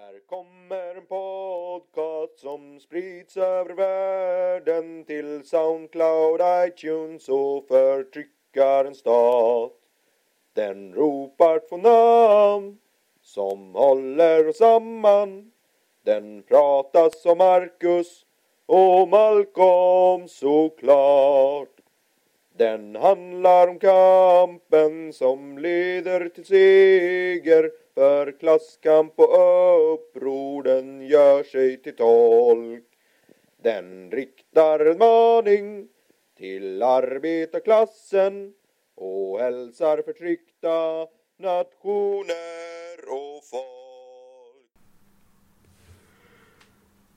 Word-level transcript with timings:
Här 0.00 0.20
kommer 0.26 0.94
en 0.94 1.06
podcast 1.06 2.38
som 2.38 2.80
sprids 2.80 3.36
över 3.36 3.74
världen 3.74 5.04
till 5.04 5.44
Soundcloud, 5.44 6.40
iTunes 6.68 7.28
och 7.28 7.68
förtryckarens 7.68 8.98
stat. 8.98 9.72
Den 10.52 10.94
ropar 10.94 11.58
två 11.68 11.76
namn 11.76 12.78
som 13.22 13.74
håller 13.74 14.48
oss 14.48 14.58
samman. 14.58 15.52
Den 16.04 16.42
pratas 16.42 17.26
om 17.26 17.38
Marcus 17.38 18.26
och 18.66 19.08
Malcolm 19.08 20.28
såklart. 20.28 21.80
Den 22.56 22.96
handlar 22.96 23.68
om 23.68 23.78
kampen 23.78 25.12
som 25.12 25.58
leder 25.58 26.28
till 26.28 26.44
seger 26.44 27.70
för 28.00 28.38
klasskamp 28.38 29.18
och 29.18 29.94
uppror 29.94 30.62
den 30.62 31.06
gör 31.06 31.42
sig 31.42 31.82
till 31.82 31.96
tolk. 31.96 32.84
Den 33.62 34.10
riktar 34.10 34.80
en 34.80 34.98
maning 34.98 35.88
till 36.38 36.82
arbetarklassen 36.82 38.52
och 38.94 39.40
hälsar 39.40 40.02
förtryckta 40.02 41.06
nationer 41.38 42.96
och 43.08 43.44
folk. 43.50 44.66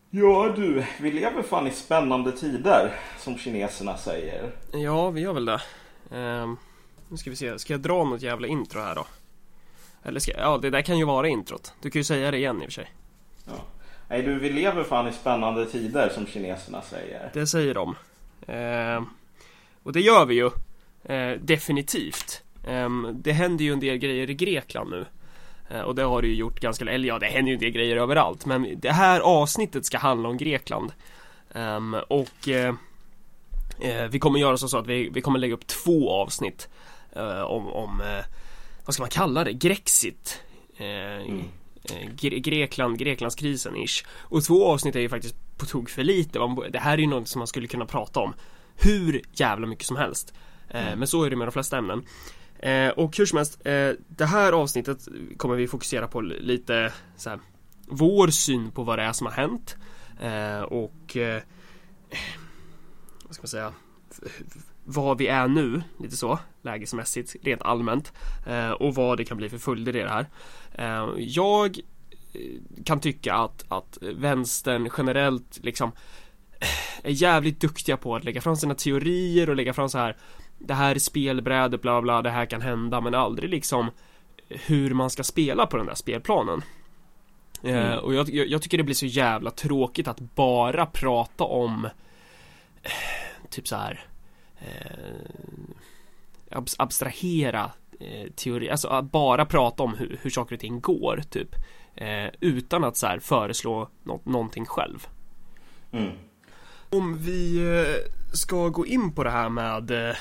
Ja 0.09 0.53
du, 0.55 0.85
vi 1.01 1.11
lever 1.11 1.41
fan 1.41 1.67
i 1.67 1.71
spännande 1.71 2.31
tider 2.31 2.99
som 3.19 3.37
kineserna 3.37 3.97
säger. 3.97 4.51
Ja, 4.73 5.09
vi 5.09 5.21
gör 5.21 5.33
väl 5.33 5.45
det. 5.45 5.61
Ehm, 6.11 6.57
nu 7.09 7.17
ska 7.17 7.29
vi 7.29 7.35
se, 7.35 7.59
ska 7.59 7.73
jag 7.73 7.81
dra 7.81 8.03
något 8.03 8.21
jävla 8.21 8.47
intro 8.47 8.79
här 8.79 8.95
då? 8.95 9.05
Eller 10.03 10.19
ska 10.19 10.31
ja 10.31 10.57
det 10.57 10.69
där 10.69 10.81
kan 10.81 10.97
ju 10.97 11.05
vara 11.05 11.27
introt. 11.27 11.73
Du 11.81 11.89
kan 11.89 11.99
ju 11.99 12.03
säga 12.03 12.31
det 12.31 12.37
igen 12.37 12.55
i 12.57 12.59
och 12.59 12.65
för 12.65 12.71
sig. 12.71 12.91
Ja. 13.45 13.53
Nej 14.09 14.21
du, 14.21 14.39
vi 14.39 14.49
lever 14.49 14.83
fan 14.83 15.07
i 15.07 15.11
spännande 15.11 15.65
tider 15.65 16.09
som 16.09 16.27
kineserna 16.27 16.81
säger. 16.81 17.29
Det 17.33 17.47
säger 17.47 17.73
de. 17.73 17.95
Ehm, 18.47 19.05
och 19.83 19.93
det 19.93 19.99
gör 20.01 20.25
vi 20.25 20.35
ju. 20.35 20.49
Ehm, 21.05 21.39
definitivt. 21.45 22.43
Ehm, 22.67 23.07
det 23.23 23.31
händer 23.31 23.65
ju 23.65 23.73
en 23.73 23.79
del 23.79 23.97
grejer 23.97 24.29
i 24.29 24.33
Grekland 24.33 24.89
nu. 24.89 25.05
Ehm, 25.69 25.85
och 25.85 25.95
det 25.95 26.03
har 26.03 26.21
det 26.21 26.27
ju 26.27 26.35
gjort 26.35 26.59
ganska, 26.59 26.85
eller 26.85 27.07
ja 27.07 27.19
det 27.19 27.25
händer 27.25 27.49
ju 27.51 27.53
en 27.53 27.59
del 27.61 27.71
grejer 27.71 27.97
överallt. 27.97 28.45
Men 28.45 28.79
det 28.79 28.91
här 28.91 29.19
avsnittet 29.19 29.85
ska 29.85 29.97
handla 29.97 30.29
om 30.29 30.37
Grekland. 30.37 30.91
Ehm, 31.53 31.95
och 32.07 32.47
eh, 32.49 32.73
eh, 33.81 34.05
vi 34.09 34.19
kommer 34.19 34.39
göra 34.39 34.57
så 34.57 34.77
att 34.77 34.87
vi, 34.87 35.09
vi 35.09 35.21
kommer 35.21 35.39
lägga 35.39 35.53
upp 35.53 35.67
två 35.67 36.11
avsnitt. 36.11 36.69
eh, 37.15 37.41
om, 37.41 37.67
om 37.67 38.01
eh, 38.01 38.25
vad 38.85 38.93
ska 38.93 39.03
man 39.03 39.09
kalla 39.09 39.43
det? 39.43 39.53
Grexit. 39.53 40.41
Eh, 40.77 40.85
Mm. 40.85 41.39
eh, 41.83 42.09
Gre- 42.15 42.39
Grekland, 42.39 42.97
Greklandskrisen 42.99 43.75
ish. 43.75 44.05
Och 44.09 44.43
två 44.43 44.65
avsnitt 44.67 44.95
är 44.95 44.99
ju 44.99 45.09
faktiskt 45.09 45.35
på 45.57 45.65
tok 45.65 45.89
för 45.89 46.03
lite. 46.03 46.39
Det 46.71 46.79
här 46.79 46.93
är 46.93 46.97
ju 47.01 47.07
något 47.07 47.27
som 47.27 47.39
man 47.39 47.47
skulle 47.47 47.67
kunna 47.67 47.85
prata 47.85 48.19
om 48.19 48.33
hur 48.75 49.21
jävla 49.33 49.67
mycket 49.67 49.85
som 49.85 49.97
helst. 49.97 50.33
Eh, 50.69 50.95
Men 50.95 51.07
så 51.07 51.23
är 51.23 51.29
det 51.29 51.35
med 51.35 51.47
de 51.47 51.51
flesta 51.51 51.77
ämnen. 51.77 52.05
Och 52.95 53.17
hur 53.17 53.25
som 53.25 53.37
helst, 53.37 53.59
det 54.07 54.25
här 54.25 54.53
avsnittet 54.53 55.07
kommer 55.37 55.55
vi 55.55 55.67
fokusera 55.67 56.07
på 56.07 56.21
li- 56.21 56.39
lite 56.39 56.93
så 57.17 57.29
här, 57.29 57.39
vår 57.87 58.27
syn 58.27 58.71
på 58.71 58.83
vad 58.83 58.99
det 58.99 59.03
är 59.03 59.13
som 59.13 59.27
har 59.27 59.33
hänt. 59.33 59.75
Och 60.69 61.17
vad 63.23 63.35
ska 63.35 63.41
man 63.41 63.47
säga? 63.47 63.73
Var 64.83 65.15
vi 65.15 65.27
är 65.27 65.47
nu, 65.47 65.83
lite 65.99 66.17
så, 66.17 66.39
lägesmässigt, 66.61 67.35
rent 67.41 67.61
allmänt. 67.61 68.13
Eh, 68.47 68.71
och 68.71 68.95
vad 68.95 69.17
det 69.17 69.25
kan 69.25 69.37
bli 69.37 69.49
för 69.49 69.57
följder 69.57 69.95
i 69.95 69.99
det 69.99 70.09
här. 70.09 70.27
Eh, 70.73 71.09
jag 71.17 71.79
eh, 72.33 72.83
kan 72.85 72.99
tycka 72.99 73.33
att, 73.33 73.65
att 73.67 73.97
vänstern 74.01 74.89
generellt 74.97 75.59
liksom 75.63 75.91
är 77.03 77.11
jävligt 77.11 77.59
duktiga 77.59 77.97
på 77.97 78.15
att 78.15 78.23
lägga 78.23 78.41
fram 78.41 78.55
sina 78.55 78.75
teorier 78.75 79.49
och 79.49 79.55
lägga 79.55 79.73
fram 79.73 79.89
så 79.89 79.97
här 79.97 80.17
Det 80.59 80.73
här 80.73 80.95
är 80.95 80.99
spelbrädet, 80.99 81.81
bla 81.81 82.01
bla, 82.01 82.21
det 82.21 82.29
här 82.29 82.45
kan 82.45 82.61
hända 82.61 83.01
men 83.01 83.15
aldrig 83.15 83.49
liksom 83.49 83.91
hur 84.49 84.93
man 84.93 85.09
ska 85.09 85.23
spela 85.23 85.65
på 85.65 85.77
den 85.77 85.85
där 85.85 85.95
spelplanen. 85.95 86.61
Eh, 87.63 87.85
Mm. 87.85 87.99
och 87.99 88.13
jag, 88.13 88.29
jag, 88.29 88.47
jag 88.47 88.61
tycker 88.61 88.77
det 88.77 88.83
blir 88.83 88.95
så 88.95 89.05
jävla 89.05 89.51
tråkigt 89.51 90.07
att 90.07 90.19
bara 90.19 90.85
prata 90.85 91.43
om 91.43 91.85
eh, 92.83 92.91
typ 93.49 93.67
så 93.67 93.75
här 93.75 94.05
eh, 94.63 95.29
abs- 96.49 96.75
abstrahera 96.79 97.71
eh, 97.99 98.31
teori, 98.31 98.69
alltså 98.69 98.87
att 98.87 99.11
bara 99.11 99.45
prata 99.45 99.83
om 99.83 99.93
hur, 99.93 100.19
hur 100.21 100.29
saker 100.29 100.55
och 100.55 100.61
ting 100.61 100.81
går 100.81 101.21
typ 101.29 101.55
eh, 101.95 102.27
utan 102.39 102.83
att 102.83 102.97
så 102.97 103.07
här 103.07 103.19
föreslå 103.19 103.89
nå- 104.03 104.21
någonting 104.23 104.65
själv. 104.65 105.07
Mm. 105.91 106.11
Om 106.89 107.17
vi 107.17 107.57
eh, 107.57 107.95
ska 108.33 108.69
gå 108.69 108.85
in 108.85 109.11
på 109.11 109.23
det 109.23 109.31
här 109.31 109.49
med 109.49 110.09
eh, 110.09 110.15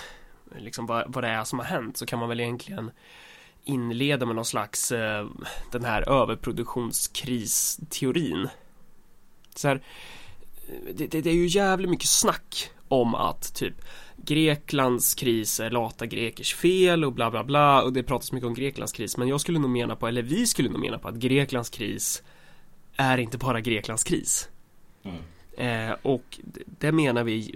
liksom 0.58 0.86
vad, 0.86 1.12
vad 1.12 1.24
det 1.24 1.28
är 1.28 1.44
som 1.44 1.58
har 1.58 1.66
hänt 1.66 1.96
så 1.96 2.06
kan 2.06 2.18
man 2.18 2.28
väl 2.28 2.40
egentligen 2.40 2.90
inleda 3.64 4.26
med 4.26 4.36
någon 4.36 4.44
slags 4.44 4.92
eh, 4.92 5.26
den 5.72 5.84
här 5.84 6.08
överproduktionskristeorin. 6.08 8.48
Så 9.54 9.68
här, 9.68 9.82
det, 10.94 11.06
det, 11.06 11.20
det 11.20 11.30
är 11.30 11.34
ju 11.34 11.46
jävligt 11.46 11.90
mycket 11.90 12.08
snack 12.08 12.70
om 12.88 13.14
att 13.14 13.54
typ 13.54 13.74
Greklands 14.26 15.14
kris 15.14 15.60
är 15.60 15.70
lata 15.70 16.06
grekers 16.06 16.54
fel 16.54 17.04
och 17.04 17.12
bla 17.12 17.30
bla 17.30 17.44
bla 17.44 17.82
och 17.82 17.92
det 17.92 18.02
pratas 18.02 18.32
mycket 18.32 18.46
om 18.46 18.54
Greklands 18.54 18.92
kris 18.92 19.16
men 19.16 19.28
jag 19.28 19.40
skulle 19.40 19.58
nog 19.58 19.70
mena 19.70 19.96
på, 19.96 20.08
eller 20.08 20.22
vi 20.22 20.46
skulle 20.46 20.68
nog 20.68 20.80
mena 20.80 20.98
på 20.98 21.08
att 21.08 21.14
Greklands 21.14 21.70
kris 21.70 22.22
är 22.96 23.18
inte 23.18 23.38
bara 23.38 23.60
Greklands 23.60 24.04
kris. 24.04 24.48
Mm. 25.02 25.18
Eh, 25.56 25.96
och 26.02 26.40
det 26.78 26.92
menar 26.92 27.24
vi 27.24 27.54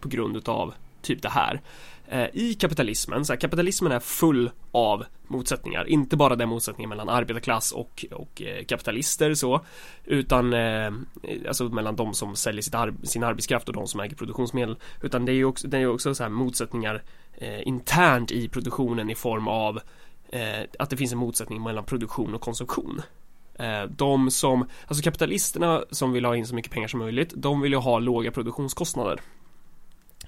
på 0.00 0.08
grund 0.08 0.36
utav 0.36 0.74
typ 1.02 1.22
det 1.22 1.28
här. 1.28 1.60
Eh, 2.08 2.26
I 2.32 2.54
kapitalismen, 2.54 3.24
så 3.24 3.32
här, 3.32 3.40
kapitalismen 3.40 3.92
är 3.92 4.00
full 4.00 4.50
av 4.72 5.04
motsättningar. 5.26 5.88
Inte 5.88 6.16
bara 6.16 6.36
den 6.36 6.48
motsättningen 6.48 6.88
mellan 6.88 7.08
arbetarklass 7.08 7.72
och, 7.72 8.04
och 8.10 8.42
eh, 8.42 8.64
kapitalister 8.64 9.34
så. 9.34 9.60
Utan 10.04 10.52
eh, 10.52 10.92
alltså 11.48 11.64
mellan 11.64 11.96
de 11.96 12.14
som 12.14 12.36
säljer 12.36 12.62
sitt 12.62 12.74
ar- 12.74 12.94
sin 13.02 13.24
arbetskraft 13.24 13.68
och 13.68 13.74
de 13.74 13.86
som 13.86 14.00
äger 14.00 14.16
produktionsmedel. 14.16 14.76
Utan 15.02 15.24
det 15.24 15.32
är 15.32 15.36
ju 15.36 15.44
också, 15.44 15.68
det 15.68 15.78
är 15.78 15.86
också 15.86 16.14
så 16.14 16.22
här 16.22 16.30
motsättningar 16.30 17.02
eh, 17.38 17.68
internt 17.68 18.30
i 18.30 18.48
produktionen 18.48 19.10
i 19.10 19.14
form 19.14 19.48
av 19.48 19.80
eh, 20.28 20.60
att 20.78 20.90
det 20.90 20.96
finns 20.96 21.12
en 21.12 21.18
motsättning 21.18 21.62
mellan 21.62 21.84
produktion 21.84 22.34
och 22.34 22.40
konsumtion. 22.40 23.02
Eh, 23.58 23.82
de 23.82 24.30
som, 24.30 24.66
alltså 24.86 25.04
kapitalisterna 25.04 25.84
som 25.90 26.12
vill 26.12 26.24
ha 26.24 26.36
in 26.36 26.46
så 26.46 26.54
mycket 26.54 26.72
pengar 26.72 26.88
som 26.88 27.00
möjligt, 27.00 27.32
de 27.36 27.60
vill 27.60 27.72
ju 27.72 27.78
ha 27.78 27.98
låga 27.98 28.30
produktionskostnader. 28.30 29.20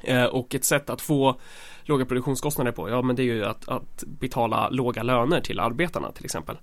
Eh, 0.03 0.25
och 0.25 0.55
ett 0.55 0.65
sätt 0.65 0.91
att 0.91 1.01
få 1.01 1.41
låga 1.83 2.05
produktionskostnader 2.05 2.73
på, 2.73 2.89
ja 2.89 3.03
men 3.03 3.17
det 3.17 3.23
är 3.23 3.25
ju 3.25 3.45
att, 3.45 3.69
att 3.69 4.05
betala 4.07 4.69
låga 4.69 5.03
löner 5.03 5.41
till 5.41 5.61
arbetarna 5.61 6.13
till 6.13 6.25
exempel. 6.25 6.59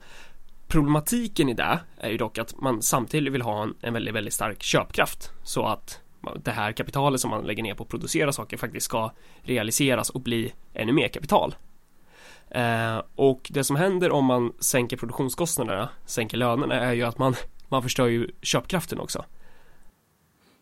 Problematiken 0.68 1.50
i 1.50 1.54
det 1.54 1.80
är 1.98 2.10
ju 2.10 2.18
dock 2.18 2.38
att 2.38 2.62
man 2.62 2.82
samtidigt 2.82 3.34
vill 3.34 3.42
ha 3.42 3.64
en, 3.64 3.74
en 3.82 3.94
väldigt, 3.94 4.16
väldigt 4.16 4.34
stark 4.34 4.64
köpkraft 4.64 5.32
så 5.44 5.66
att 5.66 6.02
det 6.44 6.52
här 6.52 6.72
kapitalet 6.72 7.22
som 7.22 7.30
man 7.30 7.44
lägger 7.44 7.64
ner 7.64 7.74
på 7.74 7.84
att 7.84 7.90
producera 7.90 8.32
saker 8.32 8.58
faktiskt 8.58 8.86
ska 8.86 9.12
realiseras 9.42 10.10
och 10.10 10.22
bli 10.22 10.54
ännu 10.74 10.94
mer 10.94 11.08
kapital. 11.08 11.56
Eh, 12.50 13.02
och 13.16 13.48
det 13.50 13.64
som 13.64 13.76
händer 13.76 14.12
om 14.12 14.26
man 14.26 14.54
sänker 14.60 14.98
produktionskostnaderna, 14.98 15.90
sänker 16.06 16.38
lönerna, 16.38 16.76
är 16.76 16.94
ju 16.94 17.04
att 17.04 17.18
man, 17.18 17.36
man 17.70 17.84
förstör 17.84 18.08
ju 18.08 18.30
köpkraften 18.42 19.00
också. 19.00 19.26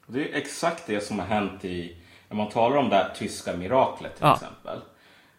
Det 0.07 0.29
är 0.29 0.37
exakt 0.37 0.87
det 0.87 1.01
som 1.01 1.19
har 1.19 1.25
hänt 1.25 1.65
i, 1.65 1.97
när 2.33 2.37
man 2.37 2.49
talar 2.51 2.77
om 2.77 2.89
det 2.89 2.95
här 2.95 3.13
tyska 3.15 3.57
miraklet 3.57 4.15
till 4.15 4.25
Ja. 4.25 4.33
exempel. 4.33 4.79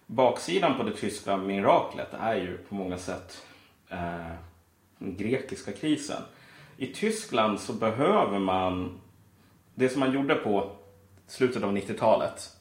Baksidan 0.06 0.76
på 0.76 0.82
det 0.82 0.92
tyska 0.92 1.36
miraklet 1.36 2.08
är 2.20 2.34
ju 2.34 2.58
på 2.58 2.74
många 2.74 2.98
sätt 2.98 3.46
eh, 3.88 4.32
den 4.98 5.16
grekiska 5.16 5.72
krisen. 5.72 6.22
I 6.76 6.86
Tyskland 6.86 7.60
så 7.60 7.72
behöver 7.72 8.38
man 8.38 9.00
det 9.74 9.88
som 9.88 10.00
man 10.00 10.12
gjorde 10.12 10.34
på 10.34 10.70
slutet 11.26 11.62
av 11.62 11.76
90-talet 11.76 12.56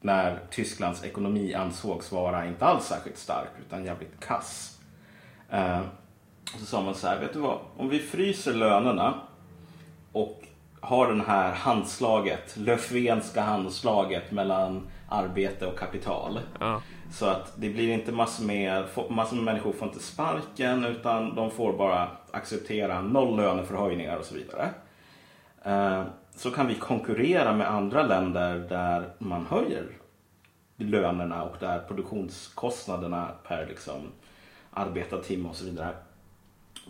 när 0.00 0.38
Tysklands 0.50 1.04
ekonomi 1.04 1.54
ansågs 1.54 2.12
vara 2.12 2.46
inte 2.46 2.64
alls 2.64 2.84
särskilt 2.84 3.18
stark 3.18 3.48
utan 3.66 3.84
jävligt 3.84 4.20
kass. 4.20 4.78
Eh, 5.50 5.80
och 6.54 6.60
så 6.60 6.66
sa 6.66 6.82
man 6.82 6.94
så 6.94 7.06
här, 7.06 7.20
vet 7.20 7.32
du 7.32 7.38
vad? 7.38 7.58
Om 7.76 7.88
vi 7.88 7.98
fryser 7.98 8.54
lönerna 8.54 9.14
och 10.12 10.41
har 10.84 11.08
den 11.08 11.20
här 11.20 11.52
handslaget, 11.52 12.56
Löfvenska 12.56 13.42
handslaget 13.42 14.32
mellan 14.32 14.88
arbete 15.08 15.66
och 15.66 15.78
kapital. 15.78 16.40
Ja. 16.60 16.82
Så 17.12 17.26
att 17.26 17.52
det 17.56 17.68
blir 17.68 17.88
inte 17.88 18.12
massor 18.12 18.44
med, 18.44 18.84
massor 19.10 19.36
med 19.36 19.44
människor 19.44 19.72
får 19.72 19.88
inte 19.88 20.02
sparken 20.02 20.84
utan 20.84 21.34
de 21.34 21.50
får 21.50 21.72
bara 21.72 22.08
acceptera 22.30 23.00
noll 23.02 23.36
löneförhöjningar 23.36 24.16
och 24.16 24.24
så 24.24 24.34
vidare. 24.34 24.70
Eh, 25.64 26.04
Så 26.36 26.50
kan 26.50 26.66
vi 26.66 26.74
konkurrera 26.74 27.52
med 27.52 27.70
andra 27.70 28.02
länder 28.02 28.58
där 28.68 29.14
man 29.18 29.46
höjer 29.46 29.84
lönerna 30.76 31.42
och 31.42 31.56
där 31.60 31.78
produktionskostnaderna 31.78 33.28
per 33.48 33.66
liksom 33.66 34.00
arbetad 34.70 35.18
timme 35.18 35.48
och 35.48 35.56
så 35.56 35.64
vidare 35.64 35.94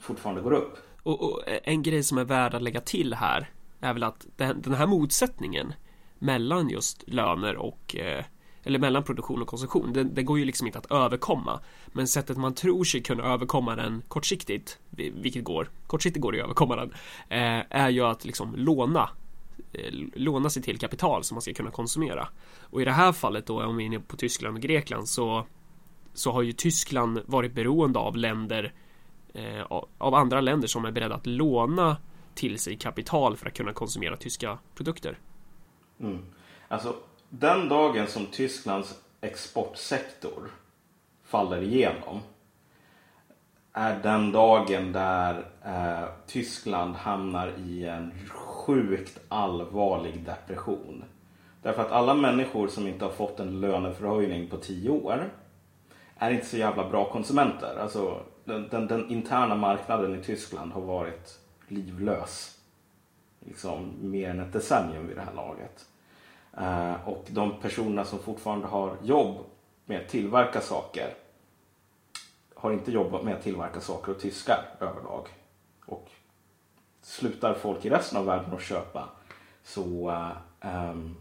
fortfarande 0.00 0.43
går 0.43 0.53
upp. 0.53 0.79
Och, 1.03 1.23
och, 1.23 1.43
en 1.65 1.83
grej 1.83 2.03
som 2.03 2.19
är 2.19 2.25
värd 2.25 2.55
att 2.55 2.62
lägga 2.62 2.81
till 2.81 3.15
här 3.15 3.50
är 3.82 3.93
väl 3.93 4.02
att 4.02 4.26
den, 4.37 4.75
här 4.75 4.87
motsättningen 4.87 5.75
mellan 6.19 6.69
just 6.69 7.05
löner 7.06 7.56
och 7.56 7.96
eh, 7.96 8.25
eller 8.62 8.79
mellan 8.79 9.02
produktion 9.02 9.43
och 9.43 9.49
konsumtion, 9.49 9.93
det, 9.93 10.05
det, 10.05 10.23
går 10.23 10.38
ju 10.38 10.44
liksom 10.44 10.67
inte 10.67 10.79
att 10.79 10.93
överkomma. 10.93 11.61
Men 11.87 12.08
sättet 12.08 12.37
man 12.37 12.55
tror 12.55 12.84
sig 12.84 13.02
kunna 13.02 13.23
överkomma 13.23 13.76
den 13.76 14.02
kortsiktigt, 14.08 14.79
vilket 14.90 15.44
går, 15.44 15.70
kortsiktigt 15.87 16.23
går 16.23 16.32
det 16.32 16.38
att 16.38 16.44
överkomma 16.44 16.76
den, 16.76 16.90
eh, 17.29 17.64
är 17.70 17.88
ju 17.88 18.05
att 18.05 18.25
liksom 18.25 18.55
låna 18.56 19.11
eh, 19.73 19.94
låna 20.14 20.50
sig 20.50 20.62
till 20.62 20.79
kapital 20.79 21.25
som 21.25 21.34
man 21.34 21.43
ska 21.43 21.52
kunna 21.52 21.70
konsumera. 21.70 22.29
Och 22.61 22.82
i 22.82 22.84
det 22.84 22.93
här 22.93 23.12
fallet 23.12 23.46
då, 23.46 23.64
om 23.64 23.76
vi 23.76 23.84
är 23.84 23.87
inne 23.87 24.00
på 24.00 24.17
Tyskland 24.17 24.56
och 24.56 24.62
Grekland 24.62 25.08
så 25.08 25.46
så 26.14 26.32
har 26.32 26.43
ju 26.43 26.52
Tyskland 26.52 27.20
varit 27.26 27.52
beroende 27.52 27.99
av 27.99 28.17
länder 28.17 28.73
av 29.99 30.14
andra 30.14 30.40
länder 30.40 30.69
som 30.69 30.84
är 30.84 30.90
beredda 30.90 31.14
att 31.14 31.26
låna 31.26 31.96
till 32.34 32.58
sig 32.58 32.76
kapital 32.76 33.37
för 33.37 33.46
att 33.46 33.55
kunna 33.55 33.73
konsumera 33.73 34.17
tyska 34.17 34.58
produkter. 34.75 35.19
Mm. 36.00 36.25
Alltså 36.69 36.94
den 37.29 37.69
dagen 37.69 38.06
som 38.06 38.26
Tysklands 38.26 39.00
exportsektor 39.20 40.50
faller 41.25 41.62
igenom 41.62 42.20
är 43.73 44.00
den 44.02 44.32
dagen 44.32 44.93
där 44.93 45.46
eh, 45.64 46.08
Tyskland 46.26 46.94
hamnar 46.94 47.52
i 47.58 47.84
en 47.84 48.12
sjukt 48.29 49.19
allvarlig 49.29 50.25
depression. 50.25 51.05
Därför 51.62 51.82
att 51.82 51.93
alla 51.93 52.14
människor 52.14 52.69
som 52.69 52.87
inte 52.87 53.05
har 53.05 53.12
fått 53.12 53.40
en 53.40 53.61
löneförhöjning 53.61 54.49
på 54.49 54.56
tio 54.56 54.90
år 54.90 55.31
är 56.19 56.31
inte 56.31 56.46
så 56.46 56.56
jävla 56.56 56.88
bra 56.90 57.12
konsumenter. 57.12 57.79
Alltså, 57.81 58.20
den, 58.44 58.69
den, 58.69 58.87
den 58.87 59.11
interna 59.11 59.55
marknaden 59.55 60.20
i 60.20 60.25
Tyskland 60.25 60.73
har 60.73 60.81
varit 60.81 61.38
livlös. 61.69 62.59
Liksom 63.41 63.94
mer 64.00 64.31
än 64.31 64.41
ett 64.41 64.53
decennium 64.53 65.06
vid 65.06 65.17
det 65.17 65.23
här 65.23 65.35
laget. 65.35 65.88
Uh, 66.59 67.09
och 67.09 67.25
de 67.29 67.61
personerna 67.61 68.05
som 68.05 68.19
fortfarande 68.19 68.67
har 68.67 68.97
jobb 69.03 69.37
med 69.85 70.00
att 70.00 70.09
tillverka 70.09 70.61
saker 70.61 71.14
har 72.55 72.73
inte 72.73 72.93
jobbat 72.93 73.23
med 73.23 73.35
att 73.35 73.43
tillverka 73.43 73.81
saker 73.81 74.12
och 74.12 74.20
tyskar 74.20 74.64
överlag. 74.81 75.29
Och 75.87 76.11
slutar 77.03 77.55
folk 77.55 77.85
i 77.85 77.91
resten 77.91 78.19
av 78.19 78.26
världen 78.26 78.55
att 78.55 78.62
köpa 78.62 79.08
så 79.65 80.11
uh, 80.11 80.91
um, 80.91 81.17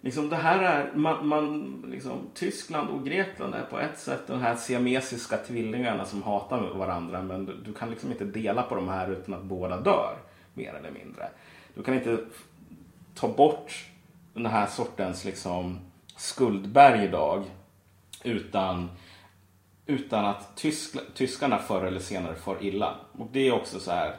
liksom 0.00 0.28
det 0.28 0.36
här 0.36 0.58
är, 0.58 0.92
man, 0.94 1.28
man, 1.28 1.84
liksom, 1.90 2.30
Tyskland 2.34 2.90
och 2.90 3.04
Grekland 3.06 3.54
är 3.54 3.62
på 3.62 3.80
ett 3.80 3.98
sätt 3.98 4.26
de 4.26 4.40
här 4.40 4.56
siamesiska 4.56 5.36
tvillingarna 5.36 6.04
som 6.04 6.22
hatar 6.22 6.74
varandra 6.74 7.22
men 7.22 7.46
du, 7.46 7.56
du, 7.64 7.72
kan 7.72 7.90
liksom 7.90 8.10
inte 8.10 8.24
dela 8.24 8.62
på 8.62 8.74
de 8.74 8.88
här 8.88 9.10
utan 9.10 9.34
att 9.34 9.42
båda 9.42 9.80
dör 9.80 10.16
mer 10.54 10.74
eller 10.74 10.90
mindre. 10.90 11.28
Du 11.74 11.82
kan 11.82 11.94
inte 11.94 12.18
ta 13.14 13.28
bort 13.28 13.86
den 14.34 14.46
här 14.46 14.66
sortens 14.66 15.24
liksom 15.24 15.78
skuldberg 16.16 17.04
idag 17.04 17.44
utan, 18.24 18.90
utan 19.86 20.24
att 20.24 20.56
tysk, 20.56 20.96
tyskarna 21.14 21.58
förr 21.58 21.84
eller 21.84 22.00
senare 22.00 22.34
får 22.34 22.62
illa. 22.62 22.94
Och 23.12 23.28
det 23.32 23.48
är 23.48 23.52
också 23.52 23.80
så 23.80 23.90
här 23.90 24.16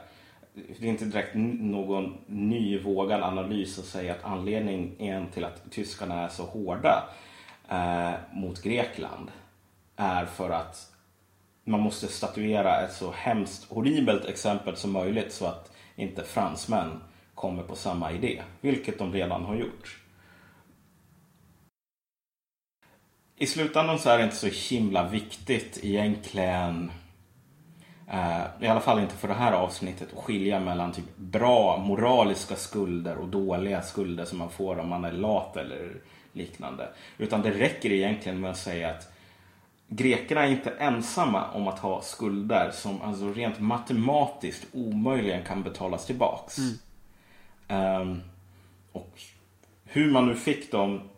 det 0.54 0.86
är 0.88 0.90
inte 0.90 1.06
direkt 1.06 1.36
någon 1.36 2.18
ny 2.28 2.80
vågad 2.80 3.24
analys 3.24 3.80
att 3.80 3.86
säga 3.86 4.14
att 4.14 4.24
anledningen 4.24 5.28
till 5.34 5.46
att 5.46 5.72
tyskarna 5.72 6.24
är 6.24 6.28
så 6.28 6.44
hårda 6.44 7.10
eh, 7.70 8.12
mot 8.34 8.64
Grekland 8.64 9.32
är 9.96 10.26
för 10.26 10.50
att 10.50 10.92
man 11.64 11.80
måste 11.80 12.08
statuera 12.08 12.82
ett 12.82 12.94
så 12.94 13.12
hemskt 13.12 13.72
horribelt 13.72 14.26
exempel 14.26 14.76
som 14.76 14.92
möjligt 14.92 15.34
så 15.34 15.46
att 15.46 15.72
inte 15.96 16.24
fransmän 16.24 17.04
kommer 17.36 17.64
på 17.64 17.76
samma 17.76 18.12
idé, 18.12 18.42
vilket 18.62 19.00
de 19.00 19.14
redan 19.14 19.46
har 19.46 19.56
gjort. 19.56 19.98
I 23.36 23.48
slutändan 23.48 24.00
så 24.00 24.10
är 24.10 24.18
det 24.18 24.24
inte 24.24 24.36
så 24.36 24.76
himla 24.76 25.08
viktigt 25.08 25.80
egentligen 25.84 26.92
i 28.62 28.68
alla 28.68 28.80
fall 28.80 29.00
inte 29.00 29.16
för 29.16 29.28
det 29.28 29.34
här 29.34 29.52
avsnittet 29.52 30.14
att 30.14 30.24
skilja 30.24 30.60
mellan 30.60 30.92
typ 30.92 31.18
bra 31.18 31.78
moraliska 31.78 32.56
skulder 32.56 33.18
och 33.18 33.28
dåliga 33.28 33.82
skulder 33.82 34.26
som 34.26 34.38
man 34.38 34.50
får 34.50 34.80
om 34.80 34.90
man 34.90 35.06
är 35.06 35.12
lat 35.12 35.58
eller 35.58 35.92
liknande. 36.34 36.90
Utan 37.18 37.42
det 37.42 37.52
räcker 37.52 37.92
egentligen 37.92 38.40
med 38.40 38.52
att 38.52 38.58
säga 38.58 38.90
att 38.90 39.12
grekerna 39.88 40.46
är 40.46 40.52
inte 40.52 40.70
ensamma 40.70 41.52
om 41.52 41.68
att 41.68 41.80
ha 41.80 42.02
skulder 42.02 42.72
som 42.72 43.02
alltså 43.02 43.34
rent 43.34 43.60
matematiskt 43.60 44.68
omöjligen 44.72 45.44
kan 45.44 45.64
betalas 45.64 46.06
tillbaks. 46.06 46.58
Mm. 47.68 48.02
Um, 48.02 48.22
och 48.92 49.20
hur 49.84 50.12
man 50.12 50.28
nu 50.28 50.36
fick 50.36 50.72
dem, 50.72 51.10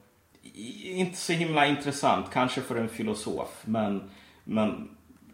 inte 0.83 1.17
så 1.17 1.33
himla 1.33 1.67
intressant, 1.67 2.25
kanske 2.33 2.61
för 2.61 2.75
en 2.75 2.89
filosof, 2.89 3.61
men, 3.65 4.09
men 4.43 4.92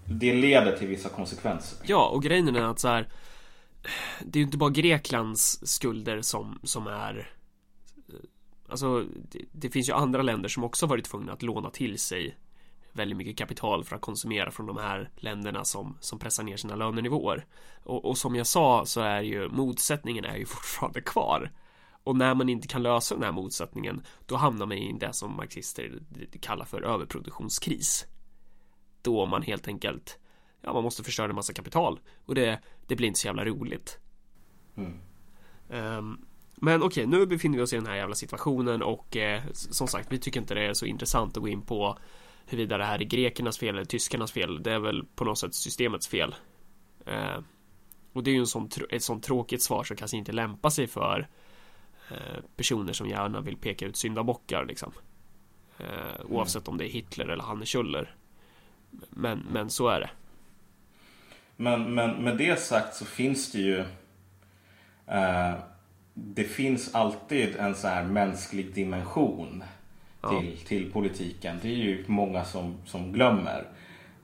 det 0.09 0.33
leder 0.33 0.77
till 0.77 0.87
vissa 0.87 1.09
konsekvenser. 1.09 1.77
Ja, 1.83 2.07
och 2.07 2.23
grejen 2.23 2.55
är 2.55 2.61
att 2.61 2.79
så 2.79 2.87
här, 2.87 3.07
det 4.21 4.37
är 4.37 4.41
ju 4.41 4.45
inte 4.45 4.57
bara 4.57 4.69
Greklands 4.69 5.59
skulder 5.63 6.21
som, 6.21 6.59
som 6.63 6.87
är 6.87 7.33
Alltså 8.69 9.05
det, 9.31 9.45
det, 9.51 9.69
finns 9.69 9.89
ju 9.89 9.93
andra 9.93 10.21
länder 10.21 10.49
som 10.49 10.63
också 10.63 10.85
varit 10.85 11.05
tvungna 11.05 11.33
att 11.33 11.41
låna 11.41 11.69
till 11.69 11.99
sig 11.99 12.37
väldigt 12.91 13.17
mycket 13.17 13.37
kapital 13.37 13.83
för 13.83 13.95
att 13.95 14.01
konsumera 14.01 14.51
från 14.51 14.65
de 14.65 14.77
här 14.77 15.09
länderna 15.15 15.65
som, 15.65 15.97
som 15.99 16.19
pressar 16.19 16.43
ner 16.43 16.57
sina 16.57 16.75
lönenivåer. 16.75 17.45
Och, 17.83 18.05
och 18.05 18.17
som 18.17 18.35
jag 18.35 18.47
sa 18.47 18.85
så 18.85 19.01
är 19.01 19.21
ju 19.21 19.49
motsättningen 19.49 20.25
är 20.25 20.37
ju 20.37 20.45
fortfarande 20.45 21.01
kvar. 21.01 21.51
Och 22.03 22.15
när 22.15 22.35
man 22.35 22.49
inte 22.49 22.67
kan 22.67 22.83
lösa 22.83 23.15
den 23.15 23.23
här 23.23 23.31
motsättningen 23.31 24.01
då 24.25 24.35
hamnar 24.35 24.65
man 24.65 24.77
i 24.77 24.97
det 24.99 25.13
som 25.13 25.35
marxister 25.35 25.99
kallar 26.41 26.65
för 26.65 26.81
överproduktionskris 26.81 28.05
då 29.01 29.25
man 29.25 29.41
helt 29.41 29.67
enkelt 29.67 30.19
ja, 30.61 30.73
man 30.73 30.83
måste 30.83 31.03
förstöra 31.03 31.29
en 31.29 31.35
massa 31.35 31.53
kapital 31.53 31.99
och 32.25 32.35
det, 32.35 32.59
det 32.87 32.95
blir 32.95 33.07
inte 33.07 33.19
så 33.19 33.27
jävla 33.27 33.45
roligt. 33.45 33.99
Mm. 34.77 34.99
Um, 35.69 36.25
men 36.55 36.83
okej, 36.83 37.05
okay, 37.05 37.19
nu 37.19 37.25
befinner 37.25 37.57
vi 37.57 37.63
oss 37.63 37.73
i 37.73 37.75
den 37.75 37.87
här 37.87 37.95
jävla 37.95 38.15
situationen 38.15 38.81
och 38.81 39.17
eh, 39.17 39.41
som 39.53 39.87
sagt, 39.87 40.11
vi 40.11 40.19
tycker 40.19 40.39
inte 40.39 40.53
det 40.53 40.65
är 40.65 40.73
så 40.73 40.85
intressant 40.85 41.37
att 41.37 41.43
gå 41.43 41.49
in 41.49 41.61
på 41.61 41.97
huruvida 42.45 42.77
det 42.77 42.85
här 42.85 42.99
är 42.99 43.05
grekernas 43.05 43.57
fel 43.57 43.75
eller 43.75 43.85
tyskarnas 43.85 44.31
fel. 44.31 44.63
Det 44.63 44.71
är 44.71 44.79
väl 44.79 45.03
på 45.15 45.25
något 45.25 45.37
sätt 45.37 45.55
systemets 45.55 46.07
fel. 46.07 46.35
Uh, 47.07 47.43
och 48.13 48.23
det 48.23 48.31
är 48.31 48.33
ju 48.33 48.39
en 48.39 48.47
sån, 48.47 48.69
ett 48.89 49.03
sånt 49.03 49.23
tråkigt 49.23 49.61
svar 49.61 49.83
som 49.83 49.97
kanske 49.97 50.17
inte 50.17 50.31
lämpar 50.31 50.69
sig 50.69 50.87
för 50.87 51.27
uh, 52.11 52.43
personer 52.55 52.93
som 52.93 53.09
gärna 53.09 53.41
vill 53.41 53.57
peka 53.57 53.85
ut 53.85 53.97
syndabockar 53.97 54.65
liksom. 54.65 54.91
Uh, 55.79 56.25
oavsett 56.25 56.67
om 56.67 56.77
det 56.77 56.87
är 56.87 56.89
Hitler 56.91 57.27
eller 57.27 57.43
Hanne 57.43 57.65
Kjöller. 57.65 58.15
Men, 59.09 59.39
men 59.51 59.69
så 59.69 59.87
är 59.87 59.99
det. 59.99 60.09
Men, 61.55 61.93
men 61.93 62.11
med 62.11 62.37
det 62.37 62.59
sagt 62.59 62.95
så 62.95 63.05
finns 63.05 63.51
det 63.51 63.59
ju 63.59 63.79
eh, 65.07 65.53
Det 66.13 66.43
finns 66.43 66.95
alltid 66.95 67.55
en 67.55 67.75
så 67.75 67.87
här 67.87 68.03
mänsklig 68.03 68.73
dimension 68.73 69.63
till, 70.21 70.57
ja. 70.59 70.67
till 70.67 70.91
politiken. 70.91 71.59
Det 71.61 71.67
är 71.67 71.75
ju 71.75 72.05
många 72.07 72.45
som, 72.45 72.77
som 72.85 73.11
glömmer. 73.13 73.67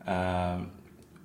Eh, 0.06 0.62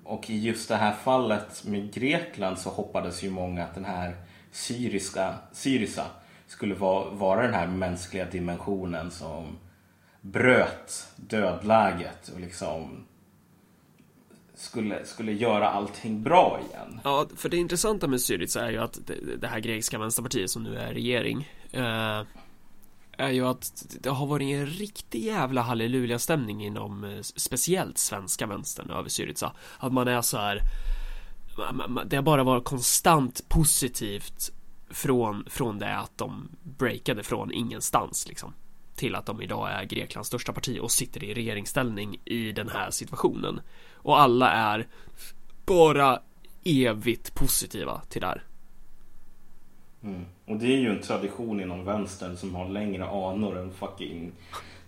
och 0.05 0.31
i 0.31 0.39
just 0.39 0.69
det 0.69 0.77
här 0.77 0.93
fallet 0.93 1.65
med 1.67 1.93
Grekland 1.93 2.59
så 2.59 2.71
hoppades 2.71 3.23
ju 3.23 3.31
många 3.31 3.65
att 3.65 3.75
den 3.75 3.85
här 3.85 4.17
syriska, 4.51 5.35
Syriza 5.53 6.07
skulle 6.47 6.75
vara, 6.75 7.11
vara 7.11 7.43
den 7.43 7.55
här 7.55 7.67
mänskliga 7.67 8.25
dimensionen 8.25 9.11
som 9.11 9.59
bröt 10.21 11.09
dödläget 11.17 12.29
och 12.29 12.41
liksom 12.41 13.07
skulle, 14.61 15.07
skulle 15.07 15.33
göra 15.33 15.69
allting 15.69 16.23
bra 16.23 16.61
igen. 16.69 17.01
Ja, 17.05 17.27
för 17.37 17.49
det 17.49 17.57
intressanta 17.57 18.07
med 18.07 18.21
Syriza 18.21 18.67
är 18.67 18.71
ju 18.71 18.79
att 18.79 18.99
det, 19.07 19.37
det 19.37 19.47
här 19.47 19.61
grekiska 19.61 19.99
vänsterpartiet 19.99 20.51
som 20.51 20.63
nu 20.63 20.79
är 20.79 20.95
regering 20.95 21.49
eh, 21.73 22.23
är 23.17 23.31
ju 23.31 23.47
att 23.47 23.87
det 24.01 24.11
har 24.11 24.27
varit 24.27 24.55
en 24.55 24.67
riktig 24.67 25.25
jävla 25.25 25.63
halleluja-stämning 25.63 26.65
inom 26.65 27.05
eh, 27.05 27.21
speciellt 27.21 27.99
svenska 27.99 28.47
vänstern 28.47 28.91
över 28.91 29.09
Syriza. 29.09 29.53
Att 29.79 29.93
man 29.93 30.09
är 30.09 30.23
så 30.23 30.37
här 30.37 30.63
det 32.07 32.17
har 32.17 32.23
bara 32.23 32.45
varit 32.45 32.65
konstant 32.65 33.49
positivt 33.49 34.51
från, 34.91 35.45
från 35.51 35.79
det 35.79 35.97
att 35.97 36.19
de 36.19 36.49
breakade 36.63 37.23
från 37.23 37.53
ingenstans 37.53 38.29
liksom 38.29 38.55
till 39.01 39.15
att 39.15 39.27
de 39.27 39.43
idag 39.43 39.71
är 39.71 39.85
Greklands 39.85 40.29
största 40.29 40.53
parti 40.53 40.79
och 40.83 40.91
sitter 40.91 41.25
i 41.25 41.35
regeringsställning 41.35 42.21
i 42.25 42.53
den 42.53 42.69
här 42.69 42.91
situationen. 42.91 43.61
Och 44.03 44.21
alla 44.21 44.51
är 44.51 44.87
bara 45.67 46.21
evigt 46.65 47.35
positiva 47.35 48.01
till 48.09 48.21
det 48.21 48.27
här. 48.27 48.43
Mm. 50.03 50.25
Och 50.47 50.57
det 50.57 50.67
är 50.67 50.79
ju 50.79 50.91
en 50.91 51.03
tradition 51.03 51.61
inom 51.61 51.85
vänstern 51.85 52.37
som 52.37 52.55
har 52.55 52.69
längre 52.69 53.05
anor 53.05 53.59
än 53.59 53.73
fucking 53.73 54.33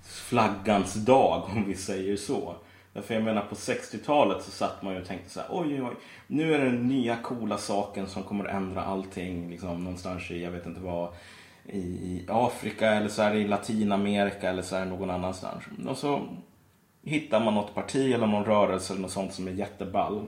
flaggans 0.03 0.95
dag 0.95 1.51
om 1.57 1.65
vi 1.67 1.75
säger 1.75 2.17
så. 2.17 2.55
Därför 2.93 3.15
jag 3.15 3.23
menar 3.23 3.43
på 3.43 3.55
60-talet 3.55 4.43
så 4.43 4.51
satt 4.51 4.83
man 4.83 4.95
ju 4.95 5.01
och 5.01 5.07
tänkte 5.07 5.31
så 5.31 5.41
här, 5.41 5.49
oj 5.51 5.75
oj 5.75 5.83
oj, 5.83 5.95
nu 6.27 6.55
är 6.55 6.59
det 6.59 6.65
den 6.65 6.89
nya 6.89 7.17
coola 7.17 7.59
saken 7.59 8.07
som 8.07 8.23
kommer 8.23 8.45
att 8.45 8.55
ändra 8.55 8.85
allting 8.85 9.51
liksom 9.51 9.85
någonstans 9.85 10.31
i, 10.31 10.43
jag 10.43 10.51
vet 10.51 10.67
inte 10.67 10.81
vad, 10.81 11.09
i, 11.67 11.79
i 11.79 12.27
Afrika 12.29 12.91
eller 12.91 13.09
så 13.09 13.23
här 13.23 13.35
i 13.35 13.49
Latinamerika 13.49 14.51
eller 14.51 14.63
så 14.63 14.77
här 14.77 14.85
någon 14.85 15.11
annanstans. 15.11 15.65
Och 15.89 15.97
så 15.97 16.23
hittar 17.03 17.45
man 17.45 17.55
något 17.55 17.75
parti 17.75 18.13
eller 18.13 18.27
någon 18.27 18.45
rörelse 18.45 18.93
eller 18.93 19.03
något 19.03 19.11
sånt 19.11 19.35
som 19.35 19.49
är 19.49 19.53
jätteball. 19.53 20.27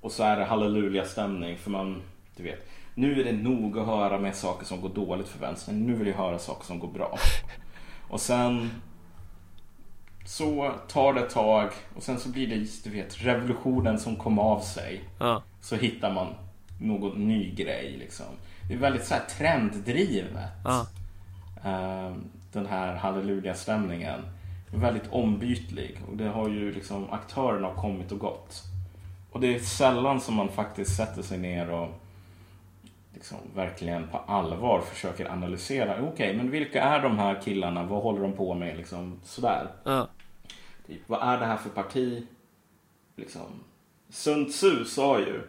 Och 0.00 0.12
så 0.12 0.22
är 0.22 0.36
det 0.36 0.44
halleluja-stämning 0.44 1.56
för 1.58 1.70
man, 1.70 2.02
du 2.36 2.42
vet, 2.42 2.68
nu 2.94 3.20
är 3.20 3.24
det 3.24 3.32
nog 3.32 3.78
att 3.78 3.86
höra 3.86 4.18
med 4.18 4.36
saker 4.36 4.66
som 4.66 4.80
går 4.80 4.88
dåligt 4.88 5.28
för 5.28 5.40
vänstern. 5.40 5.86
Nu 5.86 5.94
vill 5.94 6.08
jag 6.08 6.16
höra 6.16 6.38
saker 6.38 6.64
som 6.66 6.78
går 6.78 6.88
bra. 6.88 7.18
Och 8.08 8.20
sen 8.20 8.70
så 10.26 10.72
tar 10.88 11.12
det 11.12 11.20
ett 11.20 11.30
tag 11.30 11.70
och 11.96 12.02
sen 12.02 12.18
så 12.18 12.28
blir 12.28 12.46
det, 12.46 12.84
du 12.84 12.90
vet, 12.90 13.24
revolutionen 13.24 13.98
som 13.98 14.16
kom 14.16 14.38
av 14.38 14.60
sig. 14.60 15.00
Ja. 15.18 15.42
Så 15.60 15.76
hittar 15.76 16.12
man 16.12 16.34
någon 16.80 17.28
ny 17.28 17.54
grej 17.54 17.96
liksom. 17.98 18.26
Det 18.68 18.74
är 18.74 18.78
väldigt 18.78 19.04
så 19.04 19.14
här 19.14 19.22
trenddrivet. 19.38 20.50
Ja. 20.64 20.86
Eh, 21.64 22.12
Den 22.52 22.66
här 22.66 22.94
halleluja-stämningen. 22.94 24.20
Väldigt 24.72 25.12
ombytlig 25.12 26.00
och 26.10 26.16
det 26.16 26.28
har 26.28 26.48
ju 26.48 26.72
liksom 26.72 27.10
aktörerna 27.10 27.68
har 27.68 27.74
kommit 27.74 28.12
och 28.12 28.18
gått. 28.18 28.62
Och 29.30 29.40
det 29.40 29.54
är 29.54 29.58
sällan 29.58 30.20
som 30.20 30.34
man 30.34 30.48
faktiskt 30.48 30.96
sätter 30.96 31.22
sig 31.22 31.38
ner 31.38 31.70
och 31.70 31.88
liksom 33.14 33.38
verkligen 33.54 34.08
på 34.08 34.18
allvar 34.18 34.80
försöker 34.80 35.30
analysera. 35.30 36.08
Okej, 36.08 36.36
men 36.36 36.50
vilka 36.50 36.82
är 36.82 37.02
de 37.02 37.18
här 37.18 37.40
killarna? 37.44 37.84
Vad 37.84 38.02
håller 38.02 38.22
de 38.22 38.32
på 38.32 38.54
med? 38.54 38.76
Liksom 38.76 39.20
sådär. 39.24 39.68
Ja. 39.84 40.08
Typ, 40.86 41.00
vad 41.06 41.22
är 41.22 41.38
det 41.38 41.46
här 41.46 41.56
för 41.56 41.70
parti? 41.70 42.26
Liksom, 43.16 43.64
Sun 44.08 44.46
Tzu 44.50 44.84
sa 44.84 45.18
ju 45.20 45.42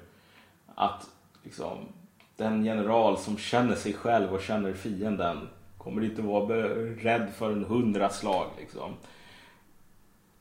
att 0.76 1.08
liksom, 1.44 1.78
den 2.36 2.66
general 2.66 3.18
som 3.18 3.38
känner 3.38 3.76
sig 3.76 3.94
själv 3.94 4.34
och 4.34 4.42
känner 4.42 4.74
fienden 4.74 5.48
kommer 5.80 6.04
inte 6.04 6.22
vara 6.22 6.58
rädd 6.96 7.30
för 7.38 7.52
en 7.52 7.66
hundra 7.66 8.10
slag. 8.10 8.48
Liksom. 8.60 8.94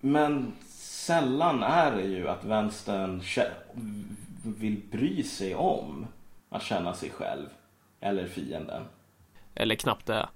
Men 0.00 0.52
sällan 0.68 1.62
är 1.62 1.96
det 1.96 2.02
ju 2.02 2.28
att 2.28 2.44
vänstern 2.44 3.22
vill 4.42 4.80
bry 4.90 5.22
sig 5.22 5.54
om 5.54 6.06
att 6.48 6.62
känna 6.62 6.94
sig 6.94 7.10
själv 7.10 7.46
eller 8.00 8.26
fienden. 8.26 8.82
Eller 9.54 9.74
knappt 9.74 10.06
det. 10.06 10.28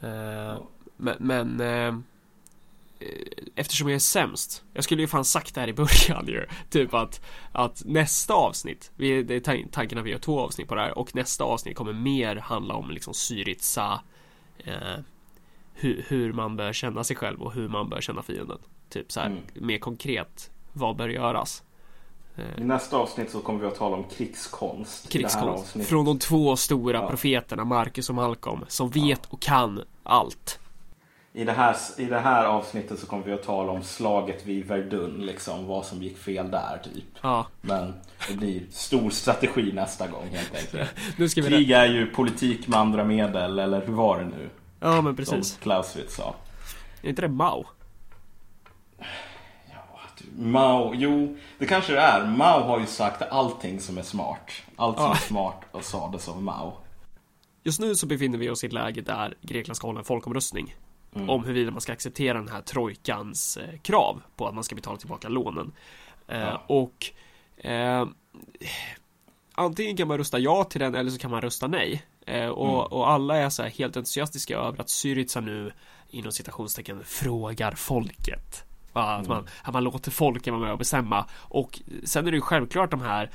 Eh, 0.00 0.58
men 0.96 1.16
men 1.18 1.60
eh, 1.60 1.98
eftersom 3.54 3.88
jag 3.88 3.94
är 3.94 3.98
sämst. 4.00 4.64
Jag 4.72 4.84
skulle 4.84 5.02
ju 5.02 5.08
fan 5.08 5.24
sagt 5.24 5.54
det 5.54 5.60
här 5.60 5.68
i 5.68 5.72
början 5.72 6.26
ju. 6.26 6.46
Typ 6.70 6.94
att, 6.94 7.20
att 7.52 7.82
nästa 7.84 8.34
avsnitt. 8.34 8.90
Vi, 8.96 9.22
det 9.22 9.34
är 9.34 9.40
tan- 9.40 9.68
tanken 9.72 9.98
att 9.98 10.04
vi 10.04 10.10
gör 10.10 10.18
två 10.18 10.40
avsnitt 10.40 10.68
på 10.68 10.74
det 10.74 10.80
här. 10.80 10.98
Och 10.98 11.14
nästa 11.14 11.44
avsnitt 11.44 11.76
kommer 11.76 11.92
mer 11.92 12.36
handla 12.36 12.74
om 12.74 12.90
liksom 12.90 13.14
Syriza. 13.14 14.00
Eh, 14.58 14.74
hur, 15.74 16.04
hur 16.08 16.32
man 16.32 16.56
bör 16.56 16.72
känna 16.72 17.04
sig 17.04 17.16
själv 17.16 17.42
och 17.42 17.52
hur 17.52 17.68
man 17.68 17.88
bör 17.88 18.00
känna 18.00 18.22
fienden. 18.22 18.58
Typ 18.88 19.12
så 19.12 19.20
här 19.20 19.26
Mm. 19.26 19.42
mer 19.54 19.78
konkret. 19.78 20.50
Vad 20.72 20.96
bör 20.96 21.08
göras? 21.08 21.62
I 22.58 22.60
nästa 22.64 22.96
avsnitt 22.96 23.30
så 23.30 23.40
kommer 23.40 23.60
vi 23.60 23.66
att 23.66 23.74
tala 23.74 23.96
om 23.96 24.04
krigskonst. 24.04 25.08
Krigskonst. 25.12 25.76
Från 25.86 26.04
de 26.04 26.18
två 26.18 26.56
stora 26.56 26.98
Ja. 26.98 27.08
profeterna 27.08 27.64
Marcus 27.64 28.08
och 28.08 28.14
Malcolm. 28.14 28.64
Som 28.68 28.90
vet 28.90 29.26
och 29.26 29.40
kan 29.40 29.82
allt. 30.02 30.58
I 31.38 31.44
det, 31.44 31.52
här, 31.52 31.76
I 31.96 32.04
det 32.04 32.18
här 32.18 32.44
avsnittet 32.44 32.98
så 32.98 33.06
kommer 33.06 33.24
vi 33.24 33.32
att 33.32 33.42
tala 33.42 33.72
om 33.72 33.82
slaget 33.82 34.46
vid 34.46 34.66
Verdun, 34.66 35.26
liksom 35.26 35.66
vad 35.66 35.86
som 35.86 36.02
gick 36.02 36.18
fel 36.18 36.50
där 36.50 36.80
typ. 36.84 37.04
Ja, 37.22 37.46
Men 37.60 37.94
det 38.28 38.36
blir 38.36 38.62
stor 38.70 39.10
strategi 39.10 39.72
nästa 39.72 40.06
gång 40.06 40.28
helt 40.32 40.54
enkelt. 40.54 40.90
nu 41.16 41.28
ska 41.28 41.42
vi... 41.42 41.48
Krig 41.48 41.70
är 41.70 41.86
ju 41.86 42.06
politik 42.06 42.68
med 42.68 42.78
andra 42.78 43.04
medel, 43.04 43.58
eller 43.58 43.86
hur 43.86 43.92
var 43.92 44.18
det 44.18 44.24
nu? 44.24 44.50
Ja 44.80 44.94
men 44.94 45.02
Som 45.04 45.16
precis. 45.16 45.58
Clausewitz 45.62 46.14
sa. 46.16 46.34
Är 47.02 47.08
inte 47.08 47.22
det 47.22 47.28
Mao? 47.28 47.66
Ja, 49.70 50.00
du, 50.18 50.42
Mao, 50.42 50.94
jo, 50.94 51.36
det 51.58 51.66
kanske 51.66 51.92
det 51.92 52.00
är. 52.00 52.26
Mao 52.26 52.60
har 52.62 52.80
ju 52.80 52.86
sagt 52.86 53.22
allting 53.22 53.80
som 53.80 53.98
är 53.98 54.02
smart. 54.02 54.50
Allt 54.76 54.96
som 54.96 55.04
Ja. 55.06 55.12
är 55.12 55.16
smart 55.16 55.60
och 55.72 55.84
sades 55.84 56.28
av 56.28 56.42
Mao. 56.42 56.72
Just 57.64 57.80
nu 57.80 57.94
så 57.94 58.06
befinner 58.06 58.38
vi 58.38 58.50
oss 58.50 58.64
i 58.64 58.66
ett 58.66 58.72
läge 58.72 59.00
där 59.00 59.34
Grekland 59.42 59.76
ska 59.76 59.86
hålla 59.86 59.98
en 59.98 60.04
folkomröstning 60.04 60.74
om 61.12 61.44
huruvida 61.44 61.70
man 61.70 61.80
ska 61.80 61.92
acceptera 61.92 62.38
den 62.38 62.48
här 62.48 62.60
trojkans 62.60 63.56
eh, 63.56 63.78
krav 63.78 64.22
på 64.36 64.48
att 64.48 64.54
man 64.54 64.64
ska 64.64 64.74
betala 64.74 64.96
tillbaka 64.96 65.28
lånen. 65.28 65.72
Eh, 66.28 66.40
Ja. 66.40 66.62
Och 66.66 67.06
eh, 67.56 68.06
antingen 69.54 69.96
kan 69.96 70.08
man 70.08 70.18
rösta 70.18 70.38
ja 70.38 70.64
till 70.64 70.80
den 70.80 70.94
eller 70.94 71.10
så 71.10 71.18
kan 71.18 71.30
man 71.30 71.40
rösta 71.40 71.66
nej. 71.66 72.02
Eh, 72.26 72.48
och, 72.48 72.92
och 72.92 73.10
alla 73.10 73.36
är 73.36 73.50
så 73.50 73.62
här 73.62 73.70
helt 73.70 73.96
entusiastiska 73.96 74.58
över 74.58 74.80
att 74.80 74.90
Syriza 74.90 75.40
nu 75.40 75.72
inom 76.10 76.32
citationstecken 76.32 77.04
frågar 77.04 77.72
folket. 77.72 78.64
Att, 78.92 79.28
man, 79.28 79.46
att 79.62 79.74
man 79.74 79.84
låter 79.84 80.10
folket 80.10 80.52
vara 80.52 80.62
med 80.62 80.72
och 80.72 80.78
bestämma. 80.78 81.26
Och 81.38 81.80
sen 82.04 82.26
är 82.26 82.30
det 82.30 82.36
ju 82.36 82.40
självklart 82.40 82.90
de 82.90 83.00
här 83.00 83.30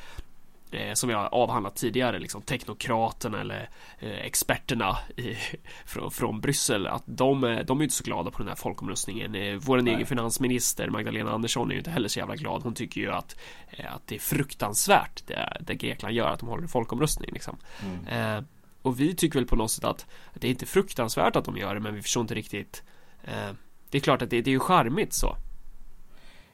eh, 0.74 0.94
som 0.94 1.10
jag 1.10 1.30
avhandlat 1.34 1.76
tidigare, 1.76 2.20
liksom 2.20 2.42
teknokraterna 2.42 3.42
eller 3.42 3.70
eh, 4.00 4.12
experterna 4.26 4.98
i, 5.18 5.36
från, 5.86 6.12
från 6.12 6.42
Bryssel, 6.42 6.88
att 6.88 7.04
de, 7.06 7.44
är- 7.44 7.64
de 7.64 7.80
är 7.80 7.84
inte 7.84 7.96
så 7.96 8.04
glada 8.04 8.32
på 8.32 8.38
den 8.38 8.48
här 8.48 8.56
folkomröstningen. 8.56 9.36
Eh, 9.36 9.56
vår 9.62 9.78
egen 9.88 10.06
finansminister 10.06 10.90
Magdalena 10.90 11.32
Andersson 11.32 11.68
är 11.70 11.72
ju 11.74 11.78
inte 11.78 11.92
heller 11.92 12.08
så 12.08 12.20
jävla 12.20 12.36
glad. 12.36 12.64
Hon 12.64 12.74
tycker 12.74 13.02
ju 13.02 13.12
att, 13.12 13.36
eh, 13.70 13.94
att 13.96 14.08
det 14.08 14.16
är 14.16 14.20
fruktansvärt 14.20 15.28
det, 15.28 15.58
det 15.62 15.76
Grekland 15.76 16.16
gör, 16.16 16.30
att 16.30 16.40
de 16.40 16.50
håller 16.50 16.64
en 16.64 16.70
folkomröstning. 16.70 17.30
Liksom. 17.34 17.58
Eh, 18.10 18.40
och 18.82 19.00
vi 19.00 19.16
tycker 19.16 19.40
väl 19.40 19.48
på 19.48 19.56
något 19.56 19.72
sätt 19.72 19.84
att 19.84 20.06
det 20.34 20.48
är 20.48 20.52
inte 20.52 20.66
fruktansvärt 20.66 21.36
att 21.36 21.46
de 21.46 21.58
gör 21.58 21.74
det, 21.74 21.80
men 21.80 21.96
vi 21.96 22.02
förstår 22.02 22.22
inte 22.22 22.36
riktigt. 22.36 22.84
Eh, 23.24 23.52
det 23.90 23.98
är 23.98 24.02
klart 24.02 24.22
att 24.22 24.30
det, 24.30 24.42
det 24.42 24.50
är 24.50 24.54
ju 24.54 24.60
charmigt 24.60 25.14
så. 25.14 25.36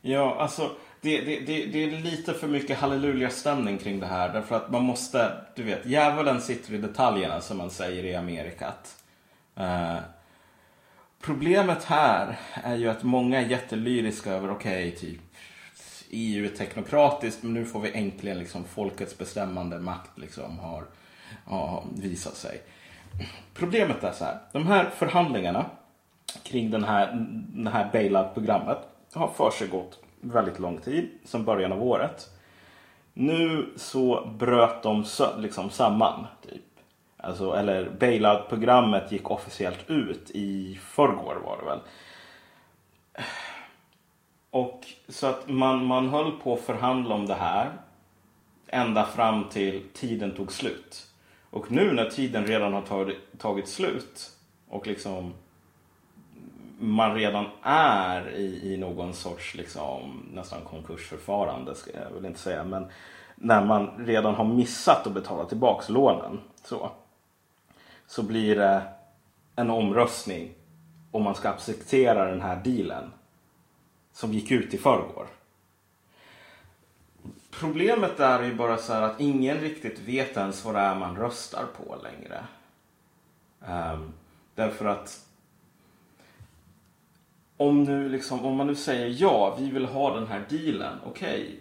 Ja, 0.02 0.36
alltså 0.40 0.72
det, 1.02 1.22
det, 1.22 1.40
det, 1.40 1.66
det 1.66 1.84
är 1.84 1.92
lite 1.92 2.34
för 2.34 2.48
mycket 2.48 2.78
halleluja-stämning 2.78 3.78
kring 3.78 4.00
det 4.00 4.06
här. 4.06 4.34
Därför 4.34 4.56
att 4.56 4.72
man 4.72 4.84
måste, 4.84 5.32
du 5.56 5.64
vet, 5.64 5.86
djävulen 5.86 6.42
sitter 6.42 6.74
i 6.74 6.78
detaljerna 6.78 7.42
som 7.42 7.58
man 7.58 7.70
säger 7.70 8.04
i 8.04 8.16
Amerikat. 8.16 9.04
Eh, 9.56 9.98
problemet 11.22 11.84
här 11.84 12.40
är 12.54 12.76
ju 12.76 12.90
att 12.90 13.04
många 13.04 13.42
är 13.42 13.46
jättelyriska 13.46 14.32
över, 14.32 14.52
okej, 14.52 14.92
typ 14.92 15.22
EU 16.10 16.46
är 16.46 16.50
teknokratiskt 16.50 17.44
men 17.44 17.54
nu 17.54 17.66
får 17.66 17.80
vi 17.80 17.92
äntligen 17.92 18.40
liksom 18.40 18.64
folkets 18.64 19.18
bestämmande 19.18 19.80
makt 19.80 20.18
liksom 20.18 20.60
har, 20.60 20.84
ja, 21.50 21.84
visat 21.96 22.36
sig. 22.36 22.62
Problemet 23.54 24.04
är 24.04 24.12
så 24.12 24.26
här, 24.26 24.40
de 24.52 24.68
här 24.68 24.90
förhandlingarna 24.90 25.66
kring 26.44 26.72
den 26.72 26.84
här, 26.84 27.28
det 27.54 27.70
här 27.70 27.90
bailout-programmet 27.94 28.78
har 29.14 29.28
försiggått 29.28 30.04
väldigt 30.22 30.60
lång 30.60 30.78
tid, 30.78 31.10
sedan 31.24 31.46
början 31.46 31.72
av 31.72 31.84
året. 31.84 32.30
Nu 33.14 33.74
så 33.76 34.26
bröt 34.40 34.84
de 34.84 35.04
sö- 35.04 35.42
liksom 35.42 35.70
samman. 35.70 36.26
Typ. 36.50 36.62
Alltså, 37.18 37.54
eller 37.54 37.90
bailout-programmet 37.90 39.12
gick 39.12 39.32
officiellt 39.32 39.90
ut 39.90 40.32
i 40.32 40.80
förrgår 40.82 41.36
var 41.46 41.58
det 41.58 41.66
väl. 41.66 41.80
Och 44.50 44.86
så 45.08 45.28
att 45.28 45.50
man, 45.50 45.86
man 45.86 46.10
höll 46.10 46.32
på 46.32 46.54
att 46.54 46.62
förhandla 46.62 47.16
om 47.16 47.26
det 47.26 47.36
här 47.36 47.72
ända 48.68 49.06
fram 49.06 49.50
till 49.50 49.84
tiden 49.94 50.36
tog 50.36 50.52
slut. 50.52 51.08
Och 51.50 51.72
nu 51.72 51.94
när 51.94 52.10
tiden 52.10 52.46
redan 52.46 52.74
har 52.74 52.82
tagit, 52.82 53.18
tagit 53.38 53.68
slut 53.68 54.32
och 54.68 54.88
liksom 54.88 55.34
man 56.80 57.16
redan 57.16 57.46
är 57.64 58.30
i, 58.30 58.74
i 58.74 58.78
någon 58.78 59.14
sorts 59.14 59.56
liksom, 59.56 60.30
nästan 60.34 60.62
konkursförfarande, 60.62 61.76
ska 61.76 61.92
jag 61.92 62.12
väl 62.12 62.26
inte 62.26 62.40
säga, 62.40 62.64
men 62.64 62.88
när 63.36 63.66
man 63.66 64.06
redan 64.06 64.36
har 64.36 64.46
missat 64.46 65.08
att 65.08 65.14
betala 65.14 65.46
tillbaks 65.46 65.90
lånen 65.90 66.40
så, 66.64 66.92
så 68.08 68.24
blir 68.24 68.56
det 68.56 68.82
en 69.56 69.70
omröstning 69.70 70.54
om 71.12 71.24
man 71.24 71.36
ska 71.36 71.50
acceptera 71.50 72.26
den 72.26 72.42
här 72.42 72.62
dealen 72.64 73.12
som 74.14 74.34
gick 74.34 74.52
ut 74.52 74.74
i 74.74 74.78
förrgår. 74.78 75.28
Problemet 77.60 78.20
är 78.20 78.44
ju 78.44 78.56
bara 78.56 78.78
så 78.78 78.94
här 78.94 79.02
att 79.02 79.20
ingen 79.20 79.58
riktigt 79.58 80.00
vet 80.00 80.38
ens 80.38 80.66
vad 80.66 80.76
det 80.76 80.80
är 80.80 80.96
man 80.96 81.18
röstar 81.18 81.66
på 81.78 81.96
längre. 82.04 82.46
Um, 83.60 84.14
därför 84.56 84.86
att 84.86 85.29
om, 87.60 87.84
nu 87.84 88.10
liksom, 88.10 88.46
om 88.46 88.56
man 88.56 88.68
nu 88.68 88.76
säger 88.76 89.16
ja, 89.22 89.56
vi 89.60 89.70
vill 89.70 89.86
ha 89.86 90.16
den 90.16 90.28
här 90.28 90.46
dealen, 90.50 90.98
okej. 91.06 91.60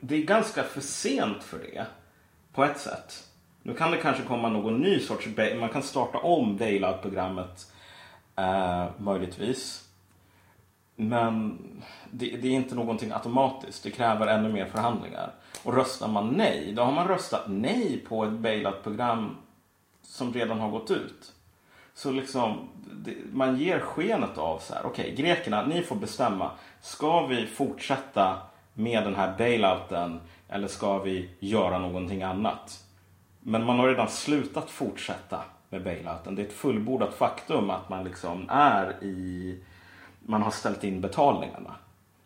Det 0.00 0.16
är 0.16 0.22
ganska 0.22 0.62
för 0.62 0.80
sent 0.80 1.42
för 1.42 1.58
det. 1.58 1.86
På 2.52 2.64
ett 2.64 2.78
sätt. 2.78 3.28
Nu 3.62 3.74
kan 3.74 3.90
det 3.90 3.96
kanske 3.96 4.22
komma 4.22 4.48
någon 4.48 4.80
ny 4.80 5.00
sorts, 5.00 5.28
man 5.60 5.68
kan 5.68 5.82
starta 5.82 6.18
om 6.18 6.56
bailout-programmet 6.56 7.72
eh, 8.36 8.86
möjligtvis. 8.98 9.88
men 10.96 11.58
det, 12.10 12.26
det, 12.26 12.48
är 12.48 12.52
inte 12.52 12.74
någonting 12.74 13.12
automatiskt. 13.12 13.82
Det 13.82 13.90
kräver 13.90 14.26
ännu 14.26 14.52
mer 14.52 14.66
förhandlingar. 14.66 15.34
Och 15.62 15.74
röstar 15.74 16.08
man 16.08 16.28
nej, 16.28 16.72
då 16.76 16.82
har 16.82 16.92
man 16.92 17.08
röstat 17.08 17.44
nej 17.48 18.04
på 18.08 18.24
ett 18.24 18.32
bailout-program 18.32 19.36
som 20.02 20.32
redan 20.32 20.60
har 20.60 20.70
gått 20.70 20.90
ut. 20.90 21.32
Så 21.96 22.10
liksom, 22.10 22.68
det, 22.92 23.14
man 23.32 23.56
ger 23.56 23.80
skenet 23.80 24.38
av 24.38 24.58
så 24.58 24.74
här, 24.74 24.86
okej, 24.86 25.12
okay, 25.12 25.24
grekerna, 25.24 25.66
ni 25.66 25.82
får 25.82 25.96
bestämma. 25.96 26.50
Ska 26.80 27.26
vi 27.26 27.46
fortsätta 27.46 28.38
med 28.74 29.04
den 29.04 29.14
här 29.14 29.38
bailouten 29.38 30.20
eller 30.48 30.68
ska 30.68 30.98
vi 30.98 31.30
göra 31.38 31.78
någonting 31.78 32.22
annat? 32.22 32.84
Men 33.40 33.64
man 33.64 33.78
har 33.78 33.88
redan 33.88 34.08
slutat 34.08 34.70
fortsätta 34.70 35.40
med 35.70 35.84
bailouten. 35.84 36.34
Det 36.34 36.42
är 36.42 36.46
ett 36.46 36.52
fullbordat 36.52 37.14
faktum 37.14 37.70
att 37.70 37.88
man 37.88 38.04
liksom 38.04 38.46
är 38.50 39.04
i... 39.04 39.58
Man 40.20 40.42
har 40.42 40.50
ställt 40.50 40.84
in 40.84 41.00
betalningarna. 41.00 41.74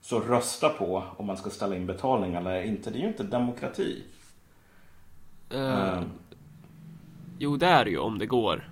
Så 0.00 0.20
rösta 0.20 0.68
på 0.68 1.04
om 1.16 1.26
man 1.26 1.36
ska 1.36 1.50
ställa 1.50 1.76
in 1.76 1.86
betalningarna 1.86 2.52
eller 2.52 2.66
inte. 2.66 2.90
Det 2.90 2.98
är 2.98 3.00
ju 3.00 3.08
inte 3.08 3.22
demokrati. 3.22 4.02
Uh, 5.54 5.98
um, 5.98 6.04
jo, 7.38 7.56
det 7.56 7.66
är 7.66 7.84
det 7.84 7.90
ju 7.90 7.98
om 7.98 8.18
det 8.18 8.26
går. 8.26 8.70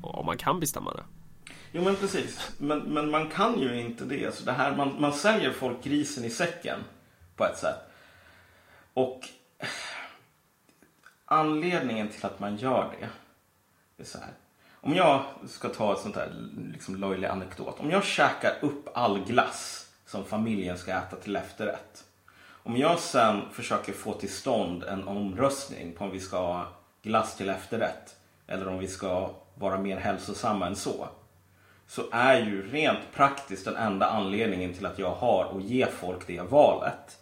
Om 0.00 0.26
man 0.26 0.38
kan 0.38 0.60
bestämma 0.60 0.94
det. 0.94 1.04
Jo, 1.72 1.82
men 1.84 1.96
precis. 1.96 2.52
Men, 2.58 2.78
men 2.78 3.10
man 3.10 3.30
kan 3.30 3.60
ju 3.60 3.80
inte 3.80 4.04
det. 4.04 4.34
Så 4.34 4.44
det 4.44 4.52
här, 4.52 4.76
man, 4.76 5.00
man 5.00 5.12
säljer 5.12 5.52
folk 5.52 5.84
grisen 5.84 6.24
i 6.24 6.30
säcken 6.30 6.78
på 7.36 7.44
ett 7.44 7.58
sätt. 7.58 7.78
Och 8.94 9.20
anledningen 11.24 12.08
till 12.08 12.26
att 12.26 12.40
man 12.40 12.56
gör 12.56 12.94
det 13.96 14.02
är 14.02 14.06
så 14.06 14.18
här. 14.18 14.32
Om 14.80 14.94
jag 14.94 15.24
ska 15.48 15.68
ta 15.68 15.92
ett 15.92 16.00
sånt 16.00 16.16
här 16.16 16.32
liksom 16.72 16.96
löjlig 16.96 17.28
anekdot. 17.28 17.80
Om 17.80 17.90
jag 17.90 18.04
käkar 18.04 18.58
upp 18.60 18.88
all 18.94 19.24
glass 19.24 19.88
som 20.06 20.24
familjen 20.24 20.78
ska 20.78 20.92
äta 20.92 21.16
till 21.16 21.36
efterrätt. 21.36 22.04
Om 22.50 22.76
jag 22.76 22.98
sen 22.98 23.42
försöker 23.52 23.92
få 23.92 24.12
till 24.12 24.32
stånd 24.32 24.84
en 24.84 25.08
omröstning 25.08 25.92
på 25.92 26.04
om 26.04 26.10
vi 26.10 26.20
ska 26.20 26.38
ha 26.38 26.66
glass 27.02 27.36
till 27.36 27.48
efterrätt 27.48 28.16
eller 28.46 28.68
om 28.68 28.78
vi 28.78 28.88
ska 28.88 29.30
vara 29.58 29.78
mer 29.78 29.96
hälsosamma 29.96 30.66
än 30.66 30.76
så. 30.76 31.08
Så 31.86 32.02
är 32.12 32.40
ju 32.40 32.70
rent 32.70 33.12
praktiskt 33.14 33.64
den 33.64 33.76
enda 33.76 34.06
anledningen 34.06 34.74
till 34.74 34.86
att 34.86 34.98
jag 34.98 35.14
har 35.14 35.56
att 35.56 35.64
ge 35.64 35.86
folk 35.86 36.26
det 36.26 36.40
valet 36.40 37.18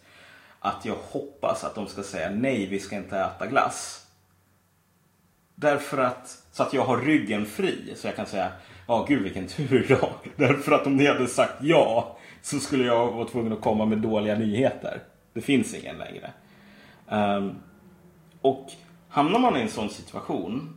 att 0.59 0.85
jag 0.85 0.95
hoppas 0.95 1.63
att 1.63 1.75
de 1.75 1.87
ska 1.87 2.03
säga 2.03 2.29
nej, 2.29 2.65
vi 2.65 2.79
ska 2.79 2.95
inte 2.95 3.19
äta 3.19 3.47
glass. 3.47 4.07
Därför 5.55 5.97
att, 5.97 6.43
så 6.51 6.63
att 6.63 6.73
jag 6.73 6.85
har 6.85 6.97
ryggen 6.97 7.45
fri 7.45 7.93
så 7.95 8.07
jag 8.07 8.15
kan 8.15 8.25
säga, 8.25 8.51
ja 8.87 9.05
gud 9.07 9.23
vilken 9.23 9.47
tur 9.47 9.85
idag. 9.91 10.13
Därför 10.35 10.71
att 10.71 10.87
om 10.87 10.95
ni 10.95 11.07
hade 11.07 11.27
sagt 11.27 11.53
ja 11.61 12.17
så 12.41 12.59
skulle 12.59 12.85
jag 12.85 13.11
vara 13.11 13.27
tvungen 13.27 13.53
att 13.53 13.61
komma 13.61 13.85
med 13.85 13.97
dåliga 13.97 14.35
nyheter. 14.35 15.01
Det 15.33 15.41
finns 15.41 15.73
ingen 15.73 15.97
längre. 15.97 16.31
Um, 17.07 17.55
och 18.41 18.71
hamnar 19.09 19.39
man 19.39 19.57
i 19.57 19.61
en 19.61 19.69
sån 19.69 19.89
situation 19.89 20.76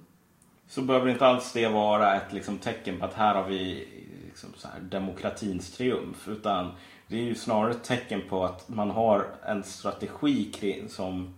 så 0.70 0.82
behöver 0.82 1.08
inte 1.08 1.26
alls 1.26 1.52
det 1.52 1.68
vara 1.68 2.16
ett 2.16 2.32
liksom, 2.32 2.58
tecken 2.58 2.98
på 2.98 3.04
att 3.04 3.14
här 3.14 3.34
har 3.34 3.44
vi 3.44 3.88
liksom, 4.26 4.50
så 4.56 4.68
här, 4.68 4.80
demokratins 4.80 5.72
triumf. 5.72 6.28
Utan 6.28 6.72
det 7.06 7.16
är 7.16 7.22
ju 7.22 7.34
snarare 7.34 7.70
ett 7.70 7.84
tecken 7.84 8.22
på 8.28 8.44
att 8.44 8.68
man 8.68 8.90
har 8.90 9.26
en 9.46 9.64
strategi 9.64 10.52
kring, 10.52 10.88
som 10.88 11.34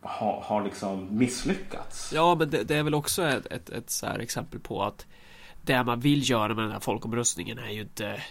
har, 0.00 0.40
har 0.40 0.64
liksom 0.64 1.18
misslyckats. 1.18 2.12
Ja, 2.14 2.34
men 2.34 2.50
det, 2.50 2.62
det 2.64 2.76
är 2.76 2.82
väl 2.82 2.94
också 2.94 3.22
ett, 3.22 3.46
ett, 3.46 3.70
ett 3.70 3.90
så 3.90 4.06
exempel 4.06 4.60
på 4.60 4.82
att 4.82 5.06
det 5.62 5.84
man 5.84 6.00
vill 6.00 6.30
göra 6.30 6.54
med 6.54 6.64
den 6.64 6.72
här 6.72 6.80
folkomröstningen 6.80 7.58
är 7.58 7.70
ju 7.70 7.80
inte 7.80 8.22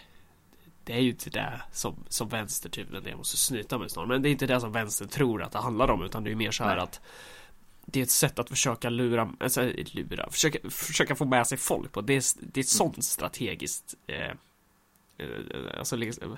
det 0.83 0.93
är 0.93 0.99
ju 0.99 1.09
inte 1.09 1.29
det 1.29 1.61
som, 1.71 1.95
som 2.09 2.29
vänster 2.29 2.69
typ, 2.69 2.87
det 3.03 3.09
jag 3.09 3.17
måste 3.17 3.37
snyta 3.37 3.77
mig 3.77 3.89
snart, 3.89 4.07
men 4.07 4.21
det 4.21 4.29
är 4.29 4.31
inte 4.31 4.47
det 4.47 4.61
som 4.61 4.71
vänster 4.71 5.05
tror 5.05 5.43
att 5.43 5.51
det 5.51 5.59
handlar 5.59 5.91
om, 5.91 6.03
utan 6.03 6.23
det 6.23 6.31
är 6.31 6.35
mer 6.35 6.51
så 6.51 6.63
här 6.63 6.75
Nej. 6.75 6.83
att 6.83 7.01
det 7.89 7.99
är 7.99 8.03
ett 8.03 8.09
sätt 8.09 8.39
att 8.39 8.49
försöka 8.49 8.89
lura, 8.89 9.33
alltså 9.39 9.71
lura, 9.91 10.29
försöka, 10.31 10.69
försöka 10.69 11.15
få 11.15 11.25
med 11.25 11.47
sig 11.47 11.57
folk 11.57 11.91
på. 11.91 12.01
Det 12.01 12.13
är, 12.13 12.23
det 12.39 12.59
är 12.59 12.63
ett 12.63 12.69
sånt 12.69 13.03
strategiskt 13.03 13.95
eh, 14.07 14.33
Eh, 15.17 15.79
alltså 15.79 15.95
liksom, 15.95 16.37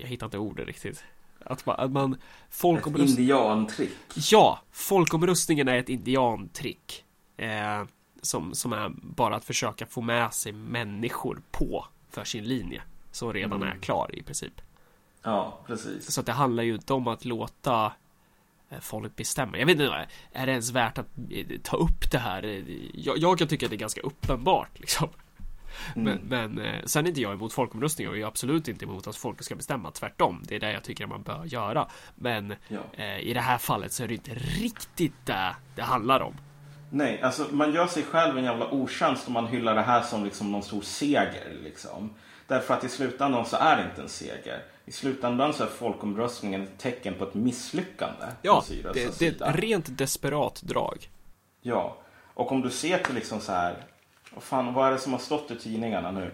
jag 0.00 0.08
hittar 0.08 0.26
inte 0.26 0.38
ordet 0.38 0.66
riktigt. 0.66 1.04
Att 1.44 1.66
man, 1.66 1.76
att 1.78 1.90
man 1.90 2.16
folkomröst... 2.50 3.12
Ett 3.12 3.18
indiantrick. 3.18 3.90
Ja, 4.14 4.60
folkomröstningen 4.70 5.68
är 5.68 5.76
ett 5.76 5.88
indiantrick. 5.88 7.04
Eh, 7.36 7.84
som, 8.22 8.54
som 8.54 8.72
är 8.72 8.92
bara 9.02 9.36
att 9.36 9.44
försöka 9.44 9.86
få 9.86 10.00
med 10.00 10.34
sig 10.34 10.52
människor 10.52 11.42
på 11.50 11.86
för 12.10 12.24
sin 12.24 12.44
linje. 12.44 12.82
Som 13.10 13.32
redan 13.32 13.62
mm. 13.62 13.76
är 13.76 13.80
klar 13.80 14.10
i 14.14 14.22
princip. 14.22 14.60
Ja, 15.22 15.58
precis. 15.66 16.12
Så 16.12 16.20
att 16.20 16.26
det 16.26 16.32
handlar 16.32 16.62
ju 16.62 16.74
inte 16.74 16.92
om 16.92 17.08
att 17.08 17.24
låta 17.24 17.92
folk 18.80 19.16
bestämma. 19.16 19.58
Jag 19.58 19.66
vet 19.66 19.80
inte, 19.80 20.06
är 20.32 20.46
det 20.46 20.52
ens 20.52 20.70
värt 20.70 20.98
att 20.98 21.08
eh, 21.30 21.46
ta 21.62 21.76
upp 21.76 22.10
det 22.10 22.18
här? 22.18 22.64
Jag, 22.94 23.18
jag 23.18 23.38
kan 23.38 23.48
tycka 23.48 23.66
att 23.66 23.70
det 23.70 23.76
är 23.76 23.78
ganska 23.78 24.00
uppenbart 24.00 24.78
liksom. 24.78 25.08
Mm. 25.96 26.18
Men, 26.28 26.52
men 26.54 26.66
eh, 26.66 26.84
sen 26.84 27.04
är 27.04 27.08
inte 27.08 27.20
jag 27.20 27.32
emot 27.32 27.52
folkomröstningar 27.52 28.10
och 28.10 28.16
jag 28.16 28.22
är 28.22 28.28
absolut 28.28 28.68
inte 28.68 28.84
emot 28.84 29.06
att 29.06 29.16
folk 29.16 29.42
ska 29.42 29.54
bestämma. 29.54 29.90
Tvärtom, 29.90 30.42
det 30.48 30.56
är 30.56 30.60
det 30.60 30.72
jag 30.72 30.84
tycker 30.84 31.04
att 31.04 31.10
man 31.10 31.22
bör 31.22 31.44
göra. 31.44 31.88
Men 32.14 32.54
ja. 32.68 32.80
eh, 32.92 33.18
i 33.18 33.34
det 33.34 33.40
här 33.40 33.58
fallet 33.58 33.92
så 33.92 34.04
är 34.04 34.08
det 34.08 34.14
inte 34.14 34.34
riktigt 34.34 35.26
det 35.26 35.56
det 35.74 35.82
handlar 35.82 36.20
om. 36.20 36.34
Nej, 36.90 37.22
alltså 37.22 37.46
man 37.50 37.72
gör 37.72 37.86
sig 37.86 38.02
själv 38.02 38.38
en 38.38 38.44
jävla 38.44 38.70
otjänst 38.70 39.26
om 39.26 39.32
man 39.32 39.46
hyllar 39.46 39.74
det 39.74 39.82
här 39.82 40.02
som 40.02 40.24
liksom 40.24 40.52
någon 40.52 40.62
stor 40.62 40.82
seger. 40.82 41.56
Liksom. 41.64 42.14
Därför 42.46 42.74
att 42.74 42.84
i 42.84 42.88
slutändan 42.88 43.46
så 43.46 43.56
är 43.56 43.76
det 43.76 43.84
inte 43.90 44.02
en 44.02 44.08
seger. 44.08 44.62
I 44.88 44.92
slutändan 44.92 45.54
så 45.54 45.62
är 45.62 45.66
folkomröstningen 45.66 46.62
ett 46.62 46.78
tecken 46.78 47.14
på 47.14 47.24
ett 47.24 47.34
misslyckande. 47.34 48.26
Ja, 48.42 48.64
det, 48.68 49.18
det 49.18 49.22
är 49.22 49.30
ett 49.30 49.56
rent 49.56 49.98
desperat 49.98 50.62
drag. 50.62 51.10
Ja, 51.60 51.96
och 52.34 52.52
om 52.52 52.62
du 52.62 52.70
ser 52.70 52.98
till 52.98 53.14
liksom 53.14 53.40
så 53.40 53.52
här 53.52 53.76
vad 54.34 54.42
fan, 54.42 54.74
vad 54.74 54.88
är 54.88 54.92
det 54.92 54.98
som 54.98 55.12
har 55.12 55.20
stått 55.20 55.50
i 55.50 55.56
tidningarna 55.56 56.10
nu? 56.10 56.30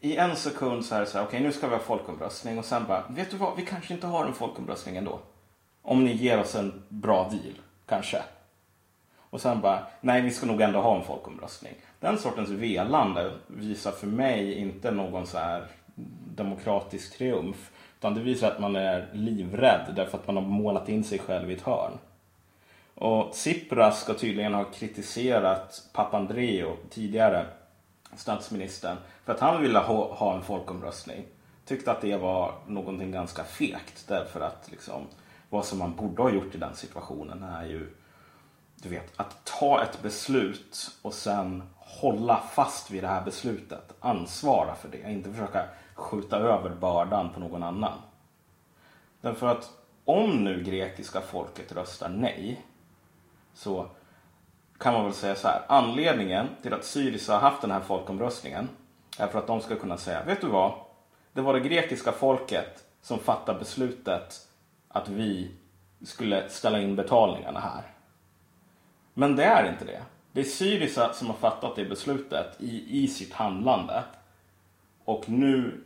I 0.00 0.16
en 0.16 0.36
sekund 0.36 0.84
så 0.84 0.94
är 0.94 1.00
det 1.00 1.06
så 1.06 1.18
här, 1.18 1.24
okej 1.24 1.36
okay, 1.36 1.46
nu 1.46 1.52
ska 1.52 1.68
vi 1.68 1.74
ha 1.74 1.82
folkomröstning 1.82 2.58
och 2.58 2.64
sen 2.64 2.84
bara, 2.88 3.04
vet 3.08 3.30
du 3.30 3.36
vad, 3.36 3.56
vi 3.56 3.66
kanske 3.66 3.94
inte 3.94 4.06
har 4.06 4.26
en 4.26 4.34
folkomröstning 4.34 4.96
ändå. 4.96 5.20
Om 5.82 6.04
ni 6.04 6.12
ger 6.12 6.40
oss 6.40 6.54
en 6.54 6.82
bra 6.88 7.28
deal, 7.28 7.54
kanske. 7.86 8.22
Och 9.16 9.40
sen 9.40 9.60
bara, 9.60 9.86
nej 10.00 10.22
vi 10.22 10.30
ska 10.30 10.46
nog 10.46 10.60
ändå 10.60 10.80
ha 10.80 10.96
en 10.96 11.04
folkomröstning. 11.04 11.74
Den 12.00 12.18
sortens 12.18 12.50
velande 12.50 13.32
visar 13.46 13.90
för 13.90 14.06
mig 14.06 14.54
inte 14.54 14.90
någon 14.90 15.26
så 15.26 15.38
här 15.38 15.66
demokratisk 16.36 17.18
triumf. 17.18 17.70
Utan 17.98 18.14
det 18.14 18.20
visar 18.20 18.50
att 18.50 18.60
man 18.60 18.76
är 18.76 19.08
livrädd 19.12 19.92
därför 19.96 20.18
att 20.18 20.26
man 20.26 20.36
har 20.36 20.42
målat 20.42 20.88
in 20.88 21.04
sig 21.04 21.18
själv 21.18 21.50
i 21.50 21.54
ett 21.54 21.62
hörn. 21.62 21.98
Och 22.94 23.32
Tsipras 23.32 24.00
ska 24.00 24.14
tydligen 24.14 24.54
ha 24.54 24.64
kritiserat 24.64 25.82
Papandreou, 25.92 26.76
tidigare 26.90 27.46
statsministern, 28.16 28.96
för 29.24 29.32
att 29.32 29.40
han 29.40 29.62
ville 29.62 29.78
ha, 29.78 30.14
ha 30.14 30.34
en 30.34 30.42
folkomröstning. 30.42 31.24
Tyckte 31.64 31.90
att 31.90 32.00
det 32.00 32.16
var 32.16 32.54
någonting 32.66 33.12
ganska 33.12 33.44
fegt 33.44 34.04
därför 34.08 34.40
att 34.40 34.70
liksom, 34.70 35.06
vad 35.50 35.64
som 35.64 35.78
man 35.78 35.96
borde 35.96 36.22
ha 36.22 36.30
gjort 36.30 36.54
i 36.54 36.58
den 36.58 36.74
situationen 36.74 37.42
är 37.42 37.64
ju 37.64 37.86
du 38.84 38.90
vet, 38.90 39.12
att 39.16 39.44
ta 39.44 39.82
ett 39.82 40.02
beslut 40.02 40.90
och 41.02 41.14
sen 41.14 41.62
hålla 41.76 42.42
fast 42.54 42.90
vid 42.90 43.02
det 43.02 43.08
här 43.08 43.24
beslutet. 43.24 43.92
Ansvara 44.00 44.74
för 44.74 44.88
det, 44.88 45.12
inte 45.12 45.30
försöka 45.30 45.64
skjuta 45.94 46.38
över 46.38 46.70
bördan 46.70 47.30
på 47.30 47.40
någon 47.40 47.62
annan. 47.62 47.98
Därför 49.20 49.46
att 49.46 49.70
om 50.04 50.44
nu 50.44 50.62
grekiska 50.62 51.20
folket 51.20 51.72
röstar 51.72 52.08
nej 52.08 52.64
så 53.54 53.86
kan 54.78 54.94
man 54.94 55.04
väl 55.04 55.14
säga 55.14 55.34
så 55.34 55.48
här. 55.48 55.62
Anledningen 55.68 56.48
till 56.62 56.74
att 56.74 56.84
Syriza 56.84 57.32
har 57.32 57.40
haft 57.40 57.60
den 57.60 57.70
här 57.70 57.80
folkomröstningen 57.80 58.68
är 59.18 59.26
för 59.26 59.38
att 59.38 59.46
de 59.46 59.60
ska 59.60 59.76
kunna 59.76 59.96
säga, 59.96 60.24
vet 60.24 60.40
du 60.40 60.46
vad? 60.46 60.72
Det 61.32 61.40
var 61.40 61.54
det 61.54 61.60
grekiska 61.60 62.12
folket 62.12 62.84
som 63.02 63.18
fattade 63.18 63.58
beslutet 63.58 64.48
att 64.88 65.08
vi 65.08 65.50
skulle 66.02 66.48
ställa 66.48 66.80
in 66.80 66.96
betalningarna 66.96 67.60
här. 67.60 67.82
Men 69.14 69.36
det 69.36 69.44
är 69.44 69.70
inte 69.72 69.84
det. 69.84 70.02
Det 70.32 70.40
är 70.40 70.44
Syriza 70.44 71.12
som 71.12 71.26
har 71.26 71.34
fattat 71.34 71.76
det 71.76 71.84
beslutet 71.84 72.56
i, 72.58 73.02
i 73.02 73.08
sitt 73.08 73.32
handlande. 73.32 74.02
Och 75.04 75.28
nu 75.28 75.80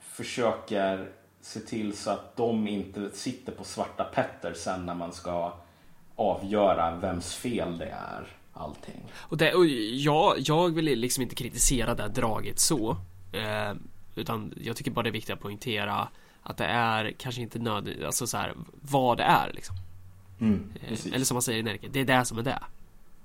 försöker 0.00 1.08
se 1.40 1.60
till 1.60 1.96
så 1.96 2.10
att 2.10 2.36
de 2.36 2.68
inte 2.68 3.10
sitter 3.10 3.52
på 3.52 3.64
svarta 3.64 4.04
petter 4.04 4.54
sen 4.54 4.86
när 4.86 4.94
man 4.94 5.12
ska 5.12 5.52
avgöra 6.16 6.96
vems 6.96 7.34
fel 7.34 7.78
det 7.78 7.88
är 7.90 8.26
allting. 8.52 9.02
Och, 9.14 9.36
det, 9.36 9.54
och 9.54 9.66
jag, 9.66 10.34
jag 10.38 10.74
vill 10.74 10.84
liksom 10.84 11.22
inte 11.22 11.34
kritisera 11.34 11.94
det 11.94 12.08
draget 12.08 12.58
så. 12.58 12.96
Eh, 13.32 13.74
utan 14.14 14.54
jag 14.60 14.76
tycker 14.76 14.90
bara 14.90 15.02
det 15.02 15.08
är 15.08 15.12
viktigt 15.12 15.34
att 15.34 15.40
poängtera 15.40 16.08
att 16.42 16.56
det 16.56 16.64
är 16.64 17.14
kanske 17.18 17.40
inte 17.40 17.58
nödvändigt, 17.58 18.04
alltså 18.04 18.26
så 18.26 18.36
här, 18.36 18.54
vad 18.80 19.16
det 19.16 19.24
är 19.24 19.52
liksom. 19.52 19.76
Mm, 20.40 20.72
eh, 20.82 21.14
eller 21.14 21.24
som 21.24 21.34
man 21.34 21.42
säger 21.42 21.58
i 21.58 21.62
Närke, 21.62 21.88
det 21.92 22.00
är 22.00 22.04
det 22.04 22.24
som 22.24 22.38
är 22.38 22.42
det. 22.42 22.62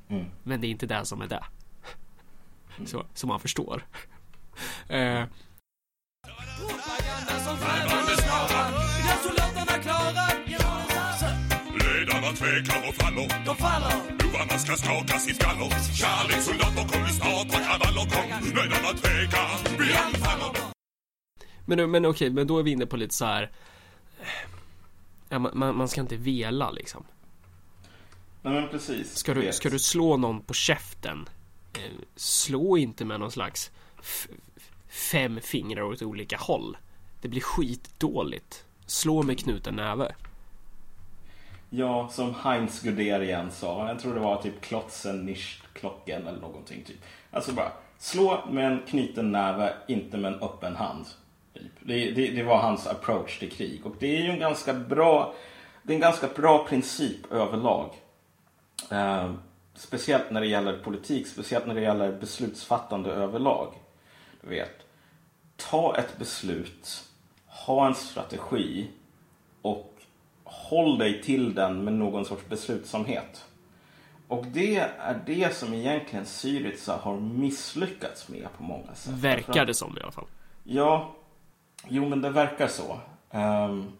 Mm. 0.10 0.25
Men 0.43 0.62
det 0.62 0.67
är 0.67 0.69
inte 0.69 0.86
det 0.86 1.06
som 1.06 1.21
är 1.21 1.28
det. 1.28 1.43
Mm. 2.75 2.88
Så, 2.88 3.06
som 3.13 3.28
man 3.28 3.39
förstår. 3.39 3.86
Eh, 4.89 5.24
som 7.45 7.58
främmande 7.58 8.17
snarar. 8.17 8.72
Gör 9.06 9.17
soldaterna 9.28 9.82
klara? 9.84 10.26
Ledarna 11.84 12.32
tvekar 12.36 12.89
och 12.89 12.95
faller. 12.95 13.45
De 13.45 13.56
faller. 13.56 14.17
Bovarna 14.24 14.60
ska 14.60 14.76
skakas 14.76 15.28
i 15.30 15.34
skallor. 15.34 15.69
Kärlekssoldater 15.95 16.88
kom 16.88 17.04
vi 17.06 17.12
snart, 17.13 17.48
våra 17.54 17.63
kravaller 17.63 18.06
kom. 18.10 18.48
Ledarna 18.48 18.98
tvekar, 18.98 19.78
vi 19.80 19.93
anfaller. 19.93 20.56
Men, 21.65 21.91
men 21.91 22.06
okej, 22.06 22.30
men 22.30 22.48
då 22.48 22.60
är 22.60 22.63
vi 22.63 22.72
inne 22.72 22.86
på 22.86 22.98
lite 22.98 23.15
så 23.15 23.26
här. 23.26 23.52
Ja, 25.30 25.39
man, 25.39 25.52
man 25.54 25.78
man 25.78 25.88
ska 25.88 26.02
inte 26.02 26.15
vela 26.15 26.72
liksom. 26.72 27.04
Nej 28.41 28.54
men 28.54 28.69
precis. 28.69 29.15
Ska 29.17 29.34
du, 29.34 29.41
Vet. 29.41 29.56
ska 29.56 29.69
du 29.69 29.80
slå 29.80 30.17
någon 30.17 30.41
på 30.41 30.54
käften? 30.54 31.30
eh, 31.74 31.82
Slå 32.15 32.78
inte 32.78 33.06
med 33.06 33.19
någon 33.19 33.32
slags 33.32 33.72
fem 34.89 35.39
fingrar 35.41 35.82
åt 35.82 36.02
olika 36.02 36.38
håll. 36.38 36.78
Det 37.21 37.28
blir 37.28 37.41
skitdåligt. 37.41 38.65
Slå 38.86 39.23
med 39.23 39.39
knuten 39.39 39.75
näve. 39.75 40.15
Ja, 41.69 42.10
som 42.12 42.36
Heinz 42.43 42.82
Guderian 42.82 43.52
sa. 43.52 43.88
Jag 43.88 43.99
tror 43.99 44.13
det 44.13 44.19
var 44.19 44.41
typ 44.41 44.62
Klotzen 44.62 45.25
nisch, 45.25 45.62
klocken 45.73 46.28
eller 46.28 46.39
någonting. 46.39 46.84
Typ. 46.84 46.97
Alltså 47.32 47.54
bara 47.54 47.71
slå 47.97 48.45
med 48.52 48.71
en 48.71 48.82
knuten 48.88 49.32
näve, 49.32 49.73
inte 49.88 50.17
med 50.17 50.34
en 50.34 50.41
öppen 50.41 50.75
hand. 50.75 51.06
Typ. 51.54 51.71
Det, 51.80 52.12
det, 52.12 52.28
det 52.28 52.43
var 52.43 52.58
hans 52.58 52.88
approach 52.88 53.39
till 53.39 53.52
krig. 53.52 53.86
Och 53.86 53.95
det 53.99 54.17
är 54.17 54.21
ju 54.23 54.30
en 54.30 54.39
ganska 54.39 54.73
bra, 54.73 55.34
det 55.84 55.93
är 55.93 55.95
en 55.95 56.02
ganska 56.02 56.28
bra 56.28 56.65
princip 56.67 57.32
överlag. 57.32 57.89
Eh, 58.91 59.32
speciellt 59.73 60.32
när 60.32 60.41
det 60.41 60.47
gäller 60.47 60.78
politik, 60.78 61.28
speciellt 61.28 61.67
när 61.67 61.75
det 61.75 61.82
gäller 61.82 62.12
beslutsfattande 62.12 63.12
överlag. 63.12 63.73
Vet, 64.41 64.86
ta 65.56 65.97
ett 65.97 66.17
beslut, 66.17 67.10
ha 67.45 67.88
en 67.88 67.95
strategi 67.95 68.88
och 69.62 69.93
håll 70.43 70.97
dig 70.97 71.23
till 71.23 71.56
den 71.56 71.84
med 71.84 71.93
någon 71.93 72.25
sorts 72.25 72.45
beslutsamhet. 72.49 73.45
Och 74.28 74.45
det 74.45 74.78
är 74.78 75.21
det 75.25 75.56
som 75.56 75.73
egentligen 75.73 76.25
Syriza 76.25 76.97
har 76.97 77.19
misslyckats 77.19 78.30
med 78.30 78.47
på 78.58 78.63
många 78.63 78.95
sätt. 78.95 79.13
Verkar 79.13 79.65
det 79.65 79.73
som 79.73 79.97
i 79.97 80.02
alla 80.02 80.12
fall. 80.12 80.28
Ja, 80.63 81.15
jo 81.88 82.10
men 82.10 82.21
det 82.21 82.30
verkar 82.30 82.67
så. 82.67 82.99
Um, 83.32 83.91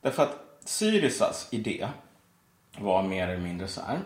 därför 0.00 0.22
att 0.22 0.36
Syrizas 0.64 1.48
idé 1.50 1.88
var 2.78 3.02
mer 3.02 3.28
eller 3.28 3.42
mindre 3.42 3.68
så 3.68 3.80
här. 3.80 3.98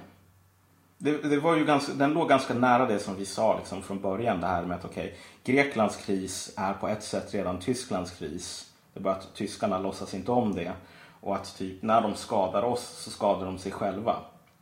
Det, 0.98 1.22
det 1.22 1.40
var 1.40 1.56
ju 1.56 1.64
ganska, 1.64 1.92
den 1.92 2.12
låg 2.12 2.28
ganska 2.28 2.54
nära 2.54 2.86
det 2.86 2.98
som 2.98 3.16
vi 3.16 3.24
sa 3.24 3.56
liksom 3.56 3.82
från 3.82 4.00
början. 4.00 4.40
Det 4.40 4.46
här 4.46 4.62
med 4.62 4.76
att 4.76 4.84
okay, 4.84 5.10
Greklands 5.44 5.96
kris 5.96 6.54
är 6.56 6.72
på 6.72 6.88
ett 6.88 7.02
sätt 7.02 7.34
redan 7.34 7.58
Tysklands 7.58 8.10
kris. 8.10 8.72
Det 8.92 9.00
är 9.00 9.02
bara 9.02 9.14
att 9.14 9.34
tyskarna 9.34 9.78
låtsas 9.78 10.14
inte 10.14 10.30
om 10.30 10.54
det. 10.54 10.72
Och 11.20 11.36
att 11.36 11.56
typ 11.58 11.82
när 11.82 12.00
de 12.00 12.14
skadar 12.14 12.62
oss 12.62 13.02
så 13.04 13.10
skadar 13.10 13.46
de 13.46 13.58
sig 13.58 13.72
själva. 13.72 14.16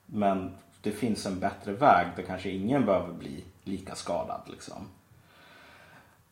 Men 0.07 0.57
det 0.83 0.91
finns 0.91 1.27
en 1.27 1.41
bättre 1.41 1.73
väg 1.73 2.07
där 2.17 2.23
kanske 2.23 2.51
ingen 2.51 2.87
behöver 2.87 3.13
bli 3.13 3.45
lika 3.65 3.95
skadad. 3.95 4.41
Liksom. 4.47 4.89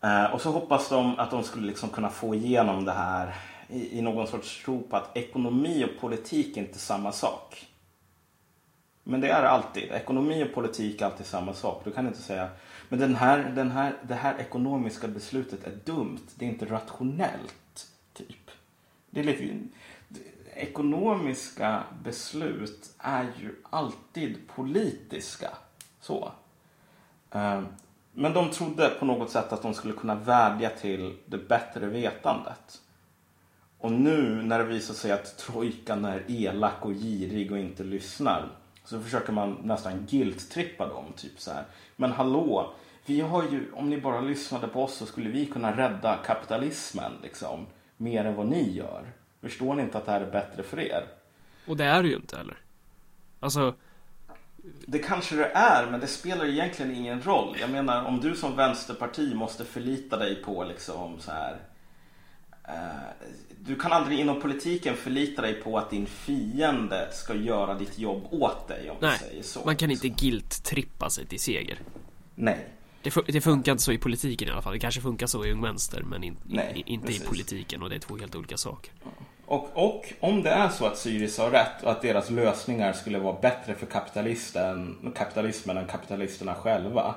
Eh, 0.01 0.25
och 0.25 0.41
så 0.41 0.51
hoppas 0.51 0.89
de 0.89 1.19
att 1.19 1.31
de 1.31 1.43
skulle 1.43 1.67
liksom 1.67 1.89
kunna 1.89 2.11
få 2.11 2.35
igenom 2.35 2.85
det 2.85 2.93
här 2.93 3.35
i, 3.69 3.99
i 3.99 4.03
någon 4.03 4.27
sorts 4.27 4.65
tro 4.65 4.83
på 4.83 4.97
att 4.97 5.17
ekonomi 5.17 5.85
och 5.85 6.01
politik 6.01 6.57
är 6.57 6.61
inte 6.61 6.79
samma 6.79 7.13
sak. 7.13 7.67
Men 9.05 9.21
det 9.21 9.29
är 9.29 9.43
alltid. 9.43 9.93
Ekonomi 9.93 10.45
och 10.45 10.55
politik 10.55 11.01
är 11.01 11.07
alltid 11.07 11.27
samma 11.27 11.55
sak. 11.55 11.83
Du 11.85 11.91
kan 11.91 12.07
inte 12.07 12.23
säga 12.23 12.49
men 12.93 12.99
den 12.99 13.15
här, 13.15 13.53
den 13.57 13.71
här, 13.71 13.97
det 14.03 14.15
här 14.15 14.39
ekonomiska 14.39 15.09
beslutet 15.09 15.67
är 15.67 15.79
dumt. 15.85 16.27
Det 16.35 16.45
är 16.45 16.49
inte 16.49 16.67
rationellt. 16.67 17.87
Typ. 18.13 18.51
Det 19.11 19.21
är 19.21 19.25
lite, 19.25 19.59
ekonomiska 20.55 21.83
beslut 22.05 22.95
är 22.99 23.23
ju 23.41 23.55
alltid 23.71 24.49
politiska. 24.49 25.51
Så. 26.01 26.33
Ehm, 27.31 27.67
men 28.13 28.33
de 28.33 28.51
trodde 28.51 28.89
på 28.89 29.05
något 29.05 29.31
sätt 29.31 29.53
att 29.53 29.63
de 29.63 29.75
skulle 29.75 29.95
kunna 29.95 30.15
vädja 30.15 30.71
till 30.71 31.17
det 31.27 31.49
bättre 31.49 31.87
vetandet. 31.87 32.81
Och 33.79 33.93
nu 33.93 34.43
när 34.43 34.59
det 34.59 34.65
visar 34.65 34.95
sig 34.95 35.13
att 35.13 35.39
trojkan 35.39 36.05
är 36.05 36.25
elak 36.29 36.85
och 36.87 36.93
girig 36.93 37.53
och 37.53 37.59
inte 37.59 37.85
lyssnar 37.85 38.49
så 38.93 39.01
försöker 39.01 39.33
man 39.33 39.59
nästan 39.65 40.07
guilt-trippa 40.07 40.89
dem. 40.89 41.05
Typ 41.17 41.41
så 41.41 41.53
här. 41.53 41.65
Men 41.97 42.13
hallå, 42.13 42.73
vi 43.07 43.21
har 43.21 43.43
ju, 43.43 43.73
om 43.73 43.91
ni 43.91 44.01
bara 44.01 44.21
lyssnade 44.21 44.69
på 44.69 44.85
oss 44.85 44.97
så 44.97 45.07
skulle 45.07 45.31
vi 45.31 45.47
kunna 45.47 45.77
rädda 45.77 46.17
kapitalismen 46.27 47.13
liksom. 47.23 47.67
Mer 47.97 48.25
än 48.25 48.35
vad 48.35 48.47
ni 48.47 48.73
gör. 48.73 49.13
Förstår 49.41 49.75
ni 49.75 49.83
inte 49.83 49.99
att 49.99 50.05
det 50.07 50.13
här 50.13 50.21
är 50.21 50.31
bättre 50.31 50.63
för 50.63 50.81
er? 50.81 51.05
Och 51.67 51.77
det 51.77 51.85
är 51.85 52.03
det 52.03 52.09
ju 52.09 52.17
inte 52.17 52.37
heller. 52.37 52.57
Alltså, 53.41 53.75
Det 54.87 54.99
kanske 54.99 55.37
det 55.37 55.51
är, 55.55 55.91
men 55.91 56.01
det 56.01 56.07
spelar 56.07 56.47
egentligen 56.47 56.95
ingen 56.95 57.23
roll. 57.23 57.57
Jag 57.61 57.71
menar, 57.71 58.05
om 58.05 58.21
du 58.21 58.37
som 58.37 58.57
vänsterparti 58.57 59.35
måste 59.35 59.65
förlita 59.65 60.17
dig 60.17 60.43
på 60.43 60.65
liksom 60.65 61.21
så 61.21 61.31
här. 61.31 61.57
Eh, 62.69 63.27
du 63.67 63.77
kan 63.77 63.93
aldrig 63.93 64.19
inom 64.21 64.41
politiken 64.41 64.97
förlita 64.97 65.43
dig 65.43 65.55
på 65.55 65.79
att 65.79 65.91
din 65.91 66.07
fiende 66.07 67.09
ska 67.13 67.35
göra 67.35 67.75
ditt 67.75 67.99
jobb 67.99 68.27
åt 68.31 68.69
dig 68.69 68.91
om 68.91 68.97
nej. 69.01 69.19
säger 69.19 69.43
så. 69.43 69.61
Man 69.65 69.77
kan 69.77 69.91
inte 69.91 70.09
guilt-trippa 70.09 71.11
sig 71.11 71.27
till 71.27 71.41
seger. 71.41 71.79
Nej. 72.35 72.67
Det, 73.03 73.11
fu- 73.11 73.25
det 73.33 73.41
funkar 73.41 73.73
inte 73.73 73.85
så 73.85 73.93
i 73.93 73.99
politiken 73.99 74.49
i 74.49 74.51
alla 74.51 74.63
fall. 74.63 74.73
Det 74.73 74.79
kanske 74.79 75.01
funkar 75.01 75.27
så 75.27 75.45
i 75.45 75.53
Ung 75.53 75.63
Vänster, 75.63 76.03
men 76.03 76.25
in, 76.25 76.37
Nej, 76.45 76.83
i, 76.87 76.93
inte 76.93 77.07
precis. 77.07 77.23
i 77.23 77.27
politiken 77.27 77.83
och 77.83 77.91
det 77.91 77.95
är 77.97 78.01
två 78.01 78.17
helt 78.17 78.35
olika 78.35 78.57
saker. 78.57 78.93
Och, 79.47 79.71
och 79.75 80.13
om 80.21 80.43
det 80.43 80.51
är 80.51 80.69
så 80.69 80.87
att 80.87 80.99
Syriza 80.99 81.43
har 81.43 81.51
rätt 81.51 81.83
och 81.83 81.91
att 81.91 82.03
deras 82.03 82.31
lösningar 82.31 82.93
skulle 82.93 83.19
vara 83.19 83.41
bättre 83.41 83.75
för 83.75 83.87
kapitalisten, 83.87 85.13
kapitalismen 85.17 85.77
än 85.77 85.87
kapitalisterna 85.87 86.55
själva. 86.55 87.15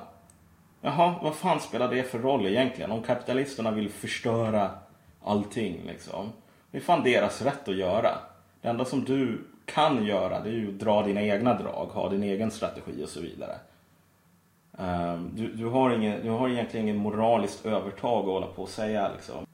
Jaha, 0.80 1.14
vad 1.22 1.34
fan 1.34 1.60
spelar 1.60 1.94
det 1.94 2.02
för 2.10 2.18
roll 2.18 2.46
egentligen? 2.46 2.90
Om 2.90 3.02
kapitalisterna 3.02 3.70
vill 3.70 3.90
förstöra 3.90 4.70
allting 5.26 5.82
liksom. 5.86 6.32
Det 6.70 6.78
är 6.78 6.82
fan 6.82 7.02
deras 7.02 7.42
rätt 7.42 7.68
att 7.68 7.76
göra. 7.76 8.18
Det 8.60 8.68
enda 8.68 8.84
som 8.84 9.04
du 9.04 9.44
kan 9.66 10.06
göra 10.06 10.40
det 10.40 10.48
är 10.48 10.52
ju 10.52 10.68
att 10.68 10.78
dra 10.78 11.02
dina 11.02 11.22
egna 11.22 11.54
drag, 11.54 11.86
ha 11.86 12.08
din 12.08 12.22
egen 12.22 12.50
strategi 12.50 13.04
och 13.04 13.08
så 13.08 13.20
vidare. 13.20 13.58
Ehm, 14.78 15.30
du, 15.34 15.52
du, 15.52 15.66
har 15.66 15.90
ingen, 15.90 16.22
du 16.22 16.30
har 16.30 16.48
egentligen 16.48 16.86
ingen 16.86 16.96
moraliskt 16.96 17.66
övertag 17.66 18.20
att 18.20 18.26
hålla 18.26 18.46
på 18.46 18.62
och 18.62 18.68
säga 18.68 19.10
liksom. 19.12 19.46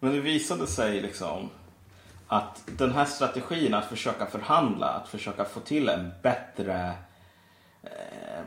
Men 0.00 0.12
det 0.12 0.20
visade 0.20 0.66
sig 0.66 1.00
liksom 1.00 1.48
att 2.26 2.62
den 2.78 2.92
här 2.92 3.04
strategin 3.04 3.74
att 3.74 3.84
försöka 3.84 4.26
förhandla, 4.26 4.86
att 4.86 5.08
försöka 5.08 5.44
få 5.44 5.60
till 5.60 5.88
en 5.88 6.12
bättre, 6.22 6.92
eh, 7.82 8.42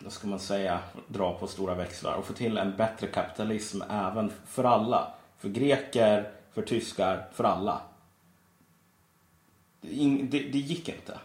vad 0.00 0.12
ska 0.12 0.28
man 0.28 0.38
säga, 0.38 0.78
dra 1.06 1.32
på 1.34 1.46
stora 1.46 1.74
växlar 1.74 2.14
och 2.14 2.24
få 2.24 2.32
till 2.32 2.58
en 2.58 2.76
bättre 2.76 3.06
kapitalism 3.06 3.82
även 3.90 4.32
för 4.46 4.64
alla. 4.64 5.12
För 5.38 5.48
greker, 5.48 6.30
för 6.54 6.62
tyskar, 6.62 7.28
för 7.32 7.44
alla. 7.44 7.80
Det, 9.80 9.88
det, 10.30 10.38
det 10.38 10.58
gick 10.58 10.88
inte. 10.88 11.18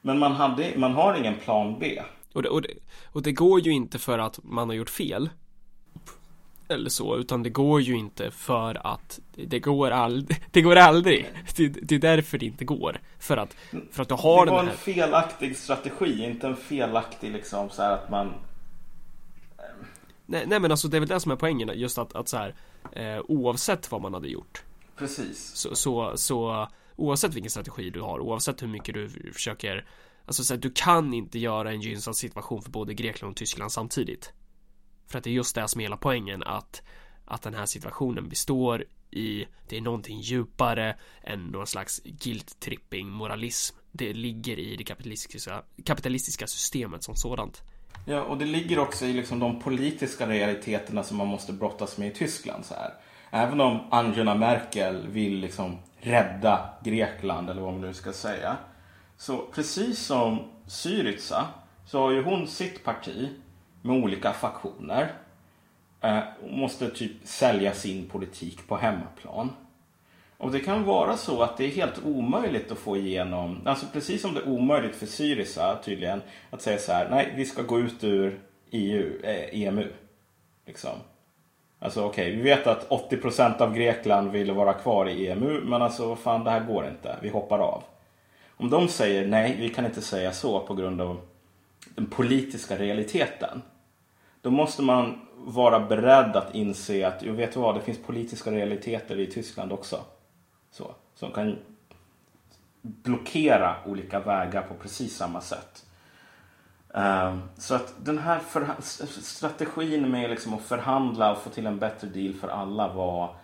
Men 0.00 0.18
man, 0.18 0.32
hade, 0.32 0.72
man 0.76 0.92
har 0.92 1.14
ingen 1.14 1.34
plan 1.36 1.78
B. 1.80 2.02
Och 2.32 2.42
det, 2.42 2.48
och, 2.48 2.62
det, 2.62 2.68
och 3.12 3.22
det 3.22 3.32
går 3.32 3.60
ju 3.60 3.72
inte 3.72 3.98
för 3.98 4.18
att 4.18 4.38
man 4.42 4.68
har 4.68 4.76
gjort 4.76 4.90
fel. 4.90 5.30
Eller 6.68 6.90
så, 6.90 7.16
utan 7.16 7.42
det 7.42 7.50
går 7.50 7.80
ju 7.80 7.96
inte 7.96 8.30
för 8.30 8.86
att 8.86 9.20
det 9.34 9.58
går 9.58 9.90
aldrig. 9.90 10.42
Det 10.50 10.62
går 10.62 10.76
aldrig. 10.76 11.26
Det, 11.56 11.68
det 11.68 11.94
är 11.94 11.98
därför 11.98 12.38
det 12.38 12.46
inte 12.46 12.64
går. 12.64 13.00
För 13.18 13.36
att, 13.36 13.56
för 13.92 14.02
att 14.02 14.08
du 14.08 14.14
har 14.14 14.46
det 14.46 14.50
var 14.50 14.58
den 14.58 14.66
en 14.66 14.70
här. 14.70 14.76
felaktig 14.76 15.56
strategi, 15.56 16.24
inte 16.24 16.46
en 16.46 16.56
felaktig 16.56 17.32
liksom 17.32 17.70
så 17.70 17.82
här 17.82 17.92
att 17.92 18.10
man 18.10 18.32
Nej, 20.26 20.46
nej 20.46 20.60
men 20.60 20.70
alltså 20.70 20.88
det 20.88 20.96
är 20.96 21.00
väl 21.00 21.08
det 21.08 21.20
som 21.20 21.32
är 21.32 21.36
poängen. 21.36 21.70
Just 21.74 21.98
att, 21.98 22.14
att 22.14 22.28
så 22.28 22.36
här. 22.36 22.54
Eh, 22.92 23.20
oavsett 23.28 23.90
vad 23.90 24.02
man 24.02 24.14
hade 24.14 24.28
gjort. 24.28 24.62
Precis. 24.96 25.50
Så, 25.54 25.74
så, 25.74 26.16
så 26.16 26.68
oavsett 26.96 27.34
vilken 27.34 27.50
strategi 27.50 27.90
du 27.90 28.00
har, 28.00 28.20
oavsett 28.20 28.62
hur 28.62 28.68
mycket 28.68 28.94
du 28.94 29.32
försöker 29.32 29.86
Alltså 30.26 30.44
så 30.44 30.54
att 30.54 30.62
du 30.62 30.70
kan 30.70 31.14
inte 31.14 31.38
göra 31.38 31.70
en 31.70 31.80
gynnsam 31.80 32.14
situation 32.14 32.62
för 32.62 32.70
både 32.70 32.94
Grekland 32.94 33.30
och 33.30 33.36
Tyskland 33.36 33.72
samtidigt. 33.72 34.32
För 35.06 35.18
att 35.18 35.24
det 35.24 35.30
är 35.30 35.34
just 35.34 35.54
det 35.54 35.68
som 35.68 35.80
är 35.80 35.84
hela 35.84 35.96
poängen 35.96 36.42
att 36.42 36.82
att 37.26 37.42
den 37.42 37.54
här 37.54 37.66
situationen 37.66 38.28
består 38.28 38.84
i 39.10 39.46
det 39.68 39.76
är 39.76 39.80
någonting 39.80 40.20
djupare 40.20 40.96
än 41.22 41.46
någon 41.46 41.66
slags 41.66 42.02
guilt-tripping 42.04 43.04
moralism. 43.04 43.76
Det 43.92 44.12
ligger 44.12 44.58
i 44.58 44.76
det 44.76 44.84
kapitalistiska, 44.84 45.62
kapitalistiska 45.84 46.46
systemet 46.46 47.04
som 47.04 47.16
sådant. 47.16 47.62
Ja, 48.08 48.22
och 48.22 48.38
det 48.38 48.44
ligger 48.44 48.78
också 48.78 49.04
i 49.04 49.12
liksom 49.12 49.38
de 49.38 49.60
politiska 49.60 50.26
realiteterna 50.28 51.02
som 51.02 51.16
man 51.16 51.26
måste 51.26 51.52
brottas 51.52 51.98
med 51.98 52.08
i 52.08 52.14
Tyskland. 52.14 52.64
Så 52.64 52.74
här. 52.74 52.94
Även 53.30 53.60
om 53.60 53.80
Angela 53.90 54.34
Merkel 54.34 55.08
vill 55.08 55.38
liksom 55.38 55.78
rädda 56.00 56.70
Grekland, 56.84 57.50
eller 57.50 57.62
vad 57.62 57.72
man 57.72 57.82
nu 57.82 57.94
ska 57.94 58.12
säga. 58.12 58.56
Så 59.16 59.38
precis 59.38 59.98
som 59.98 60.38
Syriza 60.66 61.46
så 61.86 62.00
har 62.00 62.10
ju 62.10 62.22
hon 62.22 62.46
sitt 62.46 62.84
parti 62.84 63.28
med 63.82 63.96
olika 64.02 64.32
faktioner. 64.32 65.12
eh, 66.00 66.20
måste 66.50 66.90
typ 66.90 67.12
sälja 67.24 67.74
sin 67.74 68.08
politik 68.08 68.68
på 68.68 68.76
hemmaplan. 68.76 69.50
Och 70.38 70.52
det 70.52 70.60
kan 70.60 70.84
vara 70.84 71.16
så 71.16 71.42
att 71.42 71.56
det 71.56 71.64
är 71.64 71.70
helt 71.70 72.04
omöjligt 72.04 72.72
att 72.72 72.78
få 72.78 72.96
igenom, 72.96 73.60
alltså 73.64 73.86
precis 73.92 74.22
som 74.22 74.34
det 74.34 74.40
är 74.40 74.48
omöjligt 74.48 74.96
för 74.96 75.06
Syriza 75.06 75.78
tydligen, 75.84 76.22
att 76.50 76.62
säga 76.62 76.78
så 76.78 76.92
här, 76.92 77.08
nej 77.10 77.32
vi 77.36 77.44
ska 77.44 77.62
gå 77.62 77.78
ut 77.78 78.04
ur 78.04 78.40
EU, 78.70 79.20
eh, 79.22 79.62
EMU. 79.62 79.92
Liksom. 80.66 80.90
Alltså 81.78 82.04
okej, 82.04 82.36
vi 82.36 82.42
vet 82.42 82.66
att 82.66 82.88
80% 82.88 83.60
av 83.60 83.74
Grekland 83.74 84.30
vill 84.30 84.52
vara 84.52 84.72
kvar 84.72 85.08
i 85.08 85.28
EMU, 85.28 85.60
men 85.64 85.82
alltså 85.82 86.08
vad 86.08 86.18
fan 86.18 86.44
det 86.44 86.50
här 86.50 86.64
går 86.64 86.88
inte, 86.88 87.16
vi 87.22 87.28
hoppar 87.28 87.58
av. 87.58 87.82
Om 88.48 88.70
de 88.70 88.88
säger 88.88 89.26
nej, 89.26 89.56
vi 89.58 89.68
kan 89.68 89.86
inte 89.86 90.02
säga 90.02 90.32
så 90.32 90.60
på 90.60 90.74
grund 90.74 91.00
av 91.00 91.20
den 91.94 92.06
politiska 92.06 92.78
realiteten. 92.78 93.62
Då 94.40 94.50
måste 94.50 94.82
man 94.82 95.20
vara 95.36 95.80
beredd 95.80 96.36
att 96.36 96.54
inse 96.54 97.06
att, 97.06 97.22
jo, 97.22 97.32
vet 97.32 97.52
du 97.52 97.60
vad, 97.60 97.74
det 97.74 97.80
finns 97.80 98.02
politiska 98.02 98.50
realiteter 98.50 99.18
i 99.18 99.26
Tyskland 99.26 99.72
också. 99.72 100.00
Så, 100.76 100.94
som 101.14 101.32
kan 101.32 101.58
blockera 102.82 103.76
olika 103.86 104.20
vägar 104.20 104.62
på 104.62 104.74
precis 104.74 105.16
samma 105.16 105.40
sätt. 105.40 105.86
Ehm, 106.94 107.42
så 107.58 107.74
att 107.74 107.94
den 108.04 108.18
här 108.18 108.40
strategin 109.22 110.10
med 110.10 110.30
liksom 110.30 110.54
att 110.54 110.62
förhandla 110.62 111.32
och 111.32 111.38
få 111.38 111.50
till 111.50 111.66
en 111.66 111.78
bättre 111.78 112.08
deal 112.08 112.34
för 112.34 112.48
alla 112.48 112.92
var 112.92 113.34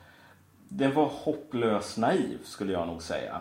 den 0.68 0.95
var 0.95 1.07
hopplöst 1.07 1.99
naiv 1.99 2.38
skulle 2.45 2.73
jag 2.73 2.87
nog 2.87 3.03
säga. 3.03 3.40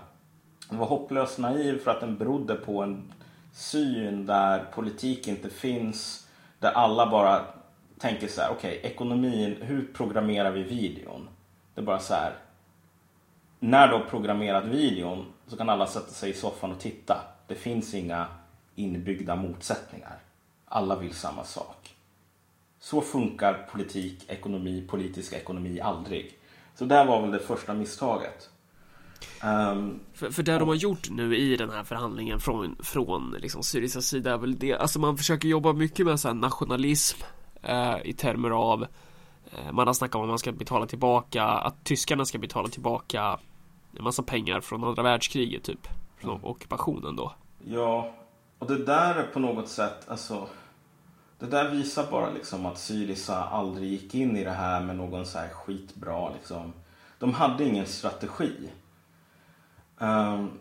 Den 0.70 0.78
var 0.78 0.88
hopplöst 0.88 1.38
naiv 1.38 1.80
för 1.84 1.92
att 1.92 2.00
den 2.00 2.18
berodde 2.18 2.56
på 2.56 2.82
en 2.82 3.14
syn 3.54 4.26
där 4.26 4.66
politik 4.74 5.28
inte 5.28 5.50
finns. 5.50 6.28
Där 6.60 6.72
alla 6.72 7.10
bara 7.10 7.42
tänker 8.00 8.28
så 8.28 8.42
här, 8.42 8.52
okej, 8.52 8.80
ekonomin, 8.84 9.58
hur 9.62 9.94
programmerar 9.94 10.52
vi 10.52 10.64
videon? 10.64 11.30
Det 11.74 11.82
är 11.82 11.86
bara 11.86 12.00
så 12.00 12.14
här. 12.14 12.34
När 13.64 13.88
du 13.88 13.94
har 13.94 14.02
programmerat 14.02 14.66
videon 14.66 15.26
så 15.48 15.58
kan 15.58 15.70
alla 15.70 15.88
sätta 15.88 16.12
sig 16.12 16.30
i 16.30 16.34
soffan 16.34 16.72
och 16.72 16.80
titta. 16.80 17.22
Det 17.48 17.56
finns 17.56 17.94
inga 17.94 18.28
inbyggda 18.76 19.36
motsättningar. 19.36 20.18
Alla 20.66 20.96
vill 20.96 21.14
samma 21.14 21.44
sak. 21.44 21.96
Så 22.80 23.02
funkar 23.02 23.68
politik, 23.72 24.26
ekonomi, 24.28 24.84
politisk 24.90 25.34
ekonomi 25.34 25.82
aldrig. 25.82 26.40
Så 26.76 26.86
där 26.86 27.06
var 27.06 27.22
väl 27.22 27.32
det 27.32 27.40
första 27.40 27.74
misstaget. 27.74 28.50
Ehm, 29.44 30.00
För, 30.14 30.32
för 30.32 30.44
det 30.44 30.58
de 30.60 30.68
har 30.68 30.76
gjort 30.76 31.10
nu 31.10 31.38
i 31.38 31.58
den 31.58 31.70
här 31.70 31.84
förhandlingen 31.84 32.40
från, 32.40 32.76
från 32.84 33.36
liksom 33.40 33.64
Syrizas 33.64 34.06
sida 34.06 34.34
är 34.34 34.38
väl 34.38 34.60
det, 34.60 34.74
alltså 34.74 35.00
man 35.00 35.18
försöker 35.18 35.48
jobba 35.48 35.74
mycket 35.74 36.06
med 36.06 36.20
så 36.20 36.34
nationalism 36.34 37.18
eh, 37.62 37.96
i 38.04 38.14
termer 38.14 38.50
av 38.50 38.84
eh, 39.52 39.72
man 39.72 39.88
har 39.88 39.94
snackat 39.94 40.16
om 40.16 40.22
att 40.22 40.30
man 40.30 40.40
ska 40.40 40.52
betala 40.52 40.86
tillbaka, 40.86 41.44
att 41.44 41.84
tyskarna 41.84 42.26
ska 42.26 42.38
betala 42.38 42.68
tillbaka 42.68 43.40
en 43.98 44.04
massa 44.04 44.24
pengar 44.24 44.62
från 44.62 44.84
andra 44.84 45.04
världskriget 45.04 45.64
typ, 45.64 45.88
från 46.18 46.44
ockupationen 46.44 47.16
då. 47.16 47.34
Ja, 47.66 48.12
och 48.60 48.68
det 48.68 48.86
där 48.86 49.16
är 49.16 49.24
på 49.24 49.40
något 49.40 49.70
sätt, 49.70 50.10
alltså. 50.10 50.48
Det 51.40 51.48
där 51.48 51.70
visar 51.70 52.12
bara 52.12 52.30
liksom 52.30 52.66
att 52.66 52.78
Syriza 52.78 53.44
aldrig 53.44 53.92
gick 53.92 54.16
in 54.16 54.38
i 54.38 54.44
det 54.44 54.52
här 54.52 54.84
med 54.84 54.96
någon 54.96 55.26
så 55.26 55.40
här 55.40 55.50
skitbra 55.50 56.30
liksom. 56.34 56.74
De 57.20 57.34
hade 57.34 57.64
ingen 57.64 57.86
strategi. 57.86 58.70
Um, 59.98 60.60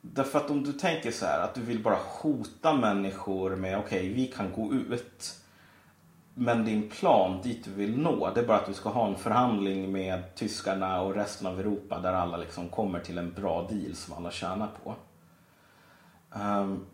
därför 0.00 0.38
att 0.38 0.50
om 0.50 0.64
du 0.64 0.72
tänker 0.72 1.10
så 1.10 1.26
här 1.26 1.40
att 1.40 1.54
du 1.54 1.60
vill 1.60 1.82
bara 1.82 1.98
hota 2.22 2.74
människor 2.74 3.56
med 3.56 3.78
okej, 3.78 4.08
vi 4.08 4.26
kan 4.26 4.52
gå 4.52 4.72
ut. 4.74 5.34
Men 6.38 6.64
din 6.64 6.88
plan 6.90 7.40
dit 7.42 7.64
du 7.64 7.70
vill 7.70 7.98
nå, 7.98 8.30
det 8.34 8.40
är 8.40 8.46
bara 8.46 8.56
att 8.56 8.66
du 8.66 8.74
ska 8.74 8.88
ha 8.88 9.06
en 9.06 9.16
förhandling 9.16 9.92
med 9.92 10.34
tyskarna 10.34 11.00
och 11.00 11.14
resten 11.14 11.46
av 11.46 11.60
Europa 11.60 12.00
där 12.00 12.12
alla 12.12 12.36
liksom 12.36 12.68
kommer 12.68 13.00
till 13.00 13.18
en 13.18 13.32
bra 13.32 13.66
deal 13.70 13.94
som 13.94 14.14
alla 14.14 14.30
tjänar 14.30 14.68
på. 14.84 14.94
Um, 16.40 16.86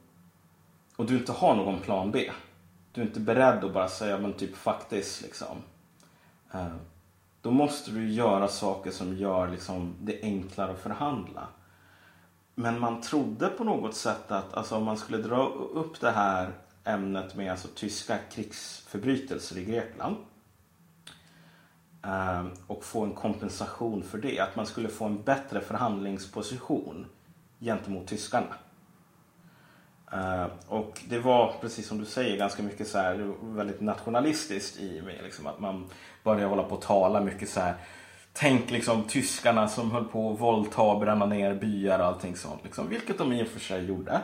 och 0.96 1.06
du 1.06 1.18
inte 1.18 1.32
har 1.32 1.54
någon 1.54 1.80
plan 1.80 2.10
B. 2.10 2.30
Du 2.92 3.00
är 3.00 3.06
inte 3.06 3.20
beredd 3.20 3.64
att 3.64 3.72
bara 3.72 3.88
säga 3.88 4.18
men 4.18 4.32
typ 4.32 4.56
faktiskt 4.56 5.22
liksom. 5.22 5.56
Ehm, 6.52 6.78
då 7.40 7.50
måste 7.50 7.90
du 7.90 8.12
göra 8.12 8.48
saker 8.48 8.90
som 8.90 9.16
gör 9.16 9.48
liksom, 9.48 9.94
det 10.00 10.22
enklare 10.22 10.72
att 10.72 10.80
förhandla. 10.80 11.46
Men 12.54 12.80
man 12.80 13.00
trodde 13.00 13.48
på 13.48 13.64
något 13.64 13.94
sätt 13.94 14.30
att 14.30 14.54
alltså, 14.54 14.76
om 14.76 14.84
man 14.84 14.96
skulle 14.96 15.18
dra 15.18 15.46
upp 15.48 16.00
det 16.00 16.10
här 16.10 16.50
ämnet 16.84 17.34
med 17.34 17.50
alltså, 17.50 17.68
tyska 17.74 18.18
krigsförbrytelser 18.32 19.58
i 19.58 19.64
Grekland 19.64 20.16
ehm, 22.02 22.50
och 22.66 22.84
få 22.84 23.04
en 23.04 23.12
kompensation 23.12 24.02
för 24.02 24.18
det. 24.18 24.40
Att 24.40 24.56
man 24.56 24.66
skulle 24.66 24.88
få 24.88 25.04
en 25.04 25.22
bättre 25.22 25.60
förhandlingsposition 25.60 27.06
gentemot 27.60 28.06
tyskarna. 28.06 28.54
Ehm, 30.12 30.50
och 30.68 31.00
det 31.08 31.18
var, 31.18 31.54
precis 31.60 31.86
som 31.86 31.98
du 31.98 32.04
säger, 32.04 32.36
ganska 32.38 32.62
mycket 32.62 32.88
så 32.88 32.98
här, 32.98 33.34
väldigt 33.42 33.80
nationalistiskt 33.80 34.80
i 34.80 35.02
mig. 35.02 35.20
Liksom, 35.22 35.46
att 35.46 35.60
man 35.60 35.90
började 36.24 36.46
hålla 36.46 36.62
på 36.62 36.74
och 36.74 36.82
tala 36.82 37.20
mycket 37.20 37.48
så 37.48 37.60
här. 37.60 37.74
Tänk 38.32 38.70
liksom 38.70 39.04
tyskarna 39.04 39.68
som 39.68 39.90
höll 39.90 40.04
på 40.04 40.32
att 40.32 40.40
våldta 40.40 40.82
och 40.82 41.00
bränna 41.00 41.26
ner 41.26 41.54
byar 41.54 41.98
och 41.98 42.04
allting 42.04 42.36
sånt. 42.36 42.64
Liksom, 42.64 42.88
vilket 42.88 43.18
de 43.18 43.32
i 43.32 43.42
och 43.42 43.48
för 43.48 43.60
sig 43.60 43.84
gjorde. 43.84 44.20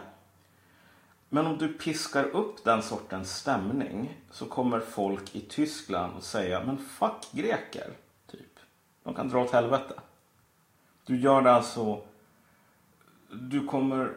Men 1.28 1.46
om 1.46 1.58
du 1.58 1.68
piskar 1.68 2.24
upp 2.24 2.64
den 2.64 2.82
sortens 2.82 3.36
stämning 3.36 4.16
så 4.30 4.46
kommer 4.46 4.80
folk 4.80 5.36
i 5.36 5.40
Tyskland 5.40 6.16
att 6.16 6.24
säga 6.24 6.64
men 6.64 6.78
fuck 6.78 7.32
greker. 7.32 7.90
Typ. 8.30 8.58
De 9.02 9.14
kan 9.14 9.28
dra 9.28 9.42
åt 9.42 9.50
helvete. 9.50 9.94
Du 11.06 11.20
gör 11.20 11.42
det 11.42 11.52
alltså... 11.52 12.00
Du 13.30 13.66
kommer 13.66 14.12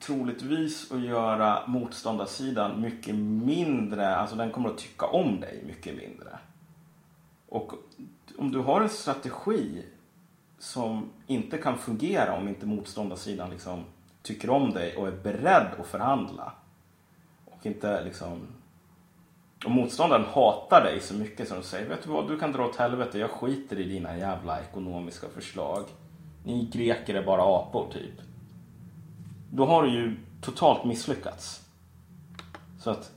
troligtvis 0.00 0.92
att 0.92 1.00
göra 1.00 1.66
motståndarsidan 1.66 2.80
mycket 2.80 3.14
mindre, 3.14 4.16
alltså 4.16 4.36
den 4.36 4.50
kommer 4.50 4.68
att 4.68 4.78
tycka 4.78 5.06
om 5.06 5.40
dig 5.40 5.62
mycket 5.66 5.96
mindre. 5.96 6.38
Och 7.48 7.72
om 8.38 8.52
du 8.52 8.58
har 8.58 8.80
en 8.80 8.88
strategi 8.88 9.84
som 10.58 11.10
inte 11.26 11.58
kan 11.58 11.78
fungera 11.78 12.36
om 12.36 12.48
inte 12.48 12.66
motståndarsidan 12.66 13.50
liksom 13.50 13.84
tycker 14.28 14.50
om 14.50 14.70
dig 14.70 14.96
och 14.96 15.08
är 15.08 15.12
beredd 15.12 15.66
att 15.80 15.86
förhandla. 15.86 16.52
Och 17.44 17.66
inte 17.66 18.04
liksom... 18.04 18.46
Om 19.66 19.72
motståndaren 19.72 20.24
hatar 20.24 20.84
dig 20.84 21.00
så 21.00 21.14
mycket 21.14 21.48
som 21.48 21.56
de 21.56 21.62
säger, 21.62 21.88
vet 21.88 22.02
du 22.02 22.10
vad, 22.10 22.28
du 22.28 22.38
kan 22.38 22.52
dra 22.52 22.66
åt 22.66 22.76
helvete, 22.76 23.18
jag 23.18 23.30
skiter 23.30 23.80
i 23.80 23.84
dina 23.84 24.18
jävla 24.18 24.60
ekonomiska 24.60 25.26
förslag. 25.34 25.84
Ni 26.44 26.70
greker 26.72 27.14
är 27.14 27.22
bara 27.24 27.42
apor, 27.42 27.92
typ 27.92 28.20
då 29.50 29.64
har 29.64 29.82
du 29.82 29.90
ju 29.90 30.16
totalt 30.40 30.84
misslyckats. 30.84 31.68
Så 32.78 32.90
att 32.90 33.12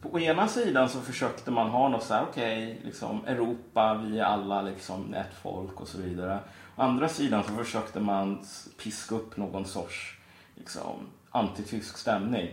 på 0.00 0.20
ena 0.20 0.48
sidan 0.48 0.88
så 0.88 1.00
försökte 1.00 1.50
man 1.50 1.70
ha 1.70 1.88
något 1.88 2.02
så 2.02 2.14
här, 2.14 2.26
okej, 2.30 2.72
okay, 2.72 2.84
liksom 2.84 3.24
Europa, 3.26 3.94
vi 3.94 4.18
är 4.18 4.24
alla 4.24 4.62
liksom 4.62 5.14
ett 5.14 5.34
folk 5.42 5.80
och 5.80 5.88
så 5.88 5.98
vidare. 5.98 6.38
Andra 6.76 7.08
sidan 7.08 7.44
så 7.44 7.64
försökte 7.64 8.00
man 8.00 8.44
piska 8.82 9.14
upp 9.14 9.36
någon 9.36 9.64
sorts 9.64 10.18
liksom, 10.54 10.96
antitysk 11.30 11.98
stämning. 11.98 12.48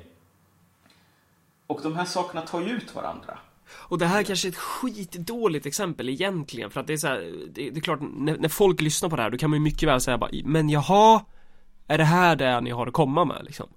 Och 1.67 1.79
de 1.83 1.95
här 1.95 2.05
sakerna 2.05 2.41
tar 2.41 2.61
ju 2.61 2.69
ut 2.69 2.95
varandra. 2.95 3.39
Och 3.73 3.97
det 3.97 4.05
här 4.05 4.23
kanske 4.23 4.47
är 4.47 4.49
ett 4.49 4.57
skitdåligt 4.57 5.65
exempel 5.65 6.09
egentligen 6.09 6.69
för 6.69 6.79
att 6.79 6.87
det 6.87 6.93
är 6.93 6.97
så 6.97 7.07
här, 7.07 7.33
det, 7.51 7.69
det 7.69 7.79
är 7.79 7.81
klart 7.81 7.99
när, 8.01 8.37
när 8.37 8.49
folk 8.49 8.81
lyssnar 8.81 9.09
på 9.09 9.15
det 9.15 9.21
här 9.21 9.29
då 9.29 9.37
kan 9.37 9.49
man 9.49 9.57
ju 9.57 9.63
mycket 9.63 9.89
väl 9.89 10.01
säga 10.01 10.17
bara 10.17 10.31
men 10.43 10.69
jaha 10.69 11.25
är 11.87 11.97
det 11.97 12.03
här 12.03 12.35
det 12.35 12.61
ni 12.61 12.69
har 12.71 12.87
att 12.87 12.93
komma 12.93 13.25
med 13.25 13.41
liksom? 13.45 13.67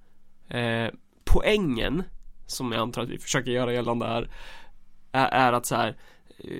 Eh, 0.48 0.88
poängen, 1.24 2.02
som 2.46 2.72
jag 2.72 2.80
antar 2.80 3.02
att 3.02 3.09
vi 3.09 3.18
försöker 3.18 3.50
göra 3.50 3.72
gällande 3.72 4.07
här, 4.07 4.30
är, 5.12 5.26
är 5.26 5.52
att 5.52 5.66
så 5.66 5.74
här, 5.76 5.96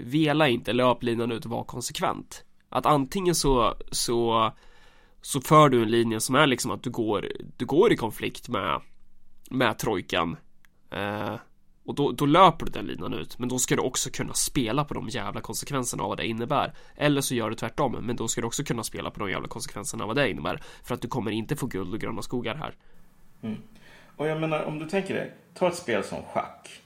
vela 0.02 0.48
inte 0.48 0.72
löplinan 0.72 1.32
ut 1.32 1.44
och 1.44 1.50
vara 1.50 1.64
konsekvent. 1.64 2.44
Att 2.74 2.87
antingen 2.87 3.34
så, 3.34 3.74
så, 3.90 4.52
så 5.20 5.40
för 5.40 5.68
du 5.68 5.82
en 5.82 5.90
linje 5.90 6.20
som 6.20 6.34
är 6.34 6.46
liksom 6.46 6.70
att 6.70 6.82
du 6.82 6.90
går, 6.90 7.28
du 7.56 7.66
går 7.66 7.92
i 7.92 7.96
konflikt 7.96 8.48
med, 8.48 8.80
med 9.50 9.78
trojkan. 9.78 10.37
Eh, 10.90 11.34
och 11.84 11.94
då, 11.94 12.12
då 12.12 12.26
löper 12.26 12.66
du 12.66 12.72
den 12.72 12.87
linan 12.87 13.14
ut, 13.14 13.38
men 13.38 13.48
då 13.48 13.58
ska 13.58 13.76
du 13.76 13.82
också 13.82 14.10
kunna 14.10 14.34
spela 14.34 14.84
på 14.84 14.94
de 14.94 15.08
jävla 15.08 15.40
konsekvenserna 15.40 16.02
av 16.02 16.08
vad 16.08 16.18
det 16.18 16.26
innebär. 16.26 16.74
Eller 16.96 17.20
så 17.20 17.34
gör 17.34 17.50
du 17.50 17.56
tvärtom, 17.56 17.96
men 18.00 18.16
då 18.16 18.28
ska 18.28 18.40
du 18.40 18.46
också 18.46 18.64
kunna 18.64 18.84
spela 18.84 19.10
på 19.10 19.20
de 19.20 19.30
jävla 19.30 19.48
konsekvenserna 19.48 20.04
av 20.04 20.08
vad 20.08 20.16
det 20.16 20.30
innebär. 20.30 20.62
För 20.82 20.94
att 20.94 21.02
du 21.02 21.08
kommer 21.08 21.30
inte 21.30 21.56
få 21.56 21.66
guld 21.66 21.94
och 21.94 22.00
gröna 22.00 22.22
skogar 22.22 22.54
här. 22.54 22.74
Mm. 23.42 23.62
Och 24.16 24.26
jag 24.26 24.40
menar, 24.40 24.64
om 24.64 24.78
du 24.78 24.87
tänker 24.87 25.14
dig, 25.14 25.34
ta 25.54 25.68
ett 25.68 25.76
spel 25.76 26.04
som 26.04 26.22
schack. 26.22 26.83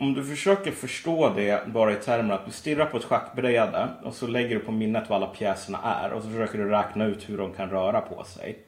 Om 0.00 0.14
du 0.14 0.24
försöker 0.24 0.72
förstå 0.72 1.32
det 1.36 1.66
bara 1.66 1.92
i 1.92 1.96
termer 1.96 2.34
att 2.34 2.46
du 2.46 2.52
stirrar 2.52 2.86
på 2.86 2.96
ett 2.96 3.04
schackbräde 3.04 3.88
och 4.02 4.14
så 4.14 4.26
lägger 4.26 4.54
du 4.54 4.60
på 4.60 4.72
minnet 4.72 5.08
vad 5.08 5.16
alla 5.16 5.26
pjäserna 5.26 5.78
är 5.82 6.12
och 6.12 6.22
så 6.22 6.28
försöker 6.28 6.58
du 6.58 6.68
räkna 6.68 7.04
ut 7.04 7.28
hur 7.28 7.38
de 7.38 7.52
kan 7.52 7.70
röra 7.70 8.00
på 8.00 8.24
sig. 8.24 8.58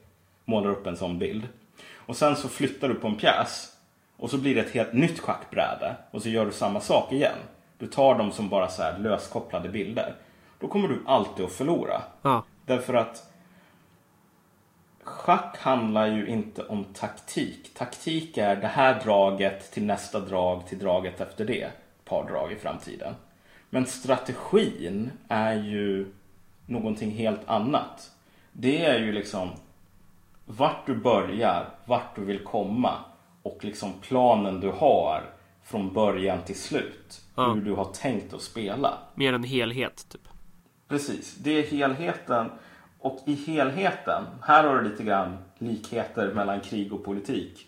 Målar 0.45 0.71
upp 0.71 0.87
en 0.87 0.97
sån 0.97 1.19
bild. 1.19 1.49
Och 1.95 2.17
sen 2.17 2.37
så 2.37 2.49
flyttar 2.49 2.89
du 2.89 2.95
på 2.95 3.09
en 3.09 3.17
pjäs 3.17 3.73
och 4.17 4.31
så 4.31 4.39
blir 4.39 4.55
det 4.55 4.61
ett 4.61 4.75
helt 4.75 4.93
nytt 4.93 5.21
schackbräde 5.21 5.97
och 6.11 6.23
så 6.23 6.29
gör 6.29 6.47
du 6.47 6.53
samma 6.53 6.81
sak 6.81 7.13
igen. 7.13 7.39
du 7.79 7.87
tar 7.87 8.19
dem 8.19 8.33
som 8.33 8.49
bara 8.49 8.69
så 8.69 8.83
här 8.83 8.99
löskopplade 8.99 9.69
bilder. 9.69 10.15
Då 10.61 10.69
kommer 10.69 10.89
du 10.89 11.03
alltid 11.07 11.45
att 11.45 11.53
förlora. 11.53 12.03
Ja. 12.23 12.45
Därför 12.67 12.95
att 12.95 13.32
schack 15.03 15.59
handlar 15.59 16.07
ju 16.07 16.27
inte 16.27 16.65
om 16.65 16.85
taktik. 16.85 17.75
Taktik 17.75 18.39
är 18.39 18.57
det 18.57 18.67
här 18.67 19.05
draget 19.05 19.73
till 19.73 19.85
nästa 19.85 20.21
drag 20.21 20.67
till 20.67 20.79
draget 20.79 21.21
efter 21.21 21.45
det. 21.45 21.63
Ett 21.63 22.05
par 22.05 22.29
drag 22.29 22.53
i 22.53 22.57
framtiden. 22.57 23.15
Men 23.71 23.87
strategin 23.87 25.11
är 25.29 25.55
ju 25.55 26.13
någonting 26.67 27.11
helt 27.11 27.49
annat. 27.49 28.11
Det 28.53 28.85
är 28.85 28.99
ju 28.99 29.13
liksom 29.13 29.51
vart 30.47 30.87
du 30.87 30.95
börjar, 30.95 31.69
vart 31.85 32.17
du 32.17 32.25
vill 32.25 32.45
komma 32.45 32.95
och 33.43 33.65
liksom 33.65 33.93
planen 34.01 34.61
du 34.61 34.71
har 34.71 35.23
från 35.65 35.93
början 35.93 36.39
till 36.43 36.61
slut. 36.61 37.21
Ja. 37.35 37.53
Hur 37.53 37.61
du 37.61 37.73
har 37.73 37.85
tänkt 37.85 38.35
att 38.35 38.43
spela. 38.43 38.99
Mer 39.15 39.33
en 39.33 39.45
helhet 39.45 40.07
typ. 40.09 40.29
Precis, 40.89 41.35
det 41.35 41.51
är 41.51 41.63
helheten. 41.63 42.51
Och 43.03 43.21
i 43.27 43.35
helheten, 43.35 44.25
här 44.43 44.65
har 44.65 44.77
du 44.77 44.89
lite 44.89 45.03
grann 45.03 45.39
likheter 45.59 46.35
mellan 46.35 46.61
krig 46.61 46.93
och 46.93 47.05
politik. 47.05 47.67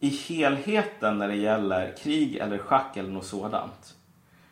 I 0.00 0.08
helheten 0.08 1.18
när 1.18 1.28
det 1.28 1.36
gäller 1.36 1.96
krig 1.96 2.36
eller 2.36 2.58
schack 2.58 2.96
eller 2.96 3.10
något 3.10 3.26
sådant 3.26 3.94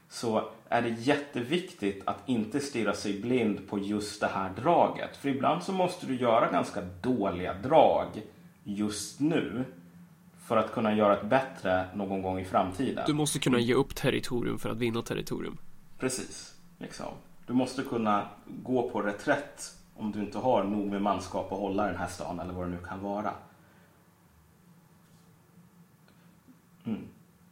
så 0.09 0.51
är 0.69 0.83
det 0.83 0.89
jätteviktigt 0.89 2.03
att 2.05 2.29
inte 2.29 2.61
stirra 2.61 2.95
sig 2.95 3.21
blind 3.21 3.69
på 3.69 3.79
just 3.79 4.21
det 4.21 4.27
här 4.27 4.51
draget. 4.63 5.17
För 5.17 5.29
ibland 5.29 5.63
så 5.63 5.73
måste 5.73 6.07
du 6.07 6.17
göra 6.17 6.51
ganska 6.51 6.81
dåliga 7.01 7.55
drag 7.55 8.07
just 8.65 9.21
nu 9.21 9.65
för 10.47 10.57
att 10.57 10.73
kunna 10.73 10.95
göra 10.95 11.17
ett 11.17 11.27
bättre 11.27 11.85
någon 11.95 12.23
gång 12.23 12.41
i 12.41 12.45
framtiden. 12.45 13.05
Du 13.07 13.13
måste 13.13 13.39
kunna 13.39 13.59
ge 13.59 13.75
upp 13.75 13.95
territorium 13.95 14.59
för 14.59 14.71
att 14.71 14.79
vinna 14.79 15.03
territorium. 15.03 15.59
Precis. 15.99 16.55
Liksom. 16.79 17.13
Du 17.47 17.53
måste 17.53 17.83
kunna 17.83 18.29
gå 18.47 18.91
på 18.91 19.03
reträtt 19.03 19.80
om 20.01 20.13
du 20.13 20.21
inte 20.21 20.39
har 20.39 20.65
nog 20.65 20.87
med 20.87 21.03
manskap 21.03 21.53
att 21.53 21.59
hålla 21.59 21.87
den 21.87 21.97
här 21.97 22.09
stan 22.09 22.41
eller 22.41 22.53
vad 22.53 22.67
det 22.67 22.71
nu 22.71 22.79
kan 22.89 23.03
vara. 23.03 23.33
Mm. 26.85 27.09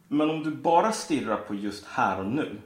Men 0.07 0.29
om 0.29 0.43
du 0.43 0.51
bara 0.51 0.91
stirrar 0.91 1.35
på 1.37 1.55
just 1.55 1.85
här 1.85 2.19
och 2.19 2.25
nu 2.25 2.61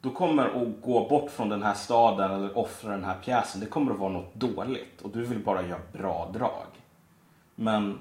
då 0.00 0.10
kommer 0.10 0.46
att 0.46 0.82
gå 0.82 1.08
bort 1.08 1.30
från 1.30 1.48
den 1.48 1.62
här 1.62 1.74
staden 1.74 2.30
eller 2.30 2.58
offra 2.58 2.90
den 2.90 3.04
här 3.04 3.18
pjäsen. 3.24 3.60
Det 3.60 3.66
kommer 3.66 3.92
att 3.92 3.98
vara 3.98 4.12
något 4.12 4.34
dåligt 4.34 5.02
och 5.02 5.10
du 5.10 5.24
vill 5.24 5.44
bara 5.44 5.62
göra 5.62 5.80
bra 5.92 6.30
drag. 6.32 6.66
Men 7.54 7.98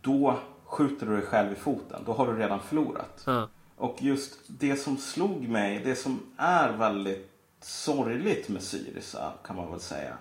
då 0.00 0.38
skjuter 0.64 1.06
du 1.06 1.12
dig 1.12 1.26
själv 1.26 1.52
i 1.52 1.54
foten. 1.54 2.02
Då 2.06 2.12
har 2.12 2.26
du 2.26 2.38
redan 2.38 2.60
förlorat. 2.60 3.22
Ja. 3.26 3.48
Och 3.76 4.02
just 4.02 4.40
det 4.46 4.76
som 4.76 4.96
slog 4.96 5.48
mig, 5.48 5.80
det 5.84 5.96
som 5.96 6.20
är 6.36 6.72
väldigt 6.72 7.35
sorgligt 7.66 8.48
med 8.48 8.62
Syriza 8.62 9.32
kan 9.44 9.56
man 9.56 9.70
väl 9.70 9.80
säga, 9.80 10.16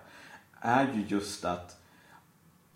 är 0.59 0.93
ju 0.93 1.05
just 1.07 1.45
att 1.45 1.77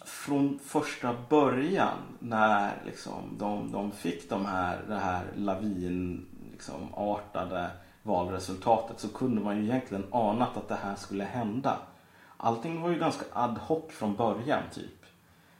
från 0.05 0.59
första 0.59 1.15
början 1.29 1.97
när 2.19 2.81
liksom 2.85 3.35
de, 3.37 3.71
de 3.71 3.91
fick 3.91 4.29
de 4.29 4.45
här, 4.45 4.83
det 4.87 4.95
här 4.95 5.25
lavinartade 5.35 6.25
liksom, 6.51 6.93
artade 6.93 7.69
valresultatet 8.03 8.99
så 8.99 9.07
kunde 9.07 9.41
man 9.41 9.57
ju 9.57 9.63
egentligen 9.63 10.05
anat 10.11 10.57
att 10.57 10.67
det 10.67 10.79
här 10.83 10.95
skulle 10.95 11.23
hända. 11.23 11.77
Allting 12.37 12.81
var 12.81 12.89
ju 12.89 12.99
ganska 12.99 13.25
ad 13.33 13.59
hoc 13.59 13.91
från 13.91 14.15
början 14.15 14.63
typ. 14.73 15.05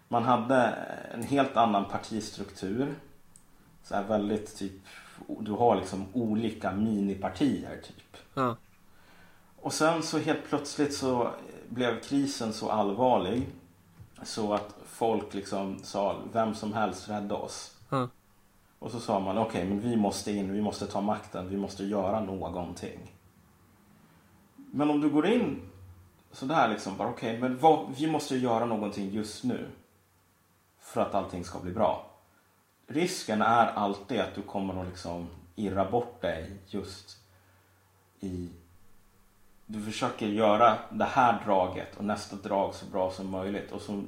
Man 0.08 0.24
hade 0.24 0.58
en 1.13 1.24
helt 1.24 1.58
annan 1.58 1.86
partistruktur. 1.86 2.95
Så 3.84 3.95
här 3.95 4.04
väldigt 4.04 4.58
typ, 4.58 4.82
du 5.39 5.52
har 5.52 5.76
liksom 5.76 6.06
olika 6.13 6.72
minipartier 6.72 7.82
typ. 7.84 8.17
Ja. 8.34 8.56
Och 9.62 9.74
sen 9.74 10.04
så 10.04 10.17
helt 10.17 10.50
plötsligt 10.50 10.93
så 10.93 11.32
blev 11.69 12.02
krisen 12.02 12.54
så 12.54 12.69
allvarlig 12.69 13.48
så 14.24 14.54
att 14.54 14.76
folk 14.86 15.34
liksom 15.34 15.80
sa 15.84 16.22
vem 16.34 16.56
som 16.56 16.74
helst 16.74 17.10
rädda 17.10 17.36
oss. 17.36 17.78
Ja. 17.89 18.08
Och 18.80 18.91
så 18.91 19.00
sa 19.00 19.19
man 19.19 19.38
okej 19.38 19.65
men 19.65 19.80
vi 19.80 19.95
måste 19.95 20.32
in, 20.32 20.54
vi 20.54 20.62
måste 20.62 20.88
ta 20.88 21.02
makten, 21.02 21.50
vi 21.50 21.58
måste 21.58 21.84
göra 21.84 22.19
någonting. 22.19 23.00
Men 24.56 24.89
om 24.89 25.02
du 25.02 25.10
går 25.10 25.28
in 25.28 25.62
sådär 26.32 26.67
liksom 26.67 26.98
bara 26.98 27.10
okej 27.10 27.39
men 27.39 27.58
vad, 27.58 27.95
vi 27.98 28.08
måste 28.08 28.36
göra 28.38 28.65
någonting 28.65 29.10
just 29.10 29.43
nu. 29.43 29.67
För 30.80 31.02
att 31.02 31.15
allting 31.15 31.43
ska 31.43 31.60
bli 31.60 31.72
bra. 31.72 32.06
Risken 32.88 33.41
är 33.41 33.67
alltid 33.67 34.19
att 34.19 34.36
du 34.36 34.41
kommer 34.41 34.82
att 34.82 34.88
liksom 34.88 35.28
irra 35.56 35.91
bort 35.91 36.22
dig 36.22 36.52
just 36.67 37.17
i 38.19 38.50
du 39.71 39.82
försöker 39.82 40.27
göra 40.27 40.77
det 40.91 41.05
här 41.05 41.45
draget 41.45 41.97
och 41.97 42.05
nästa 42.05 42.36
drag 42.36 42.73
så 42.75 42.86
bra 42.86 43.12
som 43.12 43.29
möjligt 43.29 43.71
och 43.71 43.82
så 43.82 44.03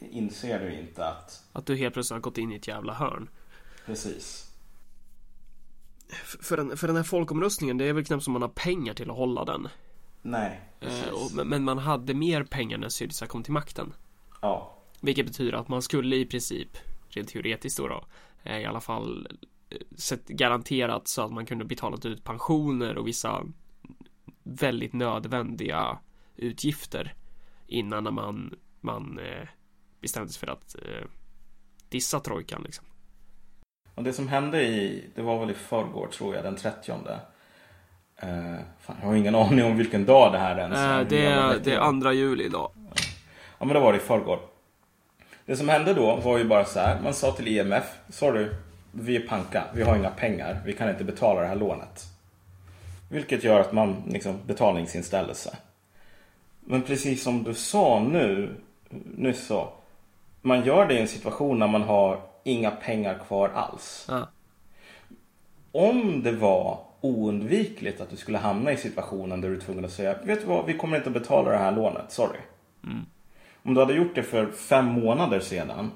inser 0.00 0.60
du 0.60 0.74
inte 0.78 1.08
att 1.08 1.42
Att 1.52 1.66
du 1.66 1.76
helt 1.76 1.94
plötsligt 1.94 2.14
har 2.16 2.20
gått 2.20 2.38
in 2.38 2.52
i 2.52 2.56
ett 2.56 2.68
jävla 2.68 2.94
hörn. 2.94 3.28
precis 3.86 4.50
För 6.42 6.56
den, 6.56 6.76
för 6.76 6.86
den 6.86 6.96
här 6.96 7.02
folkomröstningen, 7.02 7.78
det 7.78 7.84
är 7.84 7.92
väl 7.92 8.04
knappt 8.04 8.24
som 8.24 8.32
man 8.32 8.42
har 8.42 8.48
pengar 8.48 8.94
till 8.94 9.10
att 9.10 9.16
hålla 9.16 9.44
den. 9.44 9.68
nej 10.22 10.60
Eh, 10.80 10.88
precis. 10.88 11.38
och, 11.38 11.46
men- 11.46 11.64
man 11.64 11.78
hade 11.78 12.14
mer 12.14 12.44
pengar 12.44 12.78
när 12.78 12.88
Syriza 12.88 13.26
kom 13.26 13.42
till 13.42 13.52
makten. 13.52 13.92
ja 14.42 14.74
Vilket 15.00 15.26
betyder 15.26 15.52
att 15.52 15.68
man 15.68 15.82
skulle 15.82 16.16
i 16.16 16.24
princip, 16.26 16.68
rent 17.08 17.28
teoretiskt 17.28 17.78
då, 17.78 17.88
då 17.88 18.04
eh, 18.42 18.58
i 18.58 18.64
alla 18.64 18.80
fall 18.80 19.28
eh, 19.70 19.78
sett 19.96 20.28
garanterat 20.28 21.08
så 21.08 21.22
att 21.22 21.32
man 21.32 21.46
kunde 21.46 21.64
betalat 21.64 22.04
ut 22.06 22.24
pensioner 22.24 22.96
och 22.98 23.06
vissa 23.06 23.42
väldigt 24.44 24.92
nödvändiga 24.92 25.98
utgifter 26.36 27.14
innan 27.66 28.04
när 28.04 28.10
man, 28.10 28.54
man 28.80 29.18
eh, 29.18 29.48
bestämde 30.00 30.32
sig 30.32 30.40
för 30.40 30.52
att 30.52 30.74
eh, 30.74 31.06
dissa 31.88 32.20
trojkan 32.20 32.62
liksom. 32.62 32.86
och 33.94 34.02
det 34.02 34.12
som 34.12 34.28
hände 34.28 34.62
i 34.62 35.04
det 35.14 35.22
var 35.22 35.40
väl 35.40 35.50
i 35.50 35.54
förrgår 35.54 36.06
tror 36.06 36.34
jag 36.34 36.44
den 36.44 36.56
30 36.56 36.92
eh, 36.92 38.56
fan, 38.80 38.96
jag 39.00 39.08
har 39.08 39.14
ingen 39.14 39.34
aning 39.44 39.64
om 39.64 39.76
vilken 39.76 40.04
dag 40.04 40.32
det 40.32 40.38
här 40.38 40.58
ens 40.58 40.78
Eh, 40.78 40.96
Hur 40.96 41.04
det, 41.04 41.26
är, 41.26 41.58
det 41.64 41.72
är 41.72 41.78
andra 41.78 42.12
juli 42.12 42.44
idag. 42.44 42.70
Ja 43.58 43.64
men 43.66 43.74
det 43.74 43.80
var 43.80 43.92
det 43.92 43.98
i 43.98 44.02
förrgår. 44.02 44.40
Det 45.46 45.56
som 45.56 45.68
hände 45.68 45.94
då 45.94 46.16
var 46.16 46.38
ju 46.38 46.44
bara 46.44 46.64
så 46.64 46.80
här. 46.80 47.00
Man 47.00 47.14
sa 47.14 47.32
till 47.32 47.48
IMF. 47.48 47.84
Sorry, 48.08 48.48
vi 48.92 49.16
är 49.16 49.28
panka. 49.28 49.64
Vi 49.74 49.82
har 49.82 49.96
inga 49.96 50.10
pengar. 50.10 50.62
Vi 50.64 50.72
kan 50.72 50.90
inte 50.90 51.04
betala 51.04 51.40
det 51.40 51.46
här 51.46 51.56
lånet. 51.56 52.13
Vilket 53.08 53.44
gör 53.44 53.60
att 53.60 53.72
man 53.72 54.02
liksom 54.06 54.38
betalningsinställelse. 54.46 55.56
Men 56.60 56.82
precis 56.82 57.22
som 57.22 57.42
du 57.42 57.54
sa 57.54 58.00
nu. 58.00 58.54
Nyss 59.16 59.46
så. 59.46 59.68
Man 60.40 60.64
gör 60.64 60.86
det 60.86 60.94
i 60.94 61.00
en 61.00 61.08
situation 61.08 61.58
när 61.58 61.68
man 61.68 61.82
har 61.82 62.20
inga 62.44 62.70
pengar 62.70 63.18
kvar 63.26 63.48
alls. 63.48 64.06
Ja. 64.08 64.28
Om 65.72 66.22
det 66.22 66.32
var 66.32 66.78
oundvikligt 67.00 68.00
att 68.00 68.10
du 68.10 68.16
skulle 68.16 68.38
hamna 68.38 68.72
i 68.72 68.76
situationen 68.76 69.40
där 69.40 69.48
du 69.48 69.56
är 69.56 69.60
tvungen 69.60 69.84
att 69.84 69.92
säga 69.92 70.18
Vet 70.24 70.40
du 70.40 70.46
vad, 70.46 70.66
vi 70.66 70.78
kommer 70.78 70.96
inte 70.96 71.10
betala 71.10 71.50
det 71.50 71.58
här 71.58 71.72
lånet, 71.72 72.12
sorry. 72.12 72.38
Om 73.62 73.74
du 73.74 73.80
hade 73.80 73.94
gjort 73.94 74.14
det 74.14 74.22
för 74.22 74.46
fem 74.52 74.86
månader 74.86 75.40
sedan 75.40 75.90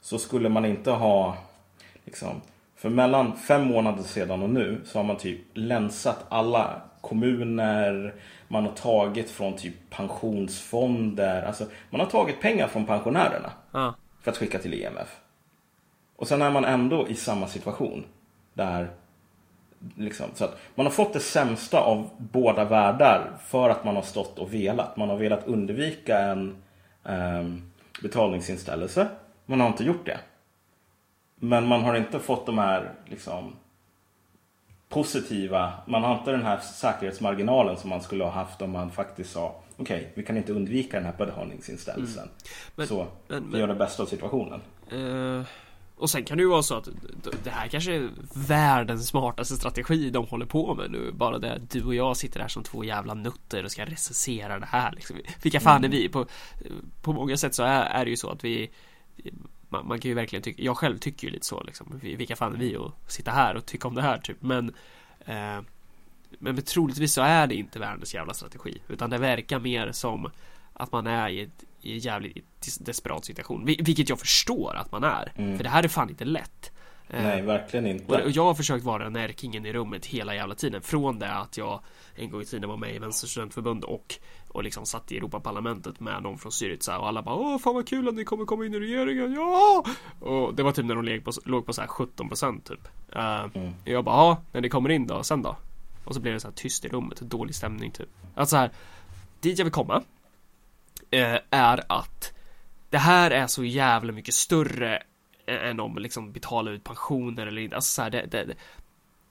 så 0.00 0.18
skulle 0.18 0.48
man 0.48 0.64
inte 0.64 0.90
ha 0.90 1.36
liksom, 2.04 2.40
för 2.76 2.88
mellan 2.88 3.36
fem 3.36 3.64
månader 3.66 4.02
sedan 4.02 4.42
och 4.42 4.50
nu 4.50 4.80
så 4.84 4.98
har 4.98 5.04
man 5.04 5.16
typ 5.16 5.40
länsat 5.54 6.24
alla 6.28 6.80
kommuner, 7.00 8.14
man 8.48 8.64
har 8.64 8.72
tagit 8.72 9.30
från 9.30 9.56
typ 9.56 9.74
pensionsfonder, 9.90 11.42
alltså 11.42 11.64
man 11.90 12.00
har 12.00 12.06
tagit 12.06 12.40
pengar 12.40 12.68
från 12.68 12.86
pensionärerna 12.86 13.52
Ja. 13.72 13.94
för 14.20 14.30
att 14.30 14.36
skicka 14.36 14.58
till 14.58 14.74
IMF. 14.74 15.20
Och 16.16 16.28
sen 16.28 16.42
är 16.42 16.50
man 16.50 16.64
ändå 16.64 17.08
i 17.08 17.14
samma 17.14 17.46
situation. 17.46 18.04
Där 18.54 18.90
liksom, 19.96 20.26
så 20.34 20.44
att 20.44 20.58
man 20.74 20.86
har 20.86 20.90
fått 20.90 21.12
det 21.12 21.20
sämsta 21.20 21.80
av 21.80 22.10
båda 22.18 22.64
världar 22.64 23.30
för 23.46 23.70
att 23.70 23.84
man 23.84 23.96
har 23.96 24.02
stått 24.02 24.38
och 24.38 24.54
velat. 24.54 24.96
Man 24.96 25.08
har 25.08 25.16
velat 25.16 25.46
undvika 25.46 26.18
en 26.18 26.56
ehm, 27.04 27.70
betalningsinställelse. 28.02 29.08
Man 29.46 29.60
har 29.60 29.68
inte 29.68 29.84
gjort 29.84 30.06
det. 30.06 30.18
Men 31.40 31.66
man 31.66 31.82
har 31.84 31.94
inte 31.94 32.18
fått 32.20 32.46
de 32.46 32.58
här 32.58 32.92
liksom, 33.06 33.52
positiva, 34.88 35.72
man 35.86 36.02
har 36.02 36.18
inte 36.18 36.30
den 36.30 36.42
här 36.42 36.58
säkerhetsmarginalen 36.58 37.76
som 37.76 37.90
man 37.90 38.02
skulle 38.02 38.24
ha 38.24 38.30
haft 38.30 38.62
om 38.62 38.70
man 38.70 38.90
faktiskt 38.90 39.32
sa 39.32 39.56
okej, 39.76 40.12
vi 40.14 40.22
kan 40.22 40.36
inte 40.36 40.52
undvika 40.52 40.96
den 40.96 41.06
här 41.06 41.14
betalningsinställelsen. 41.18 42.28
Men- 42.76 42.86
så 42.86 43.06
men- 43.28 43.44
vi 43.44 43.50
men- 43.50 43.60
gör 43.60 43.66
det 43.68 43.74
bästa 43.74 44.02
av 44.02 44.06
situationen. 44.06 44.60
Eh, 44.90 45.46
och 45.96 46.10
sen 46.10 46.24
kan 46.24 46.36
det 46.36 46.42
ju 46.42 46.48
vara 46.48 46.62
så 46.62 46.76
att 46.76 46.88
det 47.44 47.50
här 47.50 47.68
kanske 47.68 47.94
är 47.94 48.10
världens 48.48 49.08
smartaste 49.08 49.56
strategi 49.56 50.10
de 50.10 50.26
håller 50.26 50.46
på 50.46 50.74
med 50.74 50.90
nu. 50.90 51.12
Bara 51.12 51.38
det 51.38 51.52
att 51.54 51.70
du 51.70 51.84
och 51.84 51.94
jag 51.94 52.16
sitter 52.16 52.40
här 52.40 52.48
som 52.48 52.62
två 52.62 52.84
jävla 52.84 53.14
nutter 53.14 53.64
och 53.64 53.70
ska 53.70 53.84
recensera 53.84 54.58
det 54.58 54.66
här 54.66 54.92
liksom. 54.92 55.16
Vilka 55.42 55.60
fan 55.60 55.84
är 55.84 55.88
vi? 55.88 56.08
På, 56.08 56.26
på 57.02 57.12
många 57.12 57.36
sätt 57.36 57.54
så 57.54 57.62
är, 57.62 57.82
är 57.82 58.04
det 58.04 58.10
ju 58.10 58.16
så 58.16 58.30
att 58.30 58.44
vi 58.44 58.70
man, 59.68 59.86
man 59.88 60.00
kan 60.00 60.08
ju 60.08 60.14
verkligen 60.14 60.42
tycka, 60.42 60.62
jag 60.62 60.76
själv 60.76 60.98
tycker 60.98 61.26
ju 61.26 61.32
lite 61.32 61.46
så 61.46 61.62
liksom, 61.62 62.00
Vi- 62.02 62.16
vilka 62.16 62.36
fan 62.36 62.54
är 62.54 62.58
vi 62.58 62.76
att 62.76 63.12
sitta 63.12 63.30
här 63.30 63.54
och 63.54 63.66
tycka 63.66 63.88
om 63.88 63.94
det 63.94 64.02
här 64.02 64.18
typ, 64.18 64.36
men 64.42 64.74
eh, 65.26 65.60
men, 66.38 66.62
troligtvis 66.62 67.12
så 67.12 67.22
är 67.22 67.46
det 67.46 67.54
inte 67.54 67.78
världens 67.78 68.14
jävla 68.14 68.34
strategi, 68.34 68.78
utan 68.88 69.10
det 69.10 69.18
verkar 69.18 69.58
mer 69.58 69.92
som 69.92 70.30
att 70.72 70.92
man 70.92 71.06
är 71.06 71.28
i, 71.28 71.40
ett, 71.40 71.64
i 71.82 71.92
en 71.92 71.98
jävligt 71.98 72.36
des- 72.60 72.78
desperat 72.84 73.24
situation, 73.24 73.66
Vil- 73.68 73.84
vilket 73.84 74.08
jag 74.08 74.18
förstår 74.20 74.74
att 74.76 74.92
man 74.92 75.04
är, 75.04 75.32
för 75.56 75.64
det 75.64 75.70
här 75.70 75.82
är 75.82 75.88
fan 75.88 76.10
inte 76.10 76.24
lätt. 76.24 76.72
Eh, 77.10 77.22
Nej, 77.22 77.42
verkligen 77.42 77.86
inte. 77.86 78.22
och 78.24 78.30
jag 78.30 78.44
har 78.44 78.54
försökt 78.54 78.84
vara 78.84 79.08
närkingen 79.08 79.66
i 79.66 79.72
rummet 79.72 80.06
hela 80.06 80.34
jävla 80.34 80.54
tiden 80.54 80.82
Från 80.82 81.18
det 81.18 81.32
att 81.32 81.56
jag 81.56 81.80
en 82.14 82.30
gång 82.30 82.42
i 82.42 82.44
tiden 82.44 82.68
var 82.68 82.76
med 82.76 82.94
i 82.94 82.98
Vänsterns 82.98 83.30
studentförbund 83.30 83.84
och 83.84 84.14
Och 84.48 84.64
liksom 84.64 84.86
satt 84.86 85.12
i 85.12 85.16
Europaparlamentet 85.16 86.00
med 86.00 86.22
någon 86.22 86.38
från 86.38 86.52
Syriza 86.52 86.98
och 86.98 87.08
alla 87.08 87.22
bara 87.22 87.34
Åh 87.34 87.58
fan 87.58 87.74
vad 87.74 87.88
kul 87.88 88.08
att 88.08 88.14
ni 88.14 88.24
kommer 88.24 88.44
komma 88.44 88.66
in 88.66 88.74
i 88.74 88.80
regeringen, 88.80 89.34
ja! 89.34 89.84
Och 90.20 90.54
det 90.54 90.62
var 90.62 90.72
typ 90.72 90.84
när 90.84 90.94
de 90.94 91.04
låg 91.04 91.24
på, 91.24 91.32
låg 91.44 91.66
på 91.66 91.72
så 91.72 91.80
här 91.80 91.88
17% 91.88 92.62
typ 92.62 92.88
uh, 93.16 93.72
Jag 93.84 94.04
bara, 94.04 94.16
ja, 94.16 94.42
när 94.52 94.60
ni 94.60 94.68
kommer 94.68 94.90
in 94.90 95.06
då, 95.06 95.22
sen 95.22 95.42
då? 95.42 95.56
Och 96.04 96.14
så 96.14 96.20
blev 96.20 96.34
det 96.34 96.40
så 96.40 96.48
här 96.48 96.54
tyst 96.54 96.84
i 96.84 96.88
rummet, 96.88 97.20
dålig 97.20 97.54
stämning 97.54 97.90
typ 97.90 98.08
Alltså 98.34 98.54
så 98.54 98.56
här 98.56 98.70
Dit 99.40 99.58
jag 99.58 99.64
vill 99.64 99.72
komma 99.72 100.02
eh, 101.10 101.38
Är 101.50 101.92
att 101.92 102.32
Det 102.90 102.98
här 102.98 103.30
är 103.30 103.46
så 103.46 103.64
jävla 103.64 104.12
mycket 104.12 104.34
större 104.34 105.02
än 105.46 105.80
om 105.80 105.98
liksom 105.98 106.32
betala 106.32 106.70
ut 106.70 106.84
pensioner 106.84 107.46
eller 107.46 107.62
inte. 107.62 107.76
Alltså 107.76 107.90
så 107.90 108.02
här, 108.02 108.10
det, 108.10 108.26
det, 108.26 108.54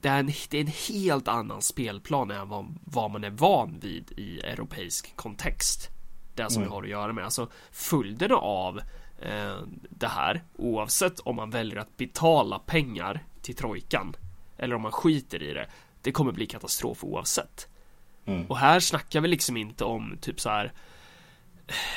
det, 0.01 0.09
är 0.09 0.19
en, 0.19 0.31
det 0.49 0.57
är 0.57 0.61
en 0.61 0.73
helt 0.89 1.27
annan 1.27 1.61
spelplan 1.61 2.31
än 2.31 2.49
vad, 2.49 2.75
vad 2.83 3.11
man 3.11 3.23
är 3.23 3.29
van 3.29 3.79
vid 3.79 4.11
i 4.11 4.39
europeisk 4.39 5.15
kontext. 5.15 5.89
Det 6.35 6.49
som 6.49 6.63
vi 6.63 6.69
har 6.69 6.83
att 6.83 6.89
göra 6.89 7.13
med. 7.13 7.23
Alltså 7.23 7.49
följderna 7.71 8.35
av 8.35 8.81
eh, 9.21 9.57
det 9.89 10.07
här, 10.07 10.43
oavsett 10.55 11.19
om 11.19 11.35
man 11.35 11.49
väljer 11.49 11.77
att 11.77 11.97
betala 11.97 12.59
pengar 12.59 13.23
till 13.41 13.55
trojkan 13.55 14.15
eller 14.57 14.75
om 14.75 14.81
man 14.81 14.91
skiter 14.91 15.43
i 15.43 15.53
det, 15.53 15.67
det 16.01 16.11
kommer 16.11 16.31
bli 16.31 16.45
katastrof 16.45 17.03
oavsett. 17.03 17.67
Och 18.47 18.57
här 18.57 18.79
snackar 18.79 19.21
vi 19.21 19.27
liksom 19.27 19.57
inte 19.57 19.83
om 19.83 20.17
typ 20.21 20.39
så 20.39 20.49
här 20.49 20.73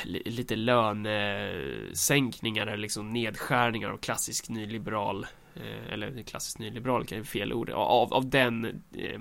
lite 0.05 0.55
lönesänkningar 0.55 2.67
eller 2.67 2.77
liksom 2.77 3.09
nedskärningar 3.09 3.89
av 3.89 3.97
klassisk 3.97 4.49
nyliberal 4.49 5.25
eh, 5.55 5.93
eller 5.93 6.23
klassisk 6.23 6.59
nyliberal 6.59 7.05
kan 7.05 7.17
ju 7.17 7.23
fel 7.23 7.53
ord 7.53 7.69
av, 7.69 8.13
av 8.13 8.29
den 8.29 8.83
eh, 8.93 9.19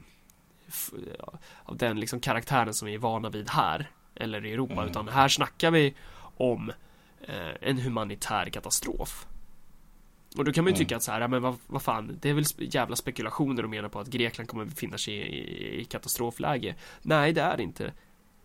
av 1.62 1.76
den 1.76 2.00
liksom 2.00 2.20
karaktären 2.20 2.74
som 2.74 2.86
vi 2.86 2.94
är 2.94 2.98
vana 2.98 3.30
vid 3.30 3.50
här 3.50 3.90
eller 4.14 4.46
i 4.46 4.52
Europa 4.52 4.86
utan 4.86 5.08
här 5.08 5.28
snackar 5.28 5.70
vi 5.70 5.94
om 6.36 6.72
eh, 7.20 7.54
en 7.60 7.78
humanitär 7.78 8.50
katastrof 8.50 9.26
och 10.36 10.44
då 10.44 10.52
kan 10.52 10.64
man 10.64 10.72
ju 10.72 10.78
tycka 10.78 10.96
att 10.96 11.02
så 11.02 11.12
här, 11.12 11.20
ja, 11.20 11.28
men 11.28 11.42
vad, 11.42 11.56
vad 11.66 11.82
fan, 11.82 12.18
det 12.20 12.30
är 12.30 12.34
väl 12.34 12.44
jävla 12.58 12.96
spekulationer 12.96 13.62
och 13.62 13.70
menar 13.70 13.88
på 13.88 14.00
att 14.00 14.06
Grekland 14.06 14.48
kommer 14.48 14.64
befinna 14.64 14.98
sig 14.98 15.14
i, 15.14 15.18
i, 15.18 15.80
i 15.80 15.84
katastrofläge. 15.84 16.74
Nej, 17.02 17.32
det 17.32 17.40
är 17.40 17.60
inte. 17.60 17.92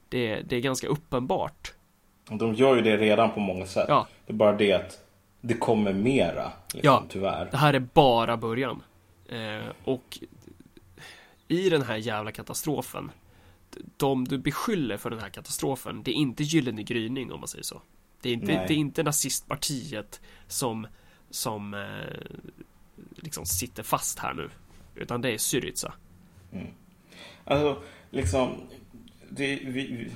Det, 0.09 0.41
det 0.41 0.55
är 0.55 0.59
ganska 0.59 0.87
uppenbart. 0.87 1.73
De 2.29 2.53
gör 2.53 2.75
ju 2.75 2.81
det 2.81 2.97
redan 2.97 3.31
på 3.31 3.39
många 3.39 3.65
sätt. 3.65 3.85
Ja. 3.87 4.07
Det 4.25 4.33
är 4.33 4.37
bara 4.37 4.53
det 4.53 4.73
att 4.73 4.99
det 5.41 5.53
kommer 5.53 5.93
mera. 5.93 6.51
Liksom, 6.73 6.79
Ja. 6.81 7.03
Tyvärr. 7.09 7.47
Det 7.51 7.57
här 7.57 7.73
är 7.73 7.79
bara 7.79 8.37
början. 8.37 8.83
Eh, 9.29 9.69
och 9.83 10.19
i 11.47 11.69
den 11.69 11.81
här 11.81 11.95
jävla 11.97 12.31
katastrofen, 12.31 13.11
de 13.97 14.25
du 14.25 14.37
beskyller 14.37 14.97
för 14.97 15.09
den 15.09 15.19
här 15.19 15.29
katastrofen, 15.29 16.03
det 16.03 16.11
är 16.11 16.15
inte 16.15 16.43
Gyllene 16.43 16.83
gryning 16.83 17.31
om 17.31 17.39
man 17.39 17.47
säger 17.47 17.63
så. 17.63 17.81
Det 18.21 18.29
är 18.29 18.33
inte, 18.33 18.55
Nej. 18.55 18.65
det 18.67 18.73
är 18.73 18.77
inte 18.77 19.03
nazistpartiet 19.03 20.21
som, 20.47 20.87
som 21.29 21.73
eh, 21.73 22.39
liksom 23.15 23.45
sitter 23.45 23.83
fast 23.83 24.19
här 24.19 24.33
nu. 24.33 24.49
Utan 24.95 25.21
det 25.21 25.31
är 25.31 25.37
Syriza. 25.37 25.93
Alltså, 27.45 27.81
liksom. 28.09 28.55
Det, 29.29 29.55
vi, 29.55 30.09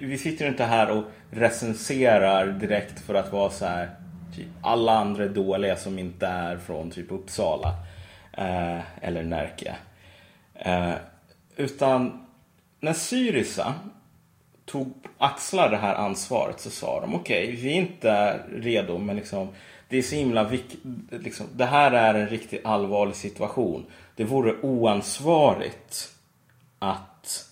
vi, 0.00 0.18
sitter 0.18 0.48
inte 0.48 0.64
här 0.64 0.90
och 0.90 1.04
recenserar 1.30 2.46
direkt 2.46 3.00
för 3.00 3.14
att 3.14 3.32
vara 3.32 3.50
så 3.50 3.64
här. 3.66 3.90
Typ, 4.36 4.46
alla 4.62 4.92
andra 4.92 5.24
är 5.24 5.28
dåliga 5.28 5.76
som 5.76 5.98
inte 5.98 6.26
är 6.26 6.56
från 6.56 6.90
typ 6.90 7.12
Uppsala. 7.12 7.74
Eh, 8.32 8.80
eller 9.00 9.22
Närke. 9.22 9.76
Eh, 10.54 10.94
utan 11.56 12.26
när 12.80 12.92
Syriza 12.92 13.74
tog 14.64 14.92
axlar 15.18 15.70
det 15.70 15.76
här 15.76 15.94
ansvaret 15.94 16.60
så 16.60 16.70
sa 16.70 17.00
de 17.00 17.14
okej, 17.14 17.56
vi 17.62 17.68
är 17.68 17.76
inte 17.76 18.40
redo 18.52 18.98
men 18.98 19.16
liksom 19.16 19.48
det 19.88 19.98
är 19.98 20.02
så 20.02 20.14
himla 20.14 20.44
viktigt. 20.44 20.80
Liksom, 21.10 21.46
det 21.52 21.64
här 21.64 21.92
är 21.92 22.14
en 22.14 22.28
riktigt 22.28 22.66
allvarlig 22.66 23.16
situation. 23.16 23.86
Det 24.16 24.24
vore 24.24 24.54
oansvarigt 24.60 26.12
att 26.78 27.50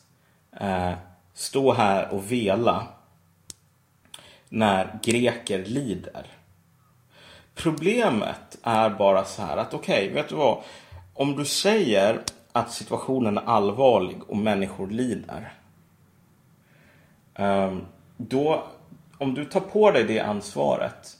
eh, 0.60 0.92
stå 1.34 1.72
här 1.72 2.12
och 2.12 2.32
vela 2.32 2.86
när 4.48 4.98
greker 5.02 5.64
lider. 5.64 6.26
Problemet 7.54 8.58
är 8.62 8.90
bara 8.90 9.24
så 9.24 9.42
här 9.42 9.56
att 9.56 9.74
okej, 9.74 10.08
vet 10.08 10.28
du 10.28 10.34
vad? 10.34 10.62
Om 11.14 11.36
du 11.36 11.44
säger 11.44 12.20
att 12.52 12.72
situationen 12.72 13.38
är 13.38 13.42
allvarlig 13.42 14.18
och 14.26 14.36
människor 14.36 14.90
lider. 14.90 15.52
Ehm, 17.34 17.86
då, 18.16 18.64
om 19.18 19.34
du 19.34 19.44
tar 19.44 19.60
på 19.60 19.90
dig 19.90 20.04
det 20.04 20.20
ansvaret. 20.20 21.16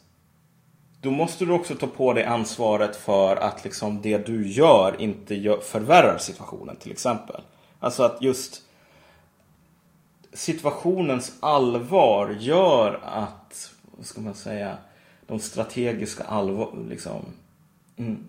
Då 1.01 1.11
måste 1.11 1.45
du 1.45 1.53
också 1.53 1.75
ta 1.75 1.87
på 1.87 2.12
dig 2.12 2.25
ansvaret 2.25 2.97
för 2.97 3.37
att 3.37 3.65
liksom 3.65 4.03
det 4.03 4.27
du 4.27 4.49
gör 4.49 4.97
inte 4.99 5.59
förvärrar 5.62 6.19
situationen 6.19 6.77
till 6.77 6.93
exempel. 6.93 7.41
Alltså 7.81 8.03
att 8.03 8.23
just 8.23 8.62
situationens 10.35 11.37
allvar 11.41 12.37
gör 12.41 13.01
att, 13.03 13.72
vad 13.82 14.07
ska 14.07 14.20
man 14.20 14.35
säga, 14.35 14.76
de 15.26 15.39
strategiska 15.39 16.24
allvar, 16.24 16.87
liksom. 16.89 17.24
Mm. 17.97 18.24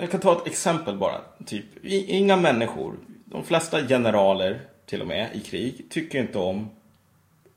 Jag, 0.00 0.10
kan 0.10 0.20
ta 0.20 0.32
ett 0.32 0.46
exempel 0.46 0.98
bara. 0.98 1.20
Typ, 1.46 1.64
inga 1.84 2.36
människor, 2.36 2.94
de 3.24 3.44
flesta 3.44 3.86
generaler 3.86 4.60
till 4.86 5.00
och 5.00 5.06
med 5.06 5.30
i 5.32 5.40
krig, 5.40 5.86
tycker 5.90 6.18
inte 6.18 6.38
om 6.38 6.70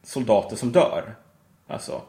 soldater 0.03 0.55
som 0.55 0.71
dör. 0.71 1.15
Alltså, 1.67 2.01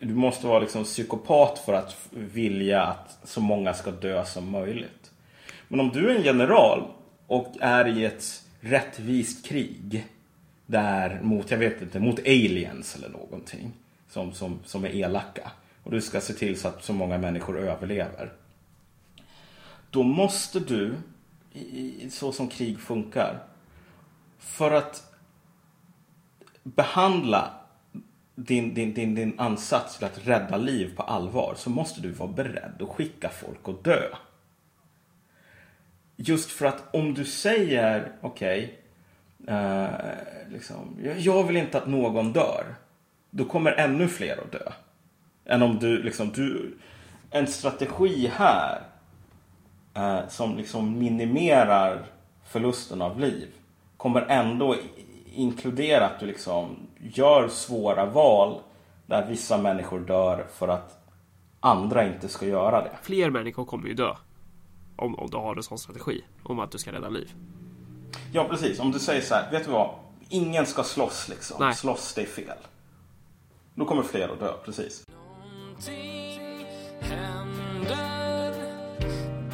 du 0.00 0.14
måste 0.14 0.46
vara 0.46 0.58
liksom 0.58 0.84
psykopat 0.84 1.58
för 1.58 1.72
att 1.72 2.08
vilja 2.10 2.82
att 2.82 3.18
så 3.24 3.40
många 3.40 3.74
ska 3.74 3.90
dö 3.90 4.24
som 4.24 4.50
möjligt. 4.50 5.10
Men 5.68 5.80
om 5.80 5.88
du 5.88 6.10
är 6.10 6.14
en 6.14 6.22
general 6.22 6.88
och 7.26 7.54
är 7.60 7.98
i 7.98 8.04
ett 8.04 8.42
rättvist 8.60 9.46
krig 9.46 10.06
där 10.72 11.20
mot, 11.22 11.50
jag 11.50 11.58
vet 11.58 11.82
inte, 11.82 12.00
mot 12.00 12.18
aliens 12.18 12.96
eller 12.96 13.08
någonting 13.08 13.72
som, 14.08 14.32
som, 14.32 14.58
som 14.64 14.84
är 14.84 14.88
elaka 14.88 15.50
och 15.82 15.90
du 15.90 16.00
ska 16.00 16.20
se 16.20 16.32
till 16.32 16.60
så 16.60 16.68
att 16.68 16.84
så 16.84 16.92
många 16.92 17.18
människor 17.18 17.58
överlever. 17.58 18.32
Då 19.90 20.02
måste 20.02 20.60
du, 20.60 20.94
så 22.10 22.32
som 22.32 22.48
krig 22.48 22.80
funkar, 22.80 23.42
för 24.38 24.70
att 24.70 25.12
behandla 26.62 27.54
din, 28.34 28.74
din, 28.74 28.94
din, 28.94 29.14
din 29.14 29.40
ansats 29.40 29.96
till 29.96 30.06
att 30.06 30.26
rädda 30.26 30.56
liv 30.56 30.96
på 30.96 31.02
allvar 31.02 31.54
så 31.56 31.70
måste 31.70 32.00
du 32.00 32.10
vara 32.10 32.32
beredd 32.32 32.82
att 32.82 32.88
skicka 32.88 33.28
folk 33.28 33.68
att 33.68 33.84
dö. 33.84 34.02
Just 36.16 36.50
för 36.50 36.66
att 36.66 36.94
om 36.94 37.14
du 37.14 37.24
säger 37.24 38.12
okej, 38.20 38.81
eh, 39.48 39.88
liksom, 40.50 40.96
jag- 41.18 41.42
vill 41.44 41.56
inte 41.56 41.78
att 41.78 41.86
någon 41.86 42.32
dör. 42.32 42.64
Då 43.30 43.44
kommer 43.44 43.72
ännu 43.72 44.08
fler 44.08 44.40
att 44.44 44.52
dö. 44.52 44.72
Än 45.44 45.62
om 45.62 45.78
du 45.78 46.02
liksom, 46.02 46.30
du, 46.34 46.78
en 47.30 47.46
strategi 47.46 48.30
här 48.36 48.82
eh, 49.94 50.28
som 50.28 50.56
liksom 50.56 50.98
minimerar 50.98 52.02
förlusten 52.44 53.02
av 53.02 53.20
liv 53.20 53.48
kommer 53.96 54.20
ändå 54.20 54.76
inkludera 55.34 56.06
att 56.06 56.20
du 56.20 56.26
liksom 56.26 56.76
gör 56.98 57.48
svåra 57.48 58.06
val 58.06 58.60
där 59.06 59.26
vissa 59.26 59.58
människor 59.58 60.00
dör 60.00 60.46
för 60.54 60.68
att 60.68 60.98
andra 61.60 62.06
inte 62.06 62.28
ska 62.28 62.46
göra 62.46 62.82
det. 62.82 62.90
Fler 63.02 63.30
människor 63.30 63.64
kommer 63.64 63.88
ju 63.88 63.94
dö. 63.94 64.14
Om, 64.96 65.14
om 65.18 65.30
du 65.30 65.36
har 65.36 65.56
en 65.56 65.62
sån 65.62 65.78
strategi. 65.78 66.24
Om 66.42 66.58
att 66.58 66.70
du 66.70 66.78
ska 66.78 66.92
rädda 66.92 67.08
liv. 67.08 67.34
Ja, 68.32 68.48
precis. 68.48 68.80
Om 68.80 68.92
du 68.92 68.98
säger 68.98 69.22
så 69.22 69.34
här, 69.34 69.50
vet 69.50 69.64
du 69.64 69.70
vad? 69.70 69.94
Ingen 70.28 70.66
ska 70.66 70.82
slåss 70.82 71.28
liksom. 71.28 71.56
Nej. 71.60 71.74
Slåss, 71.74 72.14
det 72.14 72.22
är 72.22 72.26
fel. 72.26 72.56
Då 73.74 73.84
kommer 73.84 74.02
fler 74.02 74.28
att 74.28 74.40
dö, 74.40 74.52
precis. 74.64 75.04
Någonting 75.08 76.66
händer 77.00 78.54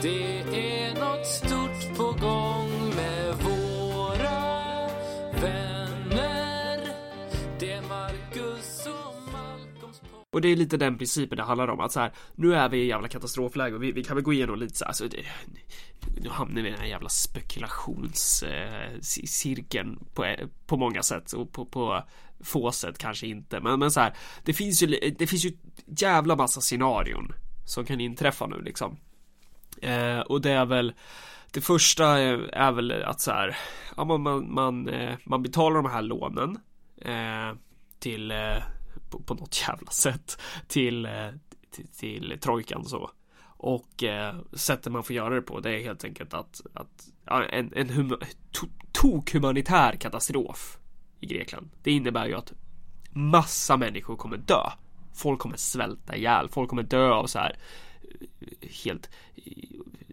Det 0.02 0.38
är 0.82 0.94
något 0.94 1.26
stort 1.26 1.96
på 1.96 2.26
gång 2.26 2.70
med 2.96 3.34
våra 3.34 4.88
vänner 5.40 6.80
Det 7.58 7.72
är 7.72 7.82
Marcus 7.82 8.86
och 8.86 9.32
Malcolms 9.32 10.00
och 10.32 10.40
det 10.40 10.48
är 10.48 10.56
lite 10.56 10.76
den 10.76 10.98
principen 10.98 11.36
det 11.36 11.42
handlar 11.42 11.68
om 11.68 11.80
att 11.80 11.92
så 11.92 12.00
här, 12.00 12.12
nu 12.34 12.54
är 12.54 12.68
vi 12.68 12.78
i 12.78 12.86
jävla 12.86 13.08
katastrofläge 13.08 13.76
och 13.76 13.82
vi, 13.82 13.92
vi 13.92 14.04
kan 14.04 14.16
väl 14.16 14.24
gå 14.24 14.32
igenom 14.32 14.58
lite 14.58 14.74
så 14.74 14.84
här, 14.84 14.88
alltså, 14.88 15.08
det, 15.08 15.24
nu 16.20 16.28
hamnar 16.28 16.62
vi 16.62 16.68
i 16.68 16.70
den 16.70 16.80
här 16.80 16.86
jävla 16.86 17.08
spekulationscirkeln 17.08 20.06
på, 20.14 20.34
på 20.66 20.76
många 20.76 21.02
sätt 21.02 21.32
och 21.32 21.52
på, 21.52 21.66
på 21.66 22.04
få 22.40 22.72
sätt 22.72 22.98
kanske 22.98 23.26
inte 23.26 23.60
men, 23.60 23.78
men 23.78 23.90
så 23.90 24.00
här, 24.00 24.14
det 24.44 24.52
finns 24.52 24.82
ju 24.82 24.86
det 25.18 25.26
finns 25.26 25.44
ju 25.44 25.52
jävla 25.86 26.36
massa 26.36 26.60
scenarion 26.60 27.32
som 27.66 27.84
kan 27.84 28.00
inträffa 28.00 28.46
nu 28.46 28.62
liksom 28.62 28.96
eh, 29.82 30.20
och 30.20 30.40
det 30.40 30.50
är 30.50 30.66
väl 30.66 30.92
det 31.52 31.60
första 31.60 32.18
är, 32.18 32.72
väl 32.72 33.02
att 33.02 33.20
så 33.20 33.30
här, 33.30 33.56
ja, 33.96 34.04
man, 34.04 34.22
man, 34.22 34.54
man, 34.54 34.90
man 35.24 35.42
betalar 35.42 35.82
de 35.82 35.90
här 35.90 36.02
lånen 36.02 36.58
eh, 37.00 37.52
till 37.98 38.30
eh, 38.30 38.62
på, 39.10 39.22
på 39.22 39.34
något 39.34 39.64
jävla 39.68 39.90
sätt 39.90 40.40
till, 40.66 41.06
eh, 41.06 41.30
till, 41.70 41.88
till 41.88 42.38
trojkan 42.40 42.84
så. 42.84 43.10
Och 43.58 44.04
eh, 44.04 44.34
sättet 44.52 44.92
man 44.92 45.04
får 45.04 45.16
göra 45.16 45.34
det 45.34 45.42
på 45.42 45.60
det 45.60 45.70
är 45.70 45.82
helt 45.82 46.04
enkelt 46.04 46.34
att, 46.34 46.60
att 46.72 47.08
en, 47.50 47.72
en 47.76 47.90
hum, 47.90 48.16
to, 48.52 48.66
tok 48.92 49.34
humanitär 49.34 49.96
katastrof 49.96 50.78
i 51.20 51.26
Grekland. 51.26 51.70
Det 51.82 51.90
innebär 51.90 52.26
ju 52.26 52.34
att 52.34 52.52
massa 53.10 53.76
människor 53.76 54.16
kommer 54.16 54.36
dö. 54.36 54.70
Folk 55.14 55.40
kommer 55.40 55.56
svälta 55.56 56.16
ihjäl. 56.16 56.48
Folk 56.48 56.70
kommer 56.70 56.82
dö 56.82 57.10
av 57.10 57.26
så 57.26 57.38
här 57.38 57.50
eh, 57.50 57.58
helt 58.84 59.10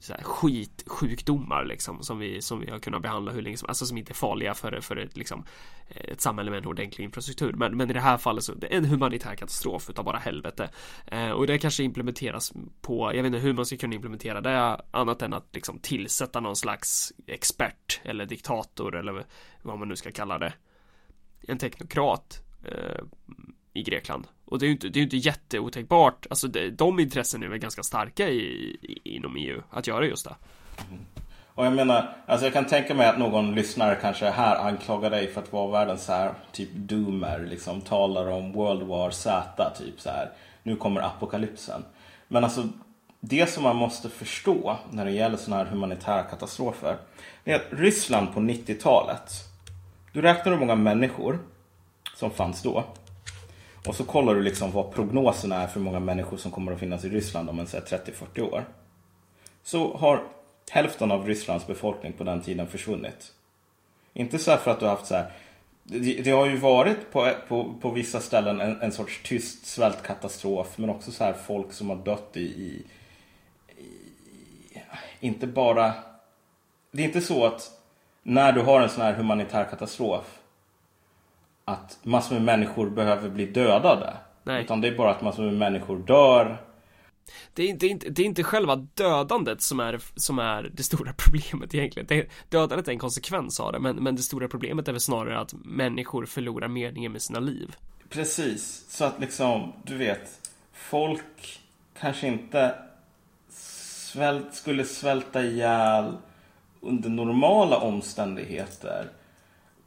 så 0.01 0.13
här 0.13 0.23
skitsjukdomar 0.23 1.65
liksom 1.65 2.03
som 2.03 2.19
vi, 2.19 2.41
som 2.41 2.59
vi 2.59 2.71
har 2.71 2.79
kunnat 2.79 3.01
behandla 3.01 3.31
hur 3.31 3.41
länge 3.41 3.57
som 3.57 3.69
alltså 3.69 3.85
som 3.85 3.97
inte 3.97 4.11
är 4.11 4.15
farliga 4.15 4.53
för, 4.53 4.81
för 4.81 4.95
ett, 4.95 5.17
liksom, 5.17 5.45
ett 5.87 6.21
samhälle 6.21 6.51
med 6.51 6.57
en 6.57 6.65
ordentlig 6.65 7.05
infrastruktur. 7.05 7.53
Men, 7.53 7.77
men 7.77 7.89
i 7.89 7.93
det 7.93 7.99
här 7.99 8.17
fallet 8.17 8.43
så 8.43 8.53
det 8.53 8.73
är 8.73 8.77
en 8.77 8.85
humanitär 8.85 9.35
katastrof 9.35 9.89
utav 9.89 10.05
bara 10.05 10.17
helvete. 10.17 10.69
Eh, 11.07 11.29
och 11.29 11.47
det 11.47 11.57
kanske 11.57 11.83
implementeras 11.83 12.53
på, 12.81 13.15
jag 13.15 13.23
vet 13.23 13.25
inte 13.25 13.39
hur 13.39 13.53
man 13.53 13.65
ska 13.65 13.77
kunna 13.77 13.95
implementera 13.95 14.41
det 14.41 14.81
annat 14.91 15.21
än 15.21 15.33
att 15.33 15.49
liksom 15.53 15.79
tillsätta 15.79 16.39
någon 16.39 16.55
slags 16.55 17.13
expert 17.27 18.01
eller 18.03 18.25
diktator 18.25 18.95
eller 18.95 19.25
vad 19.61 19.79
man 19.79 19.87
nu 19.87 19.95
ska 19.95 20.11
kalla 20.11 20.39
det. 20.39 20.53
En 21.47 21.57
teknokrat 21.57 22.43
eh, 22.63 23.03
i 23.75 23.83
Grekland. 23.83 24.27
Och 24.45 24.59
det 24.59 24.65
är 24.65 24.67
ju 24.67 24.73
inte, 24.73 24.89
det 24.89 24.99
är 24.99 25.03
inte 25.03 25.17
jätteotänkbart. 25.17 26.25
Alltså 26.29 26.47
det, 26.47 26.69
de 26.69 26.99
intressen 26.99 27.43
är 27.43 27.47
väl 27.47 27.59
ganska 27.59 27.83
starka 27.83 28.29
i, 28.29 28.39
i, 28.81 29.15
inom 29.15 29.35
EU 29.35 29.61
att 29.69 29.87
göra 29.87 30.05
just 30.05 30.25
det. 30.25 30.35
Och 31.55 31.65
jag 31.65 31.73
menar, 31.73 32.15
alltså 32.25 32.45
jag 32.45 32.53
kan 32.53 32.65
tänka 32.65 32.93
mig 32.93 33.07
att 33.07 33.19
någon 33.19 33.55
lyssnare 33.55 33.97
kanske 34.01 34.29
här 34.29 34.67
anklagar 34.67 35.09
dig 35.09 35.27
för 35.27 35.41
att 35.41 35.53
vara 35.53 35.71
världens 35.71 36.03
så 36.03 36.11
här 36.11 36.33
typ 36.51 36.69
doomer, 36.73 37.47
liksom 37.49 37.81
talar 37.81 38.27
om 38.27 38.51
World 38.51 38.83
War 38.83 39.11
Z, 39.11 39.71
typ 39.77 40.01
så 40.01 40.09
här. 40.09 40.31
Nu 40.63 40.75
kommer 40.75 41.01
apokalypsen. 41.01 41.83
Men 42.27 42.43
alltså 42.43 42.67
det 43.19 43.49
som 43.49 43.63
man 43.63 43.75
måste 43.75 44.09
förstå 44.09 44.77
när 44.91 45.05
det 45.05 45.11
gäller 45.11 45.37
sådana 45.37 45.63
här 45.63 45.71
humanitära 45.71 46.23
katastrofer. 46.23 46.97
Det 47.43 47.51
är 47.51 47.55
att 47.55 47.67
Ryssland 47.69 48.33
på 48.33 48.39
90-talet. 48.39 49.31
Du 50.13 50.21
räknar 50.21 50.51
hur 50.51 50.59
många 50.59 50.75
människor 50.75 51.39
som 52.15 52.31
fanns 52.31 52.61
då. 52.61 52.83
Och 53.87 53.95
så 53.95 54.03
kollar 54.03 54.35
du 54.35 54.41
liksom 54.41 54.71
vad 54.71 54.91
prognoserna 54.91 55.61
är 55.61 55.67
för 55.67 55.79
hur 55.79 55.85
många 55.85 55.99
människor 55.99 56.37
som 56.37 56.51
kommer 56.51 56.71
att 56.71 56.79
finnas 56.79 57.05
i 57.05 57.09
Ryssland 57.09 57.49
om 57.49 57.59
en 57.59 57.65
30-40 57.65 58.41
år. 58.41 58.65
Så 59.63 59.97
har 59.97 60.23
hälften 60.71 61.11
av 61.11 61.27
Rysslands 61.27 61.67
befolkning 61.67 62.13
på 62.13 62.23
den 62.23 62.41
tiden 62.41 62.67
försvunnit. 62.67 63.33
Inte 64.13 64.39
så 64.39 64.57
för 64.57 64.71
att 64.71 64.79
du 64.79 64.85
har 64.85 64.95
haft 64.95 65.07
så 65.07 65.15
här. 65.15 65.31
Det, 65.83 66.23
det 66.23 66.31
har 66.31 66.45
ju 66.45 66.57
varit 66.57 67.11
på, 67.11 67.31
på, 67.47 67.73
på 67.81 67.89
vissa 67.89 68.19
ställen 68.19 68.61
en, 68.61 68.81
en 68.81 68.91
sorts 68.91 69.21
tyst 69.23 69.65
svältkatastrof. 69.65 70.77
Men 70.77 70.89
också 70.89 71.11
så 71.11 71.23
här 71.23 71.33
folk 71.33 71.73
som 71.73 71.89
har 71.89 71.97
dött 71.97 72.31
i, 72.33 72.41
i, 72.41 72.83
i 73.77 74.81
inte 75.19 75.47
bara... 75.47 75.93
Det 76.91 77.01
är 77.01 77.05
inte 77.07 77.21
så 77.21 77.45
att 77.45 77.71
när 78.23 78.51
du 78.53 78.61
har 78.61 78.81
en 78.81 78.89
sån 78.89 79.01
här 79.01 79.13
humanitär 79.13 79.63
katastrof 79.63 80.39
att 81.65 81.99
massor 82.03 82.35
med 82.35 82.43
människor 82.43 82.89
behöver 82.89 83.29
bli 83.29 83.45
dödade. 83.45 84.13
Nej. 84.43 84.63
Utan 84.63 84.81
det 84.81 84.87
är 84.87 84.97
bara 84.97 85.11
att 85.11 85.21
massor 85.21 85.43
med 85.43 85.53
människor 85.53 85.97
dör. 85.97 86.57
Det 87.53 87.63
är, 87.63 87.83
inte, 87.83 88.09
det 88.09 88.21
är 88.21 88.25
inte 88.25 88.43
själva 88.43 88.75
dödandet 88.75 89.61
som 89.61 89.79
är, 89.79 89.99
som 90.15 90.39
är 90.39 90.71
det 90.73 90.83
stora 90.83 91.13
problemet 91.17 91.75
egentligen. 91.75 92.07
Det, 92.07 92.27
dödandet 92.49 92.87
är 92.87 92.91
en 92.91 92.99
konsekvens 92.99 93.59
av 93.59 93.71
det, 93.71 93.79
men, 93.79 93.95
men 93.95 94.15
det 94.15 94.21
stora 94.21 94.47
problemet 94.47 94.87
är 94.87 94.91
väl 94.91 95.01
snarare 95.01 95.39
att 95.39 95.53
människor 95.53 96.25
förlorar 96.25 96.67
meningen 96.67 97.11
med 97.11 97.21
sina 97.21 97.39
liv. 97.39 97.75
Precis, 98.09 98.85
så 98.89 99.05
att 99.05 99.19
liksom, 99.19 99.73
du 99.83 99.97
vet, 99.97 100.49
folk 100.73 101.59
kanske 101.99 102.27
inte 102.27 102.75
svält, 103.49 104.55
skulle 104.55 104.85
svälta 104.85 105.43
ihjäl 105.43 106.17
under 106.81 107.09
normala 107.09 107.77
omständigheter. 107.77 109.09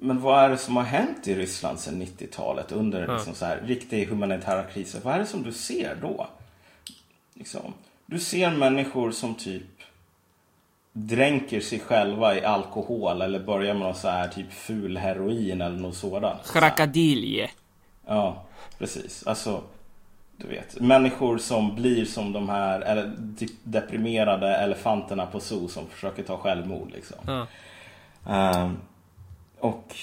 Men 0.01 0.20
vad 0.20 0.44
är 0.44 0.49
det 0.49 0.57
som 0.59 0.76
har 0.76 0.82
hänt 0.84 1.28
i 1.28 1.34
Ryssland 1.34 1.78
sedan 1.80 2.03
90-talet 2.03 2.72
under 2.72 3.07
Ja. 3.09 3.14
liksom 3.14 3.34
så 3.34 3.44
här, 3.44 3.61
riktiga 3.64 4.09
humanitära 4.09 4.62
kriser? 4.62 5.01
Vad 5.05 5.14
är 5.14 5.18
det 5.18 5.26
som 5.26 5.42
du 5.42 5.53
ser 5.53 5.96
då? 6.03 6.26
Liksom, 7.34 7.74
du 8.07 8.18
ser 8.18 8.51
människor 8.51 9.11
som 9.11 9.34
typ 9.34 9.62
dränker 10.92 11.61
sig 11.61 11.80
själva 11.80 12.34
i 12.36 12.44
alkohol 12.44 13.22
eller 13.22 13.40
börjar 13.40 13.74
med 13.74 13.82
någon 13.82 13.94
så 13.94 14.09
här 14.09 14.28
typ 14.28 14.53
ful 14.53 14.96
heroin 14.96 15.61
eller 15.61 15.76
något 15.78 15.96
sådant. 15.96 16.53
Krakadilje. 16.53 17.51
Ja, 18.07 18.44
precis. 18.78 19.26
Alltså, 19.26 19.62
du 20.36 20.46
vet. 20.49 20.80
Människor 20.80 21.38
som 21.38 21.74
blir 21.74 22.05
som 22.05 22.32
de 22.32 22.49
här 22.49 22.80
eller 22.80 23.12
de- 23.18 23.49
deprimerade 23.64 24.57
elefanterna 24.57 25.26
på 25.26 25.40
zoo 25.40 25.68
som 25.68 25.86
försöker 25.86 26.22
ta 26.22 26.36
självmord. 26.36 26.90
Liksom. 26.92 27.16
Ja. 27.26 27.46
Ehm, 28.34 28.76
och 29.61 29.96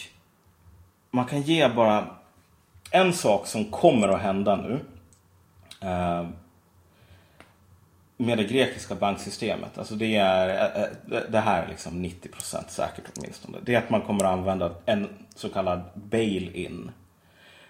man 1.12 1.26
kan 1.26 1.42
ge 1.42 1.70
bara 1.70 2.08
en 2.92 3.14
sak 3.14 3.48
som 3.48 3.66
kommer 3.66 4.08
att 4.08 4.22
hända 4.22 4.56
nu. 4.56 4.80
ehm, 5.82 6.34
med 8.18 8.38
det 8.38 8.44
grekiska 8.44 8.96
banksystemet. 8.96 9.78
Alltså 9.78 9.96
det 9.96 10.16
är 10.16 10.50
eh, 10.50 10.84
eh, 10.84 11.22
det 11.30 11.40
här 11.40 11.64
är 11.64 11.68
liksom 11.68 12.06
90% 12.06 12.68
säkert 12.68 13.04
åtminstone. 13.18 13.58
Det 13.64 13.76
är 13.76 13.78
att 13.78 13.90
man 13.90 14.02
kommer 14.02 14.24
att 14.26 14.32
använda 14.32 14.72
en 14.86 15.10
så 15.36 15.50
kallad 15.50 15.82
bail-in. 15.94 16.92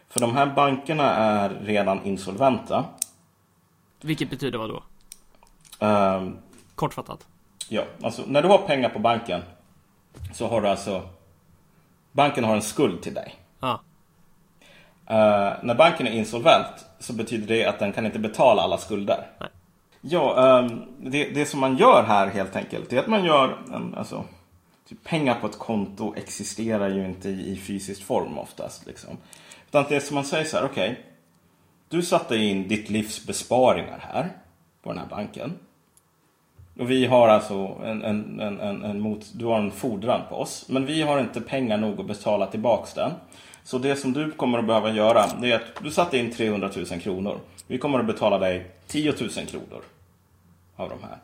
För 0.09 0.19
de 0.19 0.33
här 0.36 0.45
bankerna 0.45 1.15
är 1.15 1.49
redan 1.49 2.03
insolventa. 2.05 2.86
Vilket 4.01 4.29
betyder 4.29 4.57
vad 4.59 4.69
då? 4.69 4.83
Ehm, 5.86 6.38
Kortfattat. 6.75 7.27
Ja, 7.69 7.83
alltså 8.03 8.23
när 8.27 8.41
du 8.41 8.47
har 8.47 8.57
pengar 8.57 8.89
på 8.89 8.99
banken 8.99 9.41
så 10.33 10.47
har 10.47 10.61
du 10.61 10.67
alltså 10.67 11.09
Banken 12.16 12.43
har 12.43 12.55
en 12.55 12.61
skuld 12.61 13.01
till 13.01 13.13
dig. 13.13 13.36
Ja. 13.59 13.82
Eh, 15.07 15.53
när 15.63 15.76
banken 15.76 16.07
är 16.07 16.11
insolvent 16.11 16.86
så 16.99 17.13
betyder 17.13 17.47
det 17.47 17.66
att 17.66 17.80
den 17.80 17.93
kan 17.93 18.05
inte 18.05 18.20
betala 18.20 18.61
alla 18.61 18.78
skulder. 18.78 19.28
Nej. 19.39 19.49
Ja, 20.01 20.59
ehm, 20.59 20.82
det, 20.99 21.30
det 21.30 21.45
som 21.45 21.59
man 21.59 21.78
gör 21.78 22.03
här 22.03 22.28
helt 22.28 22.55
enkelt 22.55 22.93
är 22.93 22.99
att 22.99 23.07
man 23.07 23.26
gör 23.26 23.57
en, 23.74 23.95
alltså, 23.95 24.24
typ 24.89 25.03
pengar 25.03 25.36
på 25.41 25.47
ett 25.47 25.59
konto 25.59 26.16
existerar 26.16 26.89
ju 26.89 27.05
inte 27.05 27.30
i, 27.30 27.51
i 27.51 27.57
fysisk 27.57 28.03
form 28.03 28.38
oftast. 28.38 28.86
Liksom. 28.86 29.18
Utan 29.68 29.86
det 29.89 30.01
som 30.01 30.16
man 30.16 30.26
säger 30.26 30.45
så 30.45 30.57
här, 30.57 30.66
okej. 30.66 31.05
du 31.89 32.01
satte 32.01 32.36
in 32.36 32.68
ditt 32.68 32.89
livs 32.89 33.26
besparingar 33.28 34.09
här 34.13 34.30
på 34.84 34.89
den 34.89 34.99
här 34.99 35.07
banken. 35.07 35.59
Och 36.80 36.91
vi 36.91 37.05
har 37.05 37.28
alltså 37.28 37.78
en, 37.84 38.03
en, 38.03 38.39
en, 38.39 38.59
en, 38.59 38.84
en 38.84 38.99
mot, 38.99 39.32
du 39.34 39.45
har 39.45 39.59
en 39.59 39.71
fordran 39.71 40.21
på 40.30 40.36
oss. 40.36 40.65
Men 40.69 40.86
vi 40.86 41.01
har 41.01 41.19
inte 41.19 41.41
pengar 41.41 41.78
nog 41.78 41.99
att 41.99 42.07
betala 42.07 42.47
tillbaks 42.47 42.93
den. 42.93 43.11
Så 43.63 43.78
det 43.78 43.95
som 43.95 44.13
du 44.13 44.32
kommer 44.32 44.59
att 44.59 44.67
behöva 44.67 44.91
göra 44.91 45.26
det 45.41 45.51
är 45.51 45.55
att 45.55 45.84
du 45.84 45.91
satte 45.91 46.17
in 46.17 46.32
300 46.32 46.69
000 46.76 46.86
kronor. 46.86 47.39
Vi 47.67 47.78
kommer 47.78 47.99
att 47.99 48.05
betala 48.05 48.38
dig 48.38 48.71
10 48.88 49.13
000 49.19 49.30
kronor 49.30 49.82
av 50.76 50.89
de 50.89 51.03
här. 51.03 51.17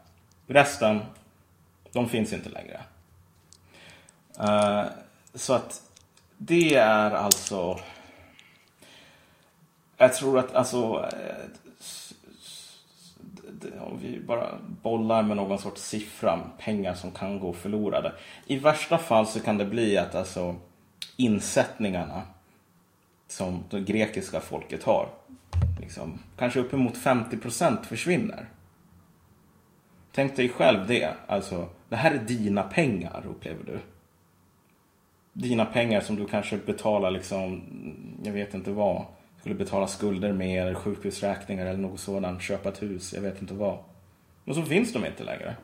Resten, 0.48 1.00
de 1.92 2.10
finns 2.10 2.34
inte 2.34 2.50
längre. 2.50 2.80
Uh, 4.40 4.84
så 5.34 5.54
att 5.54 5.82
det 6.38 6.76
är 6.76 7.12
alltså... 7.12 7.80
Jag 9.98 10.14
tror 10.14 10.40
att 10.40 10.56
alltså... 10.56 11.10
Eh, 11.14 11.71
om 13.80 14.00
vi 14.02 14.20
bara 14.20 14.48
bollar 14.82 15.24
med 15.24 15.38
någon 15.38 15.60
sorts 15.60 15.82
siffra, 15.82 16.40
pengar 16.60 16.94
som 16.94 17.12
kan 17.12 17.40
gå 17.40 17.54
förlorade. 17.54 18.14
I 18.46 18.58
värsta 18.58 18.98
fall 18.98 19.28
så 19.28 19.40
kan 19.40 19.58
det 19.58 19.66
bli 19.66 19.98
att 19.98 20.16
alltså 20.16 20.56
insättningarna 21.18 22.22
som 23.28 23.64
det 23.70 23.82
grekiska 23.82 24.40
folket 24.40 24.84
har, 24.84 25.10
liksom, 25.80 26.20
kanske 26.38 26.60
uppemot 26.60 26.98
50% 26.98 27.84
försvinner. 27.84 28.46
Tänk 30.12 30.36
dig 30.36 30.50
själv 30.50 30.88
det. 30.88 31.14
Alltså, 31.28 31.70
det 31.90 31.96
här 31.96 32.12
är 32.12 32.20
dina 32.20 32.64
pengar, 32.64 33.24
upplever 33.30 33.64
du. 33.64 33.80
Dina 35.34 35.66
pengar 35.66 36.02
som 36.02 36.16
du 36.16 36.28
kanske 36.28 36.58
betalar 36.58 37.12
liksom, 37.12 37.64
jag 38.24 38.34
vet 38.34 38.54
inte 38.54 38.72
vad 38.72 39.06
skulle 39.42 39.56
betala 39.56 39.88
skulder 39.88 40.34
med 40.34 40.62
eller 40.62 40.74
sjukhusräkningar 40.74 41.66
eller 41.66 41.80
något 41.80 42.00
sådant, 42.00 42.42
köpa 42.42 42.70
ett 42.70 42.82
hus, 42.82 43.14
jag 43.14 43.22
vet 43.22 43.42
inte 43.42 43.54
vad. 43.54 43.78
Och 44.46 44.56
så 44.56 44.64
finns 44.64 44.94
de 44.94 45.06
inte 45.06 45.24
längre. 45.24 45.56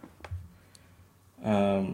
Ehm, 1.44 1.94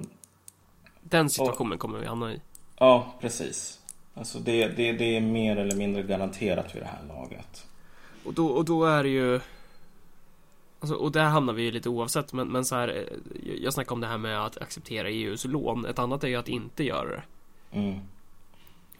Den 1.01 1.29
situationen 1.29 1.77
kommer 1.77 1.99
vi 1.99 2.05
hamna 2.05 2.33
i. 2.33 2.41
ja, 2.79 3.13
precis. 3.21 3.79
Alltså 4.13 4.39
det, 4.39 4.67
det, 4.67 4.91
det 4.91 5.17
är 5.17 5.21
mer 5.21 5.57
eller 5.57 5.75
mindre 5.75 6.03
garanterat 6.03 6.75
vid 6.75 6.81
det 6.81 6.87
här 6.87 7.07
laget. 7.07 7.67
Och 8.25 8.33
då, 8.33 8.47
och 8.47 8.65
då 8.65 8.85
är 8.85 9.03
det 9.03 9.09
ju 9.09 9.39
Alltså, 10.79 10.95
och 10.95 11.11
där 11.11 11.23
hamnar 11.23 11.53
vi 11.53 11.63
ju 11.63 11.71
lite 11.71 11.89
oavsett 11.89 12.33
men, 12.33 12.47
men 12.47 12.65
så 12.65 12.75
här 12.75 12.87
eh, 12.87 13.53
Jag 13.63 13.73
snackar 13.73 13.91
om 13.93 14.01
det 14.01 14.07
här 14.07 14.17
med 14.17 14.45
att 14.45 14.57
acceptera 14.57 15.09
EUs 15.09 15.45
lån 15.45 15.85
Ett 15.85 15.99
annat 15.99 16.23
är 16.23 16.27
ju 16.27 16.35
att 16.35 16.47
inte 16.47 16.83
göra 16.83 17.09
det 17.09 17.23
Mm. 17.71 17.99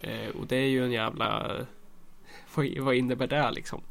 eh, 0.01 0.29
Och 0.39 0.47
det 0.47 0.55
är 0.55 0.67
ju 0.67 0.85
en 0.85 0.91
jävla 0.91 1.51
Vad, 2.55 2.95
innebär 2.95 3.27
det 3.27 3.51
liksom? 3.51 3.81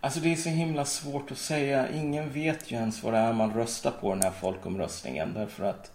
Alltså 0.00 0.20
det 0.20 0.32
är 0.32 0.36
så 0.36 0.48
himla 0.48 0.84
svårt 0.84 1.30
att 1.30 1.38
säga. 1.38 1.92
Ingen 1.92 2.32
vet 2.32 2.70
ju 2.72 2.76
ens 2.76 3.02
vad 3.02 3.12
det 3.12 3.18
är 3.18 3.32
man 3.32 3.54
röstar 3.54 3.90
på 3.90 4.14
den 4.14 4.22
här 4.22 4.30
folkomröstningen. 4.30 5.34
Därför 5.34 5.64
att 5.64 5.90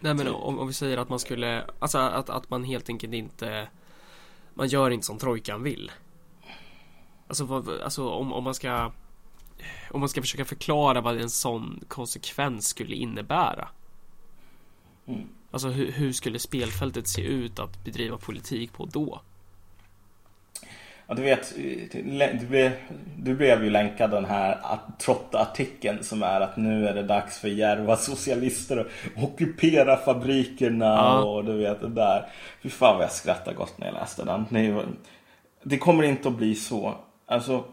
Nej 0.00 0.14
men 0.14 0.28
om, 0.28 0.58
om 0.58 0.66
vi 0.66 0.72
säger 0.72 0.98
att 0.98 1.08
man 1.08 1.18
skulle 1.18 1.64
Alltså 1.78 1.98
att, 1.98 2.30
att 2.30 2.50
man 2.50 2.64
helt 2.64 2.88
enkelt 2.88 3.14
inte 3.14 3.68
Man 4.54 4.68
gör 4.68 4.90
inte 4.90 5.06
som 5.06 5.18
trojkan 5.18 5.62
vill 5.62 5.90
Alltså, 7.28 7.44
vad, 7.44 7.80
alltså 7.80 8.08
om, 8.08 8.32
om 8.32 8.44
man 8.44 8.54
ska 8.54 8.92
Om 9.90 10.00
man 10.00 10.08
ska 10.08 10.20
försöka 10.20 10.44
förklara 10.44 11.00
vad 11.00 11.20
en 11.20 11.30
sån 11.30 11.84
konsekvens 11.88 12.66
skulle 12.66 12.94
innebära 12.94 13.68
Mm. 15.06 15.28
Alltså 15.50 15.68
hur, 15.68 15.92
hur 15.92 16.12
skulle 16.12 16.38
spelfältet 16.38 17.08
se 17.08 17.22
ut 17.22 17.58
att 17.58 17.84
bedriva 17.84 18.18
politik 18.18 18.72
på 18.72 18.86
då? 18.86 19.20
Ja, 21.06 21.14
du 21.14 21.22
vet, 21.22 21.54
du 22.40 22.46
blev, 22.46 22.72
du 23.18 23.34
blev 23.34 23.64
ju 23.64 23.70
länkad 23.70 24.10
den 24.10 24.24
här 24.24 24.58
Trotta-artikeln 24.98 26.04
som 26.04 26.22
är 26.22 26.40
att 26.40 26.56
nu 26.56 26.88
är 26.88 26.94
det 26.94 27.02
dags 27.02 27.38
för 27.38 27.48
järva 27.48 27.96
socialister 27.96 28.76
att 28.76 29.22
ockupera 29.24 29.96
fabrikerna 29.96 30.84
Ja. 30.86 31.22
och 31.24 31.44
du 31.44 31.52
vet 31.58 31.80
det 31.80 31.88
där. 31.88 32.26
Fy 32.62 32.68
fan 32.68 32.94
vad 32.94 33.04
jag 33.04 33.12
skrattade 33.12 33.56
gott 33.56 33.78
när 33.78 33.86
jag 33.86 33.94
läste 33.94 34.24
den. 34.24 34.46
Det, 35.62 35.78
kommer 35.78 36.02
inte 36.02 36.28
att 36.28 36.36
bli 36.36 36.54
så. 36.54 36.94
Alltså, 37.26 37.64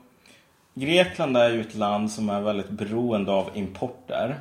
Grekland 0.73 1.37
är 1.37 1.49
ju 1.49 1.61
ett 1.61 1.75
land 1.75 2.11
som 2.11 2.29
är 2.29 2.41
väldigt 2.41 2.69
beroende 2.69 3.31
av 3.31 3.49
importer. 3.53 4.39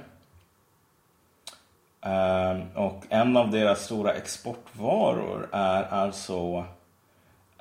Ehm, 2.02 2.62
och 2.74 3.04
en 3.08 3.36
av 3.36 3.50
deras 3.50 3.84
stora 3.84 4.12
exportvaror 4.14 5.48
är 5.52 5.82
alltså 5.82 6.64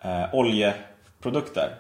eh, 0.01 0.33
oljeprodukter. 1.25 1.75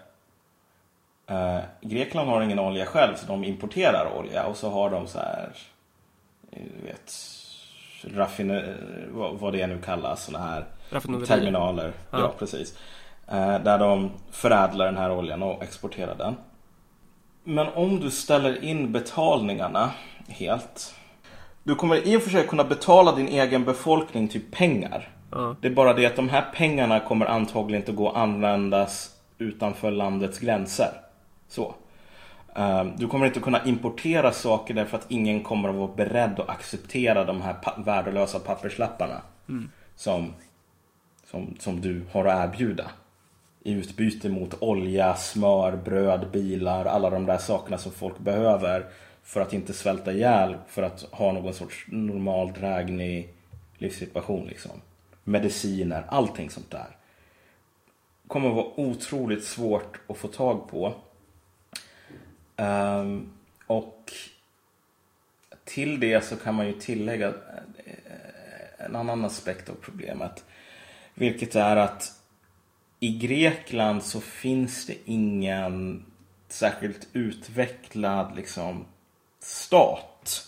Eh, 1.27 1.59
Grekland 1.81 2.29
har 2.29 2.41
ingen 2.41 2.59
olja 2.59 2.85
själv 2.85 3.15
så 3.15 3.27
de 3.27 3.43
importerar 3.43 4.11
olja 4.17 4.45
och 4.45 4.57
så 4.57 4.69
har 4.69 4.89
de 4.89 5.07
så 5.07 5.19
här, 5.19 5.49
eh, 6.51 6.61
du 6.81 6.87
vet, 6.87 7.13
raffiner, 8.17 8.77
vad, 9.11 9.53
det 9.53 9.67
nu 9.67 9.81
kallas, 9.81 10.23
såna 10.25 10.39
här 10.39 10.65
terminaler. 11.27 11.91
Ja, 12.11 12.19
Ja. 12.19 12.33
precis. 12.39 12.77
Eh, 13.27 13.59
där 13.59 13.79
de 13.79 14.11
förädlar 14.31 14.85
den 14.85 14.97
här 14.97 15.11
oljan 15.11 15.43
och 15.43 15.63
exporterar 15.63 16.15
den. 16.15 16.35
Men 17.43 17.67
om 17.67 17.99
du 17.99 18.11
ställer 18.11 18.63
in 18.63 18.91
betalningarna 18.91 19.91
helt. 20.27 20.95
Du 21.63 21.75
kommer 21.75 22.07
i 22.07 22.17
och 22.17 22.21
för 22.21 22.29
sig 22.29 22.47
kunna 22.47 22.63
betala 22.63 23.15
din 23.15 23.27
egen 23.27 23.65
befolkning 23.65 24.27
typ 24.27 24.51
pengar. 24.51 25.09
Ja. 25.31 25.55
Det 25.61 25.67
är 25.67 25.71
bara 25.71 25.93
det 25.93 26.05
att 26.05 26.15
de 26.15 26.29
här 26.29 26.45
pengarna 26.53 26.99
kommer 26.99 27.25
antagligen 27.25 27.81
inte 27.81 27.91
gå 27.91 28.09
att 28.09 28.15
användas 28.15 29.15
utanför 29.39 29.91
landets 29.91 30.39
gränser. 30.39 30.91
Så. 31.47 31.75
Eh, 32.55 32.83
Du 32.97 33.07
kommer 33.07 33.25
inte 33.25 33.39
kunna 33.39 33.65
importera 33.65 34.31
saker 34.31 34.73
därför 34.73 34.97
att 34.97 35.05
ingen 35.11 35.43
kommer 35.43 35.69
att 35.69 35.75
vara 35.75 35.91
beredd 35.95 36.39
att 36.39 36.49
acceptera 36.49 37.23
de 37.25 37.41
här 37.41 37.53
pa- 37.53 37.75
värdelösa 37.85 38.39
papperslapparna. 38.39 39.21
Som, 39.95 40.33
som, 41.25 41.55
som 41.59 41.81
du 41.81 42.01
har 42.11 42.25
att 42.25 42.45
erbjuda. 42.53 42.91
I 43.63 43.71
utbyte 43.73 44.29
mot 44.29 44.61
olja, 44.61 45.15
smör, 45.15 45.75
bröd, 45.75 46.31
bilar, 46.31 46.85
alla 46.85 47.09
de 47.09 47.25
där 47.25 47.37
sakerna 47.37 47.77
som 47.77 47.91
folk 47.91 48.19
behöver 48.19 48.85
för 49.23 49.41
att 49.41 49.53
inte 49.53 49.73
svälta 49.73 50.11
ihjäl, 50.13 50.55
för 50.67 50.83
att 50.83 51.01
ha 51.11 51.31
någon 51.31 51.53
sorts 51.53 51.85
normal, 51.87 52.53
dräglig 52.53 53.33
livssituation. 53.77 54.45
Liksom. 54.47 54.71
Mediciner, 55.23 56.05
allting 56.09 56.49
sånt 56.49 56.71
där. 56.71 56.87
Kommer 58.29 58.49
vara 58.49 58.79
otroligt 58.79 59.43
svårt 59.43 59.99
att 60.07 60.17
få 60.17 60.27
tag 60.27 60.69
på. 60.69 60.93
Um, 62.57 63.33
och 63.67 64.11
till 65.63 65.99
det 65.99 66.25
så 66.25 66.35
kan 66.35 66.55
man 66.55 66.67
ju 66.67 66.73
tillägga 66.73 67.27
eh, 67.27 67.33
eh, 67.85 68.85
en 68.85 68.95
annan 68.95 69.25
aspekt 69.25 69.69
av 69.69 69.73
problemet. 69.73 70.45
Vilket 71.13 71.55
är 71.55 71.75
att 71.75 72.11
i 72.99 73.17
Grekland 73.17 74.03
så 74.03 74.21
finns 74.21 74.85
det 74.85 74.95
ingen 75.05 76.05
särskilt 76.47 77.07
utvecklad 77.13 78.35
liksom, 78.35 78.85
stat 79.39 80.47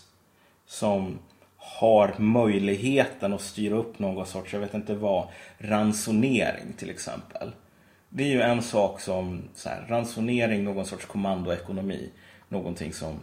som 0.65 1.19
har 1.57 2.15
möjligheten 2.17 3.34
att 3.34 3.41
styra 3.41 3.75
upp 3.75 3.99
någon 3.99 4.25
sorts, 4.25 4.53
jag 4.53 4.59
vet 4.59 4.73
inte 4.73 4.95
vad, 4.95 5.27
ransonering 5.57 6.73
till 6.77 6.89
exempel. 6.89 7.51
Det 8.14 8.24
är 8.24 8.28
ju 8.28 8.41
en 8.41 8.62
sak 8.62 9.01
som 9.01 9.41
så 9.53 9.70
här, 9.70 9.86
ransonering, 9.89 10.64
någon 10.64 10.86
sorts 10.86 11.05
kommandoekonomi. 11.05 12.09
Någonting 12.49 12.93
som 12.93 13.20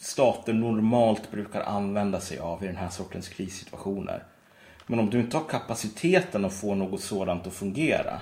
stater 0.00 0.52
normalt 0.52 1.30
brukar 1.30 1.60
använda 1.60 2.20
sig 2.20 2.38
av 2.38 2.64
i 2.64 2.66
den 2.66 2.76
här 2.76 2.88
sortens 2.88 3.28
krissituationer. 3.28 4.24
Men 4.86 4.98
om 4.98 5.10
du 5.10 5.20
inte 5.20 5.36
har 5.36 5.44
kapaciteten 5.44 6.44
att 6.44 6.54
få 6.54 6.74
något 6.74 7.00
sådant 7.00 7.46
att 7.46 7.54
fungera. 7.54 8.20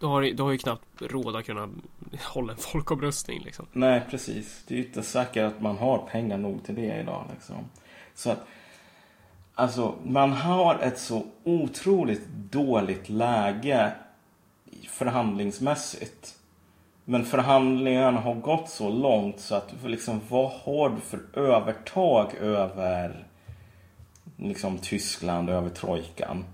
Du 0.00 0.06
har, 0.06 0.22
du 0.22 0.42
har 0.42 0.52
ju 0.52 0.58
knappt 0.58 1.02
råd 1.02 1.36
att 1.36 1.44
kunna 1.46 1.68
hålla 2.22 2.52
en 2.52 2.58
folkomröstning 2.58 3.42
liksom. 3.44 3.66
Nej, 3.72 4.02
precis. 4.10 4.64
Det 4.68 4.74
är 4.74 4.78
ju 4.78 4.84
inte 4.84 5.02
säkert 5.02 5.44
att 5.44 5.60
man 5.60 5.76
har 5.76 5.98
pengar 5.98 6.38
nog 6.38 6.64
till 6.64 6.74
det 6.74 7.00
idag. 7.00 7.24
Liksom. 7.34 7.56
Så 8.14 8.30
att, 8.30 8.38
alltså, 9.58 9.94
man 10.04 10.32
har 10.32 10.78
ett 10.78 10.98
så 10.98 11.22
otroligt 11.44 12.26
dåligt 12.50 13.08
läge 13.08 13.92
förhandlingsmässigt. 14.88 16.34
Men 17.04 17.24
förhandlingarna 17.24 18.20
har 18.20 18.34
gått 18.34 18.68
så 18.68 18.88
långt 18.88 19.40
så 19.40 19.54
att 19.54 19.74
liksom, 19.84 20.20
vad 20.28 20.50
har 20.50 20.88
du 20.90 21.00
för 21.00 21.38
övertag 21.38 22.34
över 22.34 23.26
liksom, 24.36 24.78
Tyskland, 24.78 25.50
över 25.50 25.70
trojkan? 25.70 26.44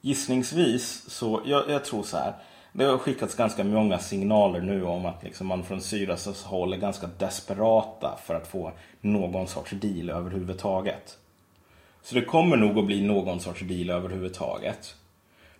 Gissningsvis 0.00 1.10
så, 1.10 1.42
jag, 1.44 1.70
jag 1.70 1.84
tror 1.84 2.02
så 2.02 2.16
här. 2.16 2.34
Det 2.72 2.84
har 2.84 2.98
skickats 2.98 3.34
ganska 3.34 3.64
många 3.64 3.98
signaler 3.98 4.60
nu 4.60 4.84
om 4.84 5.06
att 5.06 5.22
liksom 5.22 5.46
man 5.46 5.64
från 5.64 5.80
Syrias 5.80 6.44
håll 6.44 6.72
är 6.72 6.76
ganska 6.76 7.06
desperata 7.18 8.18
för 8.24 8.34
att 8.34 8.46
få 8.46 8.72
någon 9.00 9.46
sorts 9.46 9.70
deal 9.70 10.10
överhuvudtaget. 10.10 11.18
Så 12.06 12.14
det 12.14 12.24
kommer 12.24 12.56
nog 12.56 12.78
att 12.78 12.86
bli 12.86 13.02
någon 13.02 13.40
sorts 13.40 13.60
deal 13.60 13.90
överhuvudtaget. 13.90 14.94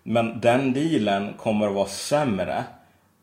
Men 0.03 0.39
den 0.39 0.73
dealen 0.73 1.33
kommer 1.33 1.67
att 1.67 1.73
vara 1.73 1.87
sämre 1.87 2.63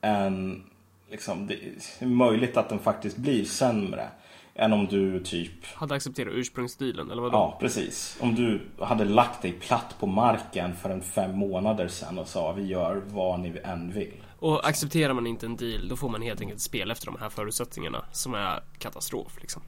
än... 0.00 0.64
Liksom, 1.10 1.46
det 1.46 1.54
är 1.98 2.06
möjligt 2.06 2.56
att 2.56 2.68
den 2.68 2.78
faktiskt 2.78 3.16
blir 3.16 3.44
sämre 3.44 4.08
än 4.54 4.72
om 4.72 4.86
du 4.86 5.20
typ 5.20 5.66
Hade 5.74 5.94
accepterat 5.94 6.32
ursprungsdealen 6.32 7.10
eller 7.10 7.22
vadå? 7.22 7.36
Ja, 7.36 7.56
precis. 7.60 8.16
Om 8.20 8.34
du 8.34 8.60
hade 8.84 9.04
lagt 9.04 9.42
dig 9.42 9.52
platt 9.52 9.96
på 10.00 10.06
marken 10.06 10.76
för 10.76 10.90
en 10.90 11.02
fem 11.02 11.38
månader 11.38 11.88
sedan 11.88 12.18
och 12.18 12.28
sa 12.28 12.52
vi 12.52 12.66
gör 12.66 13.02
vad 13.06 13.40
ni 13.40 13.60
än 13.64 13.92
vill. 13.92 14.24
Och 14.38 14.68
accepterar 14.68 15.14
man 15.14 15.26
inte 15.26 15.46
en 15.46 15.56
deal 15.56 15.88
då 15.88 15.96
får 15.96 16.08
man 16.08 16.22
helt 16.22 16.40
enkelt 16.40 16.60
spela 16.60 16.92
efter 16.92 17.06
de 17.06 17.16
här 17.20 17.28
förutsättningarna 17.28 18.04
som 18.12 18.34
är 18.34 18.62
katastrof 18.78 19.36
liksom. 19.40 19.62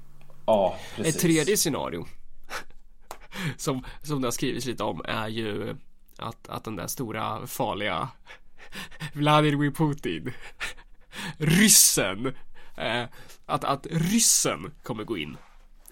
Ja, 0.46 0.76
precis. 0.96 1.14
Ett 1.14 1.22
tredje 1.22 1.56
scenario 1.56 2.06
som, 3.56 3.84
som 4.02 4.20
det 4.20 4.26
har 4.26 4.32
skrivits 4.32 4.66
lite 4.66 4.82
om 4.84 5.02
är 5.04 5.28
ju 5.28 5.76
att, 6.18 6.48
att 6.48 6.64
den 6.64 6.76
där 6.76 6.86
stora 6.86 7.46
farliga 7.46 8.08
Vladimir 9.12 9.70
Putin 9.70 10.32
ryssen 11.38 12.26
eh, 12.76 13.04
att, 13.46 13.64
att 13.64 13.86
ryssen 13.90 14.72
kommer 14.82 15.04
gå 15.04 15.18
in 15.18 15.36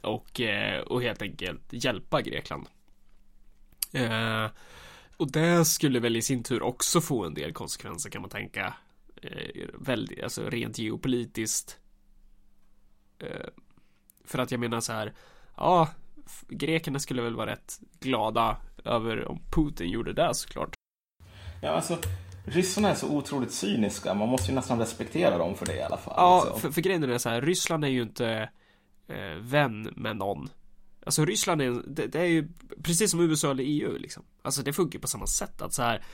och, 0.03 0.41
eh, 0.41 0.81
och 0.81 1.03
helt 1.03 1.23
enkelt 1.23 1.63
hjälpa 1.71 2.23
Grekland. 2.23 2.67
Eh, 3.93 4.47
och 5.17 5.33
det 5.33 5.65
skulle 5.65 6.01
väl 6.01 6.17
i 6.17 6.23
sin 6.23 6.43
tur 6.43 6.63
också 6.63 7.01
få 7.01 7.25
en 7.25 7.35
del 7.35 7.53
konsekvenser 7.53 8.11
kan 8.11 8.23
man 8.23 8.31
tänka. 8.31 8.75
Eh, 9.23 9.69
väldigt, 9.75 10.23
alltså 10.23 10.51
rent 10.51 10.79
geopolitiskt. 10.79 11.79
Eh, 13.19 13.49
för 14.25 14.39
att 14.39 14.51
jag 14.51 14.61
menar 14.61 14.81
så 14.81 14.93
här, 14.93 15.13
ja, 15.57 15.89
grekerna 16.49 16.99
skulle 16.99 17.23
väl 17.23 17.37
vara 17.37 17.51
rätt 17.51 17.79
glada 18.01 18.57
över 18.85 19.29
om 19.29 19.43
Putin 19.51 19.91
gjorde 19.91 20.13
det 20.13 20.35
såklart. 20.35 20.75
Ja, 21.63 21.71
alltså, 21.71 21.99
ryssarna 22.45 22.91
är 22.91 22.95
så 22.95 23.09
otroligt 23.09 23.53
cyniska. 23.53 24.15
Man 24.15 24.29
måste 24.29 24.51
ju 24.51 24.55
nästan 24.55 24.79
respektera 24.79 25.39
dem 25.39 25.55
för 25.55 25.67
det 25.67 25.77
i 25.77 25.83
alla 25.83 25.97
fall. 25.97 26.15
Ja, 26.17 26.43
liksom. 26.45 26.61
för, 26.61 26.71
för 26.71 26.81
grejen 26.81 27.03
är 27.03 27.07
det 27.07 27.19
så 27.19 27.29
här, 27.29 27.43
Ryssland 27.43 27.85
är 27.85 27.89
ju 27.89 28.03
inte 28.03 28.51
eh, 29.09 29.39
vän 29.41 29.93
med 29.97 30.17
någon. 30.17 30.49
Alltså 31.07 31.25
Ryssland 31.25 31.63
är, 31.63 31.83
det, 31.87 32.07
det 32.07 32.21
är 32.21 32.27
ju 32.27 32.49
precis 32.83 33.11
som 33.11 33.21
USA 33.21 33.51
eller 33.51 33.65
EU 33.65 33.99
liksom. 33.99 34.25
Alltså 34.43 34.63
det 34.63 34.73
funkar 34.73 34.99
på 34.99 35.09
samma 35.09 35.27
sätt 35.27 35.63
att 35.63 35.75
så 35.75 35.83
här 35.83 36.05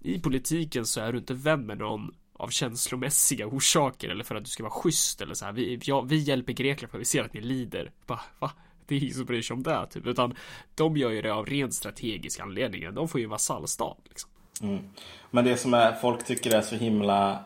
i 0.00 0.20
politiken 0.20 0.86
så 0.86 1.00
är 1.00 1.12
du 1.12 1.18
inte 1.18 1.34
vän 1.34 1.66
med 1.66 1.78
någon 1.78 2.14
av 2.32 2.48
känslomässiga 2.48 3.46
orsaker 3.46 4.08
eller 4.08 4.24
för 4.24 4.34
att 4.34 4.44
du 4.44 4.50
ska 4.50 4.62
vara 4.62 4.72
schysst 4.72 5.20
eller 5.20 5.34
så 5.34 5.44
här. 5.44 5.52
Vi, 5.52 5.80
ja, 5.82 6.00
vi 6.00 6.18
hjälper 6.18 6.52
Grekland 6.52 6.90
för 6.90 6.98
att 6.98 7.00
vi 7.00 7.04
ser 7.04 7.24
att 7.24 7.32
ni 7.32 7.40
lider. 7.40 7.92
Bara, 8.06 8.20
va? 8.38 8.50
Det 8.86 8.94
är 8.94 9.02
ingen 9.02 9.14
som 9.14 9.24
bryr 9.24 9.42
sig 9.42 9.54
om 9.54 9.62
det 9.62 9.86
typ. 9.90 10.06
Utan 10.06 10.34
de 10.74 10.96
gör 10.96 11.10
ju 11.10 11.22
det 11.22 11.34
av 11.34 11.46
rent 11.46 11.74
strategiska 11.74 12.42
anledningar. 12.42 12.92
De 12.92 13.08
får 13.08 13.20
ju 13.20 13.26
vasallstat 13.26 13.98
liksom. 14.04 14.30
Mm. 14.62 14.84
Men 15.30 15.44
det 15.44 15.56
som 15.56 15.74
är, 15.74 15.92
folk 15.92 16.24
tycker 16.24 16.56
är 16.56 16.62
så 16.62 16.76
himla 16.76 17.44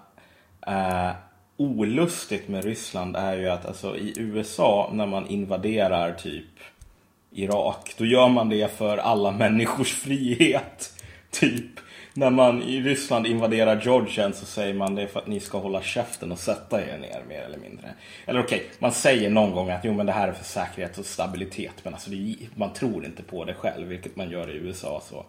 eh, 0.67 1.11
olustigt 1.57 2.49
med 2.49 2.65
Ryssland 2.65 3.17
är 3.17 3.37
ju 3.37 3.49
att 3.49 3.67
alltså, 3.67 3.97
i 3.97 4.15
USA 4.17 4.91
när 4.93 5.07
man 5.07 5.27
invaderar 5.27 6.13
typ 6.13 6.45
Irak, 7.31 7.95
då 7.99 8.05
gör 8.05 8.29
man 8.29 8.49
det 8.49 8.79
för 8.79 8.99
alla 8.99 9.31
människors 9.31 9.95
frihet. 10.03 11.03
Typ. 11.31 11.81
När 12.19 12.31
man 12.31 12.63
i 12.63 12.81
Ryssland 12.81 13.27
invaderar 13.27 13.81
Georgien 13.81 14.33
så 14.33 14.47
säger 14.47 14.75
man 14.75 14.95
det 14.95 15.09
för 15.09 15.21
att 15.21 15.27
ni 15.27 15.41
ska 15.41 15.59
hålla 15.59 15.83
käften 15.83 16.33
och 16.33 16.39
sätta 16.39 16.83
er 16.83 16.99
ner 16.99 17.23
mer 17.29 17.41
eller 17.41 17.59
mindre. 17.59 17.95
Eller 18.27 18.41
okej, 18.41 18.71
man 18.79 18.93
säger 18.93 19.31
någon 19.31 19.53
gång 19.53 19.71
att 19.71 19.85
jo 19.85 19.95
men 19.95 20.07
det 20.07 20.13
här 20.13 20.29
är 20.29 20.33
för 20.33 20.45
säkerhet 20.45 20.99
och 20.99 21.05
stabilitet. 21.05 21.73
Men 21.83 21.95
alltså 21.95 22.11
det, 22.11 22.37
man 22.55 22.73
tror 22.73 23.05
inte 23.05 23.23
på 23.23 23.45
det 23.45 23.55
själv, 23.55 23.89
vilket 23.89 24.17
man 24.17 24.31
gör 24.31 24.51
i 24.51 24.57
USA. 24.57 25.03
så. 25.05 25.27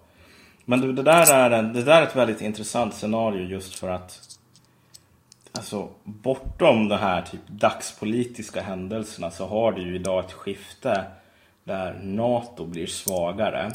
Men 0.66 0.82
du, 0.82 0.94
det 0.94 1.04
där, 1.04 1.34
är 1.34 1.52
en, 1.52 1.74
det 1.74 1.84
där 1.84 2.02
är 2.02 2.08
ett 2.08 2.16
väldigt 2.16 2.42
intressant 2.42 2.94
scenario 2.94 3.44
just 3.44 3.80
för 3.80 3.90
att 3.90 4.38
Alltså 5.52 5.90
bortom 6.04 6.88
de 6.88 6.98
här 6.98 7.22
typ 7.22 7.48
dagspolitiska 7.48 8.62
händelserna 8.62 9.32
så 9.32 9.48
har 9.48 9.72
du 9.72 9.82
ju 9.82 9.96
idag 9.96 10.26
ett 10.26 10.32
skifte 10.32 11.06
där 11.64 12.00
NATO 12.04 12.66
blir 12.66 12.88
svagare. 12.88 13.72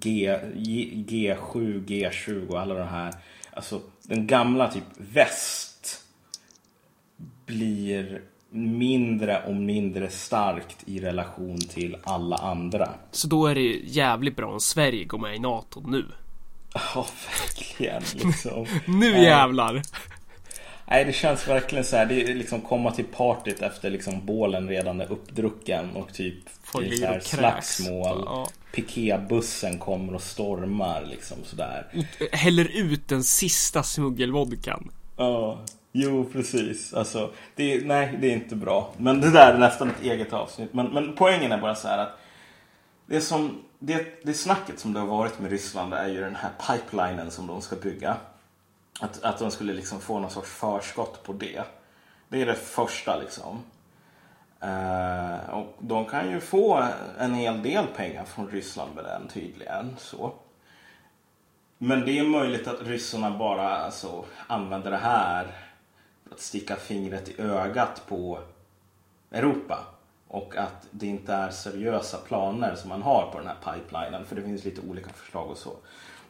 G, 0.00 0.38
G, 0.54 1.04
G7, 1.08 1.84
G20 1.86 2.48
och 2.48 2.60
alla 2.60 2.74
de 2.74 2.88
här. 2.88 3.14
Alltså 3.52 3.80
den 4.02 4.26
gamla 4.26 4.72
typ 4.72 4.84
väst 4.96 6.04
blir 7.46 8.22
mindre 8.50 9.42
och 9.46 9.54
mindre 9.54 10.10
starkt 10.10 10.76
i 10.86 11.00
relation 11.00 11.58
till 11.58 11.96
alla 12.04 12.36
andra. 12.36 12.90
Så 13.10 13.28
då 13.28 13.46
är 13.46 13.54
det 13.54 13.80
jävligt 13.84 14.36
bra 14.36 14.52
om 14.52 14.60
Sverige 14.60 15.04
går 15.04 15.18
med 15.18 15.36
i 15.36 15.38
NATO 15.38 15.84
nu. 15.86 16.04
Ja, 16.74 17.06
verkligen. 17.30 18.02
Liksom. 18.14 18.66
Nu 18.86 19.12
Nej. 19.12 19.24
jävlar! 19.24 19.82
Nej, 20.90 21.04
det 21.04 21.12
känns 21.12 21.48
verkligen 21.48 21.84
så 21.84 21.96
här. 21.96 22.06
Det 22.06 22.22
är 22.22 22.34
liksom 22.34 22.60
komma 22.60 22.90
till 22.90 23.04
partyt 23.04 23.62
efter 23.62 23.90
liksom 23.90 24.26
bålen 24.26 24.68
redan 24.68 25.00
är 25.00 25.12
uppdrucken 25.12 25.96
och 25.96 26.12
typ 26.12 26.34
Folk 26.62 26.90
det 26.90 27.02
är 27.02 27.20
slagsmål. 27.20 28.22
Ja. 28.26 28.48
Piketbussen 28.72 29.78
kommer 29.78 30.14
och 30.14 30.22
stormar 30.22 31.04
liksom 31.10 31.36
sådär. 31.44 32.06
Häller 32.32 32.68
ut 32.74 33.08
den 33.08 33.24
sista 33.24 33.82
smuggelvodkan. 33.82 34.90
Ja, 35.16 35.60
jo 35.92 36.30
precis. 36.32 36.94
Alltså, 36.94 37.30
det 37.54 37.74
är, 37.74 37.84
nej, 37.84 38.18
det 38.20 38.26
är 38.26 38.32
inte 38.32 38.56
bra. 38.56 38.92
Men 38.96 39.20
det 39.20 39.30
där 39.30 39.54
är 39.54 39.58
nästan 39.58 39.90
ett 39.90 40.02
eget 40.02 40.32
avsnitt. 40.32 40.74
Men, 40.74 40.86
men 40.86 41.14
poängen 41.16 41.52
är 41.52 41.58
bara 41.58 41.74
så 41.74 41.88
här 41.88 41.98
att 41.98 42.18
det 43.06 43.20
som 43.20 43.62
det, 43.78 44.24
det 44.24 44.34
snacket 44.34 44.78
som 44.78 44.92
det 44.92 45.00
har 45.00 45.06
varit 45.06 45.40
med 45.40 45.50
Ryssland 45.50 45.94
är 45.94 46.08
ju 46.08 46.20
den 46.20 46.36
här 46.36 46.50
pipelinen 46.66 47.30
som 47.30 47.46
de 47.46 47.62
ska 47.62 47.76
bygga. 47.76 48.16
Att, 49.00 49.22
att 49.22 49.38
de 49.38 49.50
skulle 49.50 49.72
liksom 49.72 50.00
få 50.00 50.18
någon 50.18 50.30
sorts 50.30 50.50
förskott 50.50 51.22
på 51.22 51.32
det. 51.32 51.62
Det 52.28 52.42
är 52.42 52.46
det 52.46 52.54
första 52.54 53.18
liksom. 53.18 53.62
Uh, 54.64 55.50
och 55.50 55.76
de 55.78 56.04
kan 56.04 56.30
ju 56.30 56.40
få 56.40 56.88
en 57.18 57.34
hel 57.34 57.62
del 57.62 57.86
pengar 57.86 58.24
från 58.24 58.48
Ryssland 58.48 58.94
med 58.94 59.04
den 59.04 59.28
tydligen. 59.28 59.96
Så. 59.98 60.32
Men 61.78 62.04
det 62.04 62.18
är 62.18 62.24
möjligt 62.24 62.68
att 62.68 62.82
ryssarna 62.82 63.38
bara 63.38 63.76
alltså, 63.76 64.24
använder 64.46 64.90
det 64.90 64.96
här 64.96 65.46
för 66.24 66.34
att 66.34 66.40
sticka 66.40 66.76
fingret 66.76 67.28
i 67.28 67.40
ögat 67.40 68.02
på 68.08 68.38
Europa. 69.30 69.84
Och 70.28 70.56
att 70.56 70.86
det 70.90 71.06
inte 71.06 71.32
är 71.32 71.50
seriösa 71.50 72.18
planer 72.18 72.74
som 72.74 72.88
man 72.88 73.02
har 73.02 73.30
på 73.32 73.38
den 73.38 73.46
här 73.46 73.74
pipelinen. 73.74 74.26
För 74.26 74.36
det 74.36 74.42
finns 74.42 74.64
lite 74.64 74.80
olika 74.80 75.10
förslag 75.10 75.50
och 75.50 75.58
så. 75.58 75.72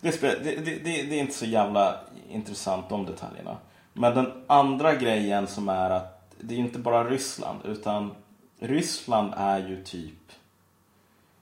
Det, 0.00 0.10
spe- 0.10 0.42
det, 0.44 0.56
det, 0.56 0.78
det, 1.02 1.18
är 1.18 1.20
inte 1.20 1.34
så 1.34 1.46
jävla 1.46 2.00
intressant 2.30 2.88
de 2.88 3.06
detaljerna. 3.06 3.56
Men 3.92 4.14
den 4.14 4.44
andra 4.46 4.94
grejen 4.94 5.46
som 5.46 5.68
är 5.68 5.90
att 5.90 6.34
det 6.40 6.54
är 6.54 6.58
inte 6.58 6.78
bara 6.78 7.04
Ryssland. 7.04 7.58
Utan 7.64 8.14
Ryssland 8.58 9.32
är 9.36 9.68
ju 9.68 9.84
typ 9.84 10.32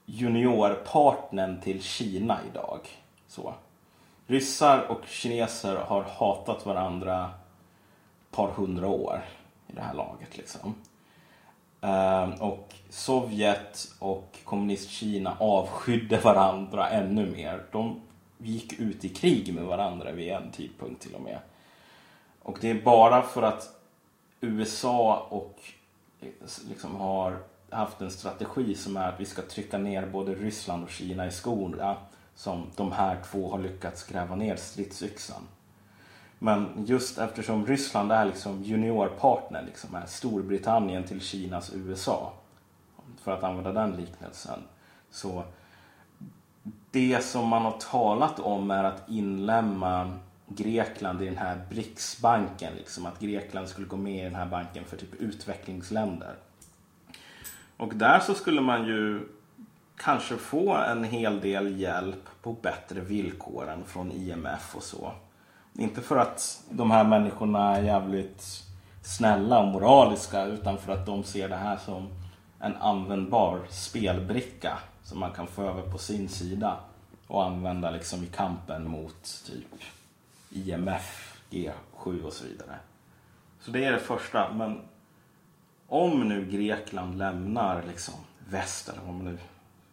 juniorpartnern 0.05 1.61
till 1.61 1.83
Kina 1.83 2.39
idag. 2.51 2.79
Så. 3.27 3.53
Ryssar 4.27 4.79
och 4.79 5.01
kineser 5.07 5.75
har 5.75 6.03
hatat 6.03 6.65
varandra 6.65 7.29
ett 8.21 8.35
par 8.35 8.47
hundra 8.47 8.87
år 8.87 9.21
i 9.67 9.73
det 9.73 9.81
här 9.81 9.93
laget. 9.93 10.37
Liksom. 10.37 10.75
Ehm, 11.81 12.33
och 12.33 12.73
Sovjet 12.89 13.87
och 13.99 14.37
kommunistkina 14.43 15.37
avskydde 15.39 16.19
varandra 16.19 16.89
ännu 16.89 17.25
mer. 17.25 17.63
De 17.71 18.01
gick 18.37 18.79
ut 18.79 19.05
i 19.05 19.09
krig 19.09 19.53
med 19.53 19.63
varandra 19.63 20.11
vid 20.11 20.31
en 20.31 20.51
tidpunkt 20.51 21.01
till 21.01 21.15
och 21.15 21.21
med. 21.21 21.39
Och 22.41 22.57
det 22.61 22.69
är 22.69 22.81
bara 22.81 23.21
för 23.21 23.41
att 23.41 23.79
USA 24.41 25.27
och 25.29 25.59
eh, 26.21 26.27
liksom 26.69 26.95
har 26.95 27.39
haft 27.69 28.01
en 28.01 28.11
strategi 28.11 28.75
som 28.75 28.97
är 28.97 29.09
att 29.09 29.19
vi 29.19 29.25
ska 29.25 29.41
trycka 29.41 29.77
ner 29.77 30.05
både 30.05 30.35
Ryssland 30.35 30.83
och 30.83 30.89
Kina 30.89 31.27
i 31.27 31.31
skorna 31.31 31.95
som 32.35 32.65
de 32.75 32.91
här 32.91 33.17
två 33.31 33.51
har 33.51 33.59
lyckats 33.59 34.03
gräva 34.03 34.35
ner 34.35 34.55
stridsyxan. 34.55 35.41
Men 36.39 36.85
just 36.87 37.17
eftersom 37.17 37.65
Ryssland 37.65 38.11
är 38.11 38.25
liksom 38.25 38.63
juniorpartner, 38.63 39.63
liksom 39.65 39.95
är 39.95 40.05
Storbritannien 40.05 41.03
till 41.03 41.21
Kinas 41.21 41.73
USA, 41.73 42.33
för 43.21 43.31
att 43.31 43.43
använda 43.43 43.71
den 43.71 43.91
liknelsen, 43.91 44.59
så 45.11 45.43
det 46.97 47.23
som 47.23 47.47
man 47.47 47.61
har 47.61 47.77
talat 47.91 48.39
om 48.39 48.71
är 48.71 48.83
att 48.83 49.09
inlämna 49.09 50.19
Grekland 50.47 51.21
i 51.21 51.25
den 51.25 51.37
här 51.37 51.61
BRICS-banken. 51.69 52.73
Liksom, 52.77 53.05
att 53.05 53.19
Grekland 53.19 53.67
skulle 53.67 53.87
gå 53.87 53.97
med 53.97 54.21
i 54.21 54.23
den 54.23 54.35
här 54.35 54.45
banken 54.45 54.83
för 54.85 54.97
typ 54.97 55.13
utvecklingsländer. 55.15 56.33
Och 57.77 57.95
där 57.95 58.19
så 58.19 58.33
skulle 58.33 58.61
man 58.61 58.87
ju 58.87 59.27
kanske 59.97 60.37
få 60.37 60.73
en 60.75 61.03
hel 61.03 61.39
del 61.39 61.79
hjälp 61.79 62.29
på 62.41 62.53
bättre 62.53 63.01
villkor 63.01 63.69
än 63.69 63.83
från 63.85 64.11
IMF 64.11 64.75
och 64.75 64.83
så. 64.83 65.11
Inte 65.73 66.01
för 66.01 66.17
att 66.17 66.63
de 66.69 66.91
här 66.91 67.03
människorna 67.03 67.75
är 67.75 67.83
jävligt 67.83 68.63
snälla 69.03 69.59
och 69.59 69.67
moraliska 69.67 70.45
utan 70.45 70.77
för 70.77 70.93
att 70.93 71.05
de 71.05 71.23
ser 71.23 71.49
det 71.49 71.55
här 71.55 71.77
som 71.77 72.07
en 72.59 72.75
användbar 72.75 73.59
spelbricka 73.69 74.77
som 75.07 75.19
man 75.19 75.31
kan 75.31 75.47
få 75.47 75.63
över 75.63 75.81
på 75.81 75.97
sin 75.97 76.29
sida 76.29 76.79
och 77.27 77.45
använda 77.45 77.91
liksom 77.91 78.23
i 78.23 78.27
kampen 78.27 78.87
mot 78.89 79.43
typ 79.45 79.65
IMF, 80.49 81.37
G7 81.49 82.23
och 82.23 82.33
så 82.33 82.45
vidare. 82.45 82.79
Så 83.59 83.71
det 83.71 83.85
är 83.85 83.91
det 83.91 83.99
första. 83.99 84.53
Men 84.53 84.81
om 85.87 86.29
nu 86.29 86.45
Grekland 86.45 87.17
lämnar 87.17 87.83
liksom 87.83 88.13
väst 88.49 88.89
eller 88.89 89.01
man 89.01 89.25
nu, 89.25 89.37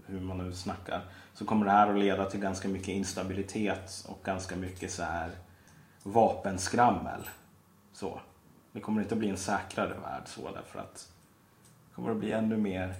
hur 0.07 0.21
man 0.21 0.39
nu 0.39 0.53
snackar 0.53 1.03
så 1.35 1.45
kommer 1.45 1.67
det 1.67 1.73
här 1.73 1.91
att 1.91 2.01
leda 2.01 2.31
till 2.31 2.41
ganska 2.41 2.69
mycket 2.69 2.89
instabilitet 2.89 4.07
och 4.09 4.21
ganska 4.25 4.57
mycket 4.57 4.93
så 4.93 5.03
här 5.03 5.31
vapenskrammel. 6.03 7.21
Så. 7.93 8.21
Det 8.73 8.81
kommer 8.81 9.03
inte 9.03 9.15
att 9.15 9.19
bli 9.19 9.29
en 9.29 9.37
säkrare 9.37 9.95
värld 10.03 10.23
så 10.27 10.51
därför 10.55 10.79
att 10.79 11.12
det 11.89 11.95
kommer 11.95 12.11
att 12.11 12.17
bli 12.17 12.33
ännu 12.33 12.57
mer 12.57 12.95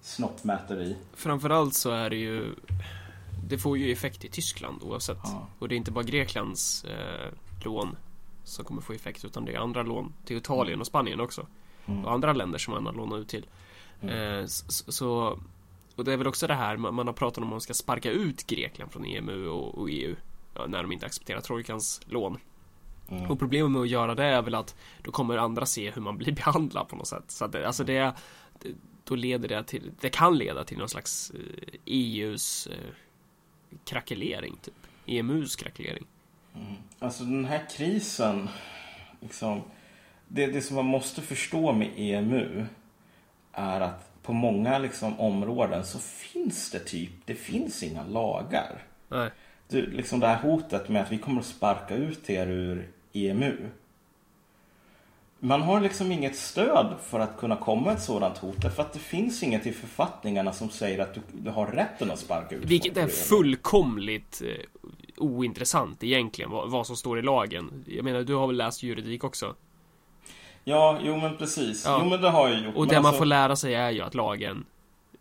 snoppmäteri. 0.00 0.96
Framförallt 1.14 1.74
så 1.74 1.90
är 1.90 2.10
det 2.10 2.16
ju 2.16 2.54
Det 3.48 3.58
får 3.58 3.78
ju 3.78 3.92
effekt 3.92 4.24
i 4.24 4.28
Tyskland 4.28 4.82
oavsett. 4.82 5.18
Ja. 5.22 5.46
Och 5.58 5.68
det 5.68 5.74
är 5.74 5.76
inte 5.76 5.90
bara 5.90 6.04
Greklands 6.04 6.84
eh, 6.84 7.32
lån 7.64 7.96
Som 8.44 8.64
kommer 8.64 8.80
få 8.80 8.92
effekt 8.92 9.24
utan 9.24 9.44
det 9.44 9.54
är 9.54 9.58
andra 9.58 9.82
lån 9.82 10.12
till 10.24 10.36
Italien 10.36 10.80
och 10.80 10.86
Spanien 10.86 11.20
också. 11.20 11.46
Och 12.04 12.12
andra 12.12 12.32
länder 12.32 12.58
som 12.58 12.74
man 12.74 12.86
har 12.86 12.92
lånat 12.92 13.18
ut 13.20 13.28
till. 13.28 13.46
Eh, 14.02 14.46
så, 14.46 15.38
Och 15.96 16.04
det 16.04 16.12
är 16.12 16.16
väl 16.16 16.26
också 16.26 16.46
det 16.46 16.54
här 16.54 16.76
man, 16.76 16.94
man 16.94 17.06
har 17.06 17.14
pratat 17.14 17.38
om 17.38 17.44
att 17.44 17.50
man 17.50 17.60
ska 17.60 17.74
sparka 17.74 18.10
ut 18.10 18.46
Grekland 18.46 18.92
från 18.92 19.04
EMU 19.04 19.48
och, 19.48 19.78
och 19.78 19.90
EU 19.90 20.16
ja, 20.54 20.66
När 20.66 20.82
de 20.82 20.92
inte 20.92 21.06
accepterar 21.06 21.40
Trojkans 21.40 22.00
lån. 22.06 22.38
Och 23.28 23.38
problemet 23.38 23.70
med 23.70 23.82
att 23.82 23.88
göra 23.88 24.14
det 24.14 24.24
är 24.24 24.42
väl 24.42 24.54
att 24.54 24.74
Då 25.02 25.10
kommer 25.10 25.36
andra 25.36 25.66
se 25.66 25.90
hur 25.90 26.02
man 26.02 26.18
blir 26.18 26.32
behandlad 26.44 26.88
på 26.88 26.96
något 26.96 27.08
sätt. 27.08 27.24
Så 27.30 27.44
att 27.44 27.52
det, 27.52 27.66
alltså 27.66 27.84
det 27.84 28.14
Då 29.10 29.16
leder 29.16 29.48
det 29.48 29.64
till 29.64 29.92
Det 30.00 30.10
kan 30.10 30.38
leda 30.38 30.64
till 30.64 30.78
någon 30.78 30.88
slags 30.88 31.32
eh, 31.34 31.74
EUs 31.86 32.66
eh, 32.66 32.94
krackelering 33.84 34.56
typ 34.62 34.74
EMUs 35.06 35.56
krackelering 35.56 36.06
Alltså 36.98 37.24
den 37.24 37.44
här 37.44 37.66
krisen, 37.76 38.48
liksom, 39.20 39.62
det, 40.28 40.46
det 40.46 40.62
som 40.62 40.76
man 40.76 40.84
måste 40.84 41.22
förstå 41.22 41.72
med 41.72 41.90
EMU 41.96 42.66
är 43.52 43.80
att 43.80 44.22
på 44.22 44.32
många 44.32 44.78
liksom, 44.78 45.20
områden 45.20 45.84
så 45.84 45.98
finns 45.98 46.70
det 46.70 46.78
typ, 46.78 47.10
det 47.24 47.34
finns 47.34 47.82
inga 47.82 48.04
lagar. 48.04 48.82
Nej. 49.08 49.30
Du, 49.68 49.90
liksom 49.90 50.20
det 50.20 50.26
här 50.26 50.42
hotet 50.42 50.88
med 50.88 51.02
att 51.02 51.12
vi 51.12 51.18
kommer 51.18 51.40
att 51.40 51.46
sparka 51.46 51.94
ut 51.94 52.30
er 52.30 52.46
ur 52.46 52.88
EMU. 53.12 53.68
Man 55.42 55.62
har 55.62 55.80
liksom 55.80 56.12
inget 56.12 56.36
stöd 56.36 56.94
för 57.02 57.20
att 57.20 57.36
kunna 57.36 57.56
komma 57.56 57.92
ett 57.92 58.02
sådant 58.02 58.38
hot. 58.38 58.62
Därför 58.62 58.82
att 58.82 58.92
det 58.92 58.98
finns 58.98 59.42
inget 59.42 59.66
i 59.66 59.72
författningarna 59.72 60.52
som 60.52 60.70
säger 60.70 60.98
att 60.98 61.14
du, 61.14 61.20
du 61.32 61.50
har 61.50 61.66
rätten 61.66 62.10
att 62.10 62.18
sparka 62.18 62.54
ut 62.54 62.64
Vilket 62.64 62.96
är 62.96 63.06
fullkomligt 63.06 64.42
eh, 64.44 64.64
ointressant 65.16 66.04
egentligen, 66.04 66.50
vad, 66.50 66.70
vad 66.70 66.86
som 66.86 66.96
står 66.96 67.18
i 67.18 67.22
lagen. 67.22 67.84
Jag 67.86 68.04
menar, 68.04 68.22
du 68.22 68.34
har 68.34 68.46
väl 68.46 68.56
läst 68.56 68.82
juridik 68.82 69.24
också? 69.24 69.54
Ja, 70.64 70.98
jo 71.02 71.16
men 71.16 71.36
precis. 71.36 71.84
Ja. 71.86 72.00
Jo 72.02 72.08
men 72.08 72.20
det 72.20 72.30
har 72.30 72.48
jag 72.48 72.64
gjort. 72.64 72.76
Och 72.76 72.86
det 72.86 72.94
man 72.94 73.06
alltså- 73.06 73.18
får 73.18 73.26
lära 73.26 73.56
sig 73.56 73.74
är 73.74 73.90
ju 73.90 74.00
att 74.00 74.14
lagen 74.14 74.64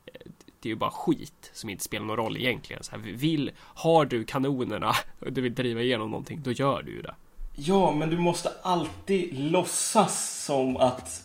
eh, 0.05 0.32
det 0.59 0.70
är 0.70 0.72
ju 0.72 0.76
bara 0.76 0.91
skit 0.91 1.51
som 1.53 1.70
inte 1.70 1.84
spelar 1.84 2.05
någon 2.05 2.17
roll 2.17 2.38
egentligen. 2.38 2.84
Så 2.84 2.91
här, 2.91 2.99
vill, 2.99 3.51
har 3.59 4.05
du 4.05 4.24
kanonerna 4.24 4.93
och 5.20 5.32
du 5.34 5.41
vill 5.41 5.55
driva 5.55 5.82
igenom 5.82 6.11
någonting, 6.11 6.41
då 6.43 6.51
gör 6.51 6.82
du 6.82 6.91
ju 6.91 7.01
det. 7.01 7.15
Ja, 7.62 7.91
men 7.91 8.10
du 8.10 8.18
måste 8.18 8.51
alltid 8.62 9.39
låtsas 9.39 10.43
som 10.45 10.78
att 10.78 11.24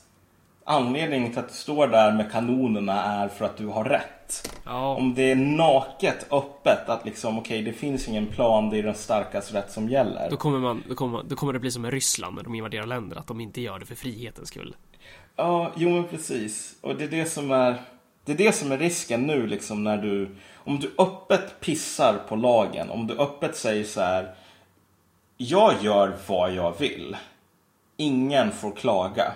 anledningen 0.65 1.31
till 1.31 1.39
att 1.39 1.49
du 1.49 1.55
står 1.55 1.87
där 1.87 2.13
med 2.13 2.33
kanonerna 2.33 3.03
är 3.03 3.29
för 3.29 3.45
att 3.45 3.57
du 3.57 3.67
har 3.67 3.85
rätt. 3.85 4.51
Ja, 4.65 4.97
Om 4.97 5.15
det 5.15 5.31
är 5.31 5.37
naket, 5.37 6.27
öppet, 6.31 6.89
att 6.89 7.05
liksom 7.05 7.39
okej, 7.39 7.63
det 7.63 7.73
finns 7.73 8.09
ingen 8.09 8.27
plan, 8.27 8.71
det 8.71 8.79
är 8.79 8.83
den 8.83 8.95
starkas 8.95 9.53
rätt 9.53 9.73
som 9.73 9.89
gäller. 9.89 10.31
då 10.31 10.37
kommer, 10.37 10.59
man, 10.59 10.83
då, 10.89 10.95
kommer, 10.95 11.23
då 11.23 11.37
kommer 11.37 11.53
det 11.53 11.59
bli 11.59 11.71
som 11.71 11.83
med 11.83 11.93
Ryssland 11.93 12.37
när 12.37 12.43
de 12.43 12.55
invaderar 12.55 12.87
länder, 12.87 13.17
att 13.17 13.27
de 13.27 13.41
inte 13.41 13.61
gör 13.61 13.79
det 13.79 13.87
för 13.87 13.95
frihetens 13.95 14.49
skull. 14.49 14.77
Ja, 15.37 15.73
jo 15.77 15.91
men 15.91 16.05
precis. 16.05 16.75
Och 16.81 16.97
det 16.97 17.05
är 17.05 17.09
det 17.09 17.27
som 17.27 17.51
är 17.51 17.77
det 18.25 18.33
är 18.33 18.37
det 18.37 18.53
som 18.53 18.73
är 18.73 18.79
risken 18.79 19.23
nu 19.23 19.47
liksom 19.47 19.85
när 19.85 19.97
du 19.97 20.37
om 20.55 20.81
du 20.81 20.95
öppet 20.99 21.61
pissar 21.61 22.15
på 22.29 22.37
lagen, 22.37 22.91
om 22.91 23.07
du 23.07 23.15
öppet 23.19 23.57
säger 23.57 23.85
så 23.85 24.01
här 24.01 24.35
jag 25.37 25.83
gör 25.83 26.17
vad 26.27 26.55
jag 26.55 26.79
vill. 26.79 27.17
Ingen 27.97 28.53
får 28.53 28.73
klaga. 28.73 29.33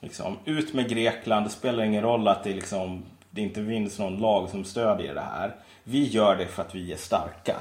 Liksom, 0.00 0.36
ut 0.44 0.74
med 0.74 0.88
Grekland, 0.88 1.46
det 1.46 1.50
spelar 1.50 1.84
ingen 1.84 2.02
roll 2.02 2.28
att 2.28 2.44
det 2.44 2.54
liksom 2.54 3.02
det 3.30 3.42
inte 3.42 3.66
finns 3.66 3.98
någon 3.98 4.18
lag 4.18 4.48
som 4.48 4.64
stödjer 4.64 5.14
det 5.14 5.20
här. 5.20 5.54
Vi 5.84 6.04
gör 6.04 6.36
det 6.36 6.46
för 6.46 6.62
att 6.62 6.74
vi 6.74 6.92
är 6.92 6.96
starka. 6.96 7.56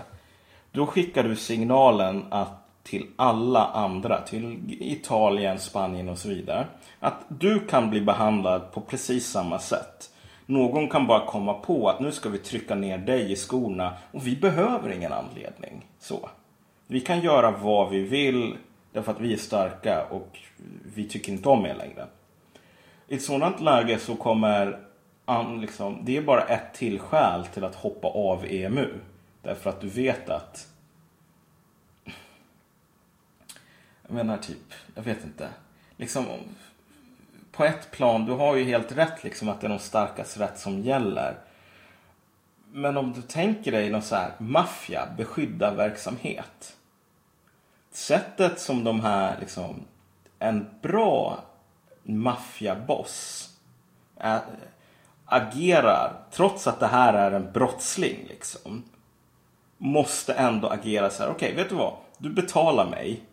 Då 0.71 0.85
skickar 0.85 1.23
du 1.23 1.35
signalen 1.35 2.25
att 2.29 2.49
till 2.83 3.07
alla 3.15 3.65
andra, 3.65 4.21
till 4.21 4.59
Italien, 4.79 5.59
Spanien 5.59 6.09
och 6.09 6.17
så 6.17 6.29
vidare. 6.29 6.67
Att 6.99 7.25
du 7.27 7.59
kan 7.59 7.89
bli 7.89 8.01
behandlad 8.01 8.71
på 8.71 8.81
precis 8.81 9.27
samma 9.27 9.59
sätt. 9.59 10.11
Någon 10.45 10.89
kan 10.89 11.07
bara 11.07 11.25
komma 11.25 11.53
på 11.53 11.89
att 11.89 11.99
nu 11.99 12.11
ska 12.11 12.29
vi 12.29 12.37
trycka 12.37 12.75
ner 12.75 12.97
dig 12.97 13.31
i 13.31 13.35
skorna 13.35 13.93
och 14.11 14.27
vi 14.27 14.35
behöver 14.35 14.89
ingen 14.89 15.13
anledning. 15.13 15.85
Så. 15.99 16.29
Vi 16.87 17.01
kan 17.01 17.21
göra 17.21 17.51
vad 17.51 17.89
vi 17.89 18.01
vill 18.01 18.57
därför 18.91 19.11
att 19.11 19.21
vi 19.21 19.33
är 19.33 19.37
starka 19.37 20.05
och 20.05 20.39
vi 20.95 21.07
tycker 21.07 21.31
inte 21.31 21.49
om 21.49 21.65
er 21.65 21.75
längre. 21.75 22.07
I 23.07 23.15
ett 23.15 23.23
sådant 23.23 23.61
läge 23.61 23.99
så 23.99 24.15
kommer 24.15 24.79
an, 25.25 25.61
liksom, 25.61 25.99
det 26.05 26.17
är 26.17 26.21
bara 26.21 26.41
ett 26.41 26.73
till 26.73 26.99
skäl 26.99 27.45
till 27.45 27.63
att 27.63 27.75
hoppa 27.75 28.07
av 28.07 28.45
EMU. 28.45 28.93
Därför 29.41 29.69
att 29.69 29.81
du 29.81 29.87
vet 29.87 30.29
att 30.29 30.67
jag 34.07 34.15
menar 34.15 34.37
typ, 34.37 34.73
jag 34.95 35.03
vet 35.03 35.23
inte. 35.23 35.49
Liksom, 35.97 36.25
på 37.51 37.63
ett 37.63 37.91
plan, 37.91 38.25
du 38.25 38.31
har 38.31 38.55
ju 38.55 38.63
helt 38.63 38.91
rätt 38.91 39.23
liksom 39.23 39.49
att 39.49 39.61
det 39.61 39.67
är 39.67 39.69
de 39.69 39.79
starkas 39.79 40.37
rätt 40.37 40.59
som 40.59 40.81
gäller. 40.81 41.37
Men 42.71 42.97
om 42.97 43.13
du 43.13 43.21
tänker 43.21 43.71
dig 43.71 43.89
någon 43.89 44.01
så 44.01 44.15
här 44.15 44.31
maffia, 44.37 45.07
beskydda 45.17 45.73
verksamhet. 45.73 46.74
Sättet 47.95 48.59
som 48.59 48.83
de 48.83 48.99
här, 48.99 49.37
liksom, 49.39 49.83
en 50.39 50.67
bra 50.81 51.43
maffiaboss 52.03 53.49
agerar, 55.25 56.13
trots 56.31 56.67
att 56.67 56.79
det 56.79 56.87
här 56.87 57.13
är 57.13 57.31
en 57.31 57.51
brottsling 57.51 58.25
liksom. 58.29 58.83
Måste 59.77 60.33
ändå 60.33 60.67
agera 60.67 61.09
så 61.09 61.23
här, 61.23 61.29
okej 61.29 61.55
vet 61.55 61.69
du 61.69 61.75
vad? 61.75 61.93
Du 62.17 62.29
betalar 62.29 62.89
mig 62.89 63.23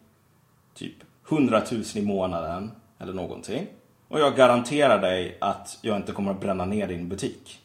typ 0.74 0.96
100 1.28 1.62
000 1.72 1.82
i 1.94 2.02
månaden 2.02 2.70
eller 2.98 3.12
någonting. 3.12 3.66
Och 4.08 4.20
jag 4.20 4.36
garanterar 4.36 4.98
dig 4.98 5.38
att 5.40 5.78
jag 5.82 5.96
inte 5.96 6.12
kommer 6.12 6.30
att 6.30 6.40
bränna 6.40 6.64
ner 6.64 6.86
din 6.86 7.08
butik. 7.08 7.61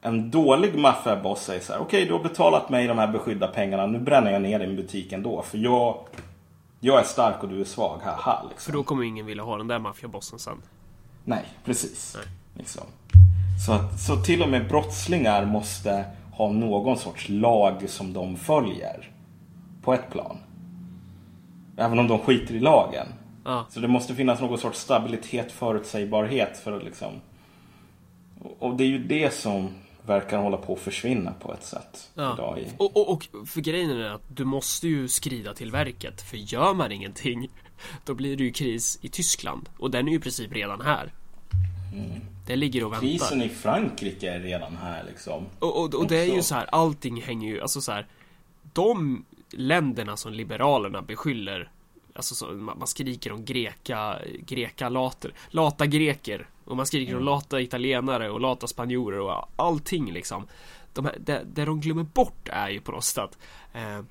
En 0.00 0.30
dålig 0.30 0.78
maffiaboss 0.78 1.44
säger 1.44 1.60
så 1.60 1.72
här, 1.72 1.80
okej 1.80 2.04
du 2.04 2.12
har 2.12 2.22
betalat 2.22 2.70
mig 2.70 2.86
de 2.86 2.98
här 2.98 3.08
beskydda 3.08 3.48
pengarna, 3.48 3.86
nu 3.86 3.98
bränner 3.98 4.32
jag 4.32 4.42
ner 4.42 4.58
din 4.58 4.76
butik 4.76 5.12
ändå. 5.12 5.42
För 5.42 5.58
jag, 5.58 5.98
jag 6.80 7.00
är 7.00 7.04
stark 7.04 7.42
och 7.42 7.48
du 7.48 7.60
är 7.60 7.64
svag, 7.64 7.98
haha. 8.04 8.42
Liksom. 8.48 8.72
För 8.72 8.78
då 8.78 8.82
kommer 8.84 9.04
ingen 9.04 9.26
vilja 9.26 9.42
ha 9.42 9.56
den 9.56 9.68
där 9.68 9.78
maffiabossen 9.78 10.38
sen. 10.38 10.62
Nej, 11.24 11.44
precis. 11.64 12.16
Nej. 12.18 12.26
Liksom. 12.54 12.82
Så, 13.66 13.72
att, 13.72 14.00
så 14.00 14.16
till 14.16 14.42
och 14.42 14.48
med 14.48 14.68
brottslingar 14.68 15.44
måste 15.44 16.04
ha 16.32 16.50
någon 16.50 16.98
sorts 16.98 17.28
lag 17.28 17.88
som 17.88 18.12
de 18.12 18.36
följer. 18.36 19.10
På 19.82 19.94
ett 19.94 20.10
plan. 20.10 20.38
Även 21.76 21.98
om 21.98 22.08
de 22.08 22.18
skiter 22.18 22.54
i 22.54 22.60
lagen. 22.60 23.06
Ja. 23.44 23.66
Så 23.68 23.80
det 23.80 23.88
måste 23.88 24.14
finnas 24.14 24.40
någon 24.40 24.58
sorts 24.58 24.78
stabilitet, 24.78 25.52
förutsägbarhet 25.52 26.56
för 26.56 26.76
att 26.76 26.84
liksom... 26.84 27.12
Och 28.58 28.76
det 28.76 28.84
är 28.84 28.88
ju 28.88 28.98
det 28.98 29.34
som 29.34 29.68
verkar 30.06 30.38
hålla 30.38 30.56
på 30.56 30.72
att 30.72 30.80
försvinna 30.80 31.32
på 31.32 31.52
ett 31.52 31.64
sätt 31.64 32.10
idag. 32.14 32.58
I... 32.58 32.66
Och, 32.78 32.96
och, 32.96 33.12
och 33.12 33.28
för 33.46 33.60
grejen 33.60 33.90
är 33.90 34.10
att 34.10 34.22
du 34.28 34.44
måste 34.44 34.88
ju 34.88 35.08
skrida 35.08 35.54
till 35.54 35.70
verket. 35.70 36.22
För 36.22 36.36
gör 36.36 36.74
man 36.74 36.92
ingenting, 36.92 37.50
då 38.04 38.14
blir 38.14 38.36
det 38.36 38.44
ju 38.44 38.52
kris 38.52 38.98
i 39.02 39.08
Tyskland. 39.08 39.68
Och 39.78 39.90
den 39.90 40.06
är 40.06 40.10
ju 40.10 40.16
i 40.16 40.20
princip 40.20 40.52
redan 40.52 40.80
här. 40.80 41.12
Det 42.46 42.56
ligger 42.56 42.84
och 42.84 42.92
väntar. 42.92 43.06
Krisen 43.06 43.42
i 43.42 43.48
Frankrike 43.48 44.30
är 44.30 44.40
redan 44.40 44.76
här 44.76 45.04
liksom. 45.08 45.46
Och, 45.58 45.80
och, 45.80 45.94
och 45.94 46.06
det 46.08 46.18
är 46.18 46.34
ju 46.34 46.42
så 46.42 46.54
här, 46.54 46.66
allting 46.72 47.22
hänger 47.22 47.48
ju, 47.48 47.60
alltså 47.60 47.80
så 47.80 47.92
här. 47.92 48.06
De 48.72 49.24
länderna 49.50 50.16
som 50.16 50.32
liberalerna 50.32 51.02
beskyller 51.02 51.70
Alltså 52.16 52.34
så, 52.34 52.46
man 52.46 52.78
man 52.78 52.86
skriker 52.86 53.32
om 53.32 53.44
greka, 53.44 54.18
greka 54.38 54.88
later, 54.88 55.32
lata 55.48 55.86
greker 55.86 56.48
och 56.64 56.76
man 56.76 56.86
skriker 56.86 57.16
om 57.16 57.22
lata 57.24 57.60
italienare 57.60 58.30
och 58.30 58.40
lata 58.40 58.66
spanjorer 58.66 59.20
och 59.20 59.48
allting 59.56 60.12
liksom. 60.12 60.46
De 60.92 61.04
här, 61.04 61.16
det, 61.20 61.42
det 61.54 61.64
de 61.64 61.80
glömmer 61.80 62.02
bort 62.02 62.48
är 62.52 62.68
ju 62.68 62.80
på 62.80 62.92
något 62.92 63.04
sätt 63.04 63.24
att 63.24 63.38
eh, 63.72 64.04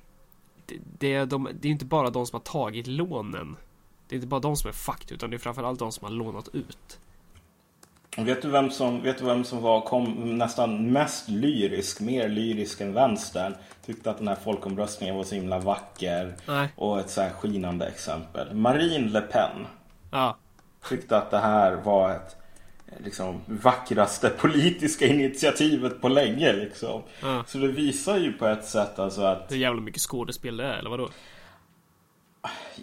det, 0.66 0.78
det, 0.98 1.14
är 1.14 1.26
de, 1.26 1.48
det 1.60 1.68
är 1.68 1.72
inte 1.72 1.84
bara 1.84 2.10
de 2.10 2.26
som 2.26 2.36
har 2.36 2.44
tagit 2.44 2.86
lånen. 2.86 3.56
Det 4.08 4.14
är 4.14 4.16
inte 4.16 4.26
bara 4.26 4.40
de 4.40 4.56
som 4.56 4.68
är 4.68 4.72
fucked 4.72 5.12
utan 5.12 5.30
det 5.30 5.36
är 5.36 5.38
framförallt 5.38 5.78
de 5.78 5.92
som 5.92 6.04
har 6.04 6.12
lånat 6.12 6.48
ut. 6.52 6.98
Vet 8.16 8.42
du 8.42 8.50
vem 8.50 8.70
som, 8.70 9.02
vet 9.02 9.18
du 9.18 9.24
vem 9.24 9.44
som 9.44 9.62
var, 9.62 9.80
kom 9.80 10.38
nästan 10.38 10.92
mest 10.92 11.28
lyrisk, 11.28 12.00
mer 12.00 12.28
lyrisk 12.28 12.80
än 12.80 12.92
vänstern? 12.92 13.54
Tyckte 13.86 14.10
att 14.10 14.18
den 14.18 14.28
här 14.28 14.34
folkomröstningen 14.44 15.16
var 15.16 15.24
så 15.24 15.34
himla 15.34 15.58
vacker. 15.58 16.34
Nej. 16.46 16.68
Och 16.76 17.00
ett 17.00 17.10
så 17.10 17.20
här 17.20 17.30
skinande 17.30 17.86
exempel. 17.86 18.54
Marine 18.54 19.08
Le 19.08 19.20
Pen 19.20 19.66
Ja, 20.10 20.36
tyckte 20.88 21.16
att 21.16 21.30
det 21.30 21.38
här 21.38 21.72
var 21.72 22.10
ett 22.10 22.36
liksom, 23.04 23.40
vackraste 23.46 24.28
politiska 24.38 25.06
initiativet 25.06 26.00
på 26.00 26.08
länge. 26.08 26.52
Liksom. 26.52 27.02
Ja. 27.22 27.44
Så 27.46 27.58
det 27.58 27.68
visar 27.68 28.18
ju 28.18 28.32
på 28.32 28.46
ett 28.46 28.64
sätt 28.64 28.98
alltså 28.98 29.22
att 29.22 29.46
hur 29.52 29.56
jävla 29.56 29.80
mycket 29.80 30.02
skådespel 30.02 30.56
det 30.56 30.64
är 30.64 30.78
eller 30.78 30.90
vadå? 30.90 31.08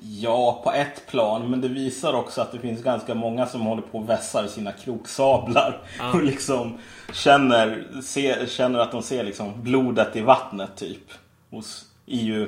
Ja, 0.02 0.62
på 0.64 0.72
ett 0.72 1.08
plan. 1.08 1.50
Men 1.50 1.62
det 1.62 1.68
visar 1.68 2.14
också 2.14 2.42
att 2.42 2.52
det 2.52 2.60
finns 2.60 2.84
ganska 2.84 3.16
många 3.16 3.46
som 3.46 3.62
håller 3.62 3.82
på 3.82 3.98
och 3.98 4.10
vässar 4.10 4.48
sina 4.48 4.72
kroksablar. 4.72 5.82
Och 6.14 6.24
liksom 6.24 6.78
känner, 7.14 7.88
se, 8.02 8.48
känner 8.48 8.80
att 8.80 8.92
de 8.92 9.02
ser 9.02 9.24
liksom 9.24 9.52
blodet 9.62 10.16
i 10.16 10.22
vattnet 10.22 10.76
typ. 10.76 11.12
Hos 11.50 11.86
EU, 12.06 12.48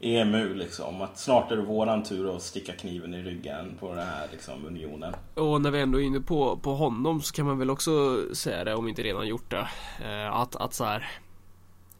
EMU 0.00 0.54
liksom. 0.54 1.02
Att 1.02 1.18
snart 1.18 1.52
är 1.52 1.56
det 1.56 1.62
våran 1.62 2.02
tur 2.02 2.36
att 2.36 2.42
sticka 2.42 2.72
kniven 2.72 3.14
i 3.14 3.22
ryggen 3.22 3.76
på 3.80 3.94
den 3.94 4.06
här 4.06 4.28
liksom, 4.32 4.66
unionen. 4.66 5.14
Och 5.34 5.60
när 5.60 5.70
vi 5.70 5.80
ändå 5.80 6.00
är 6.00 6.04
inne 6.04 6.20
på, 6.20 6.56
på 6.56 6.74
honom 6.74 7.22
så 7.22 7.34
kan 7.34 7.46
man 7.46 7.58
väl 7.58 7.70
också 7.70 7.90
säga 8.34 8.64
det, 8.64 8.74
om 8.74 8.88
inte 8.88 9.02
redan 9.02 9.26
gjort 9.26 9.50
det. 9.50 9.68
Eh, 10.04 10.36
att, 10.36 10.56
att 10.56 10.74
så 10.74 10.84
här. 10.84 11.08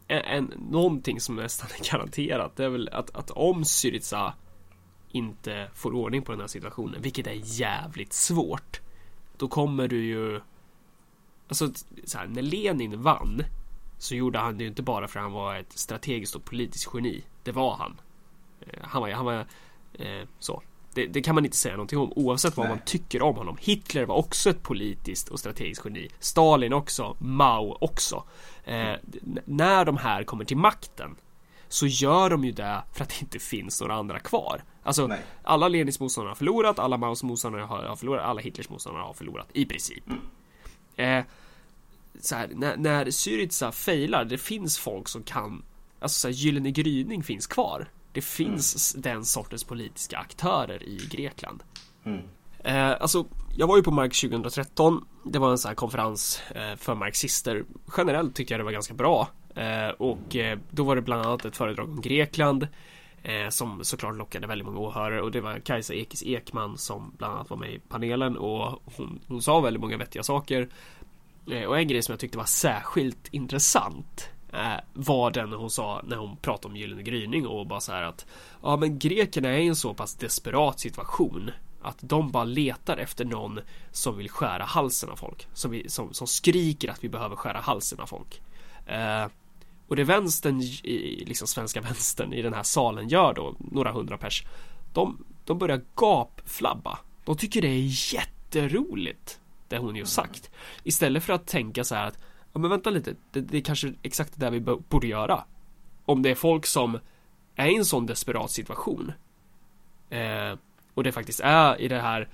En, 0.08 0.22
en, 0.24 0.52
någonting 0.70 1.20
som 1.20 1.36
nästan 1.36 1.68
är 1.78 1.90
garanterat, 1.92 2.56
det 2.56 2.64
är 2.64 2.68
väl 2.68 2.88
att, 2.92 3.16
att 3.16 3.30
om 3.30 3.64
Syriza 3.64 4.32
inte 5.12 5.70
får 5.74 5.94
ordning 5.94 6.22
på 6.22 6.32
den 6.32 6.40
här 6.40 6.48
situationen, 6.48 7.02
vilket 7.02 7.26
är 7.26 7.40
jävligt 7.44 8.12
svårt. 8.12 8.80
Då 9.36 9.48
kommer 9.48 9.88
du 9.88 10.04
ju... 10.04 10.40
Alltså, 11.48 11.72
så 12.04 12.18
här, 12.18 12.26
när 12.26 12.42
Lenin 12.42 13.02
vann 13.02 13.42
så 13.98 14.14
gjorde 14.14 14.38
han 14.38 14.58
det 14.58 14.64
ju 14.64 14.68
inte 14.68 14.82
bara 14.82 15.08
för 15.08 15.18
att 15.18 15.24
han 15.24 15.32
var 15.32 15.56
ett 15.56 15.78
strategiskt 15.78 16.34
och 16.34 16.44
politiskt 16.44 16.90
geni. 16.94 17.24
Det 17.42 17.52
var 17.52 17.76
han. 17.76 18.00
Eh, 18.60 18.78
Han 18.82 19.02
var, 19.02 19.10
han 19.10 19.24
var 19.24 19.46
eh, 19.92 20.28
så. 20.38 20.62
Det, 20.94 21.06
det 21.06 21.22
kan 21.22 21.34
man 21.34 21.44
inte 21.44 21.56
säga 21.56 21.74
någonting 21.74 21.98
om 21.98 22.12
oavsett 22.16 22.56
vad 22.56 22.66
Nej. 22.66 22.76
man 22.76 22.84
tycker 22.84 23.22
om 23.22 23.36
honom. 23.36 23.56
Hitler 23.60 24.04
var 24.04 24.14
också 24.16 24.50
ett 24.50 24.62
politiskt 24.62 25.28
och 25.28 25.38
strategiskt 25.40 25.84
geni. 25.84 26.08
Stalin 26.18 26.72
också. 26.72 27.16
Mao 27.20 27.78
också. 27.80 28.24
Eh, 28.64 28.94
när 29.44 29.84
de 29.84 29.96
här 29.96 30.24
kommer 30.24 30.44
till 30.44 30.56
makten 30.56 31.16
så 31.68 31.86
gör 31.86 32.30
de 32.30 32.44
ju 32.44 32.52
det 32.52 32.82
för 32.92 33.02
att 33.02 33.08
det 33.08 33.22
inte 33.22 33.38
finns 33.38 33.80
några 33.80 33.94
andra 33.94 34.18
kvar. 34.18 34.64
Alltså 34.82 35.06
Nej. 35.06 35.20
alla 35.42 35.68
Lenins 35.68 36.00
motståndare 36.00 36.30
har 36.30 36.36
förlorat, 36.36 36.78
alla 36.78 36.96
Maos 36.96 37.22
motståndare 37.22 37.62
har, 37.62 37.82
har 37.82 37.96
förlorat, 37.96 38.24
alla 38.24 38.40
Hitlers 38.40 38.68
motståndare 38.68 39.02
har 39.02 39.14
förlorat 39.14 39.48
i 39.52 39.66
princip. 39.66 40.04
Eh, 40.96 41.24
så 42.20 42.34
här, 42.34 42.48
när, 42.54 42.76
när 42.76 43.10
Syriza 43.10 43.72
failar, 43.72 44.24
det 44.24 44.38
finns 44.38 44.78
folk 44.78 45.08
som 45.08 45.22
kan 45.22 45.62
Alltså 46.00 46.20
så 46.20 46.28
här, 46.28 46.34
Gyllene 46.34 46.70
gryning 46.70 47.22
finns 47.22 47.46
kvar. 47.46 47.88
Det 48.12 48.20
finns 48.20 48.92
den 48.98 49.24
sortens 49.24 49.64
politiska 49.64 50.18
aktörer 50.18 50.82
i 50.82 51.08
Grekland. 51.10 51.62
Eh, 52.64 52.90
alltså, 52.90 53.26
jag 53.56 53.66
var 53.66 53.76
ju 53.76 53.82
på 53.82 53.90
Marx 53.90 54.20
2013. 54.20 55.04
Det 55.24 55.38
var 55.38 55.50
en 55.50 55.58
sån 55.58 55.68
här 55.68 55.76
konferens 55.76 56.42
eh, 56.54 56.76
för 56.76 56.94
marxister. 56.94 57.64
Generellt 57.96 58.34
tyckte 58.34 58.54
jag 58.54 58.60
det 58.60 58.64
var 58.64 58.72
ganska 58.72 58.94
bra. 58.94 59.28
Eh, 59.54 59.88
och 59.88 60.36
eh, 60.36 60.58
då 60.70 60.84
var 60.84 60.96
det 60.96 61.02
bland 61.02 61.26
annat 61.26 61.44
ett 61.44 61.56
föredrag 61.56 61.88
om 61.88 62.00
Grekland. 62.00 62.68
Eh, 63.22 63.48
som 63.48 63.84
såklart 63.84 64.16
lockade 64.16 64.46
väldigt 64.46 64.66
många 64.66 64.78
åhörare 64.78 65.22
och 65.22 65.30
det 65.30 65.40
var 65.40 65.58
Kajsa 65.58 65.94
Ekis 65.94 66.22
Ekman 66.22 66.78
som 66.78 67.12
bland 67.18 67.34
annat 67.34 67.50
var 67.50 67.56
med 67.56 67.72
i 67.72 67.78
panelen 67.78 68.36
och 68.36 68.82
hon, 68.96 69.20
hon 69.26 69.42
sa 69.42 69.60
väldigt 69.60 69.80
många 69.80 69.96
vettiga 69.96 70.22
saker. 70.22 70.68
Eh, 71.50 71.64
och 71.64 71.78
en 71.78 71.88
grej 71.88 72.02
som 72.02 72.12
jag 72.12 72.20
tyckte 72.20 72.38
var 72.38 72.44
särskilt 72.44 73.28
intressant 73.30 74.28
eh, 74.52 74.80
var 74.92 75.30
den 75.30 75.52
hon 75.52 75.70
sa 75.70 76.02
när 76.04 76.16
hon 76.16 76.36
pratade 76.36 76.72
om 76.72 76.76
Gyllene 76.76 77.02
gryning 77.02 77.46
och 77.46 77.66
bara 77.66 77.80
så 77.80 77.92
här 77.92 78.02
att 78.02 78.26
ja 78.62 78.76
men 78.76 78.98
grekerna 78.98 79.48
är 79.48 79.58
i 79.58 79.66
en 79.66 79.76
så 79.76 79.94
pass 79.94 80.14
desperat 80.14 80.80
situation 80.80 81.50
att 81.82 81.98
de 82.00 82.30
bara 82.30 82.44
letar 82.44 82.96
efter 82.96 83.24
någon 83.24 83.60
som 83.92 84.16
vill 84.16 84.30
skära 84.30 84.64
halsen 84.64 85.10
av 85.10 85.16
folk. 85.16 85.48
Som, 85.54 85.70
vi, 85.70 85.88
som, 85.88 86.14
som 86.14 86.26
skriker 86.26 86.90
att 86.90 87.04
vi 87.04 87.08
behöver 87.08 87.36
skära 87.36 87.58
halsen 87.58 88.00
av 88.00 88.06
folk. 88.06 88.42
Eh, 88.86 89.26
och 89.90 89.96
det 89.96 90.04
vänstern, 90.04 90.60
i, 90.62 91.24
liksom 91.26 91.48
svenska 91.48 91.80
vänstern 91.80 92.32
i 92.32 92.42
den 92.42 92.54
här 92.54 92.62
salen 92.62 93.08
gör 93.08 93.34
då, 93.34 93.54
några 93.58 93.92
hundra 93.92 94.18
pers. 94.18 94.44
De, 94.92 95.24
de 95.44 95.58
börjar 95.58 95.82
gapflabba. 95.94 96.98
De 97.24 97.36
tycker 97.36 97.62
det 97.62 97.68
är 97.68 98.14
jätteroligt. 98.14 99.40
Det 99.68 99.78
hon 99.78 99.96
ju 99.96 100.06
sagt. 100.06 100.50
Istället 100.82 101.24
för 101.24 101.32
att 101.32 101.46
tänka 101.46 101.84
så 101.84 101.94
här 101.94 102.06
att, 102.06 102.18
ja 102.52 102.60
men 102.60 102.70
vänta 102.70 102.90
lite, 102.90 103.14
det, 103.30 103.40
det 103.40 103.56
är 103.56 103.62
kanske 103.62 103.94
exakt 104.02 104.32
det 104.34 104.46
där 104.46 104.50
vi 104.50 104.60
borde 104.60 105.06
göra. 105.06 105.44
Om 106.04 106.22
det 106.22 106.30
är 106.30 106.34
folk 106.34 106.66
som 106.66 106.98
är 107.56 107.68
i 107.68 107.76
en 107.76 107.84
sån 107.84 108.06
desperat 108.06 108.50
situation. 108.50 109.12
Eh, 110.10 110.58
och 110.94 111.04
det 111.04 111.12
faktiskt 111.12 111.40
är 111.40 111.80
i 111.80 111.88
det 111.88 112.00
här 112.00 112.28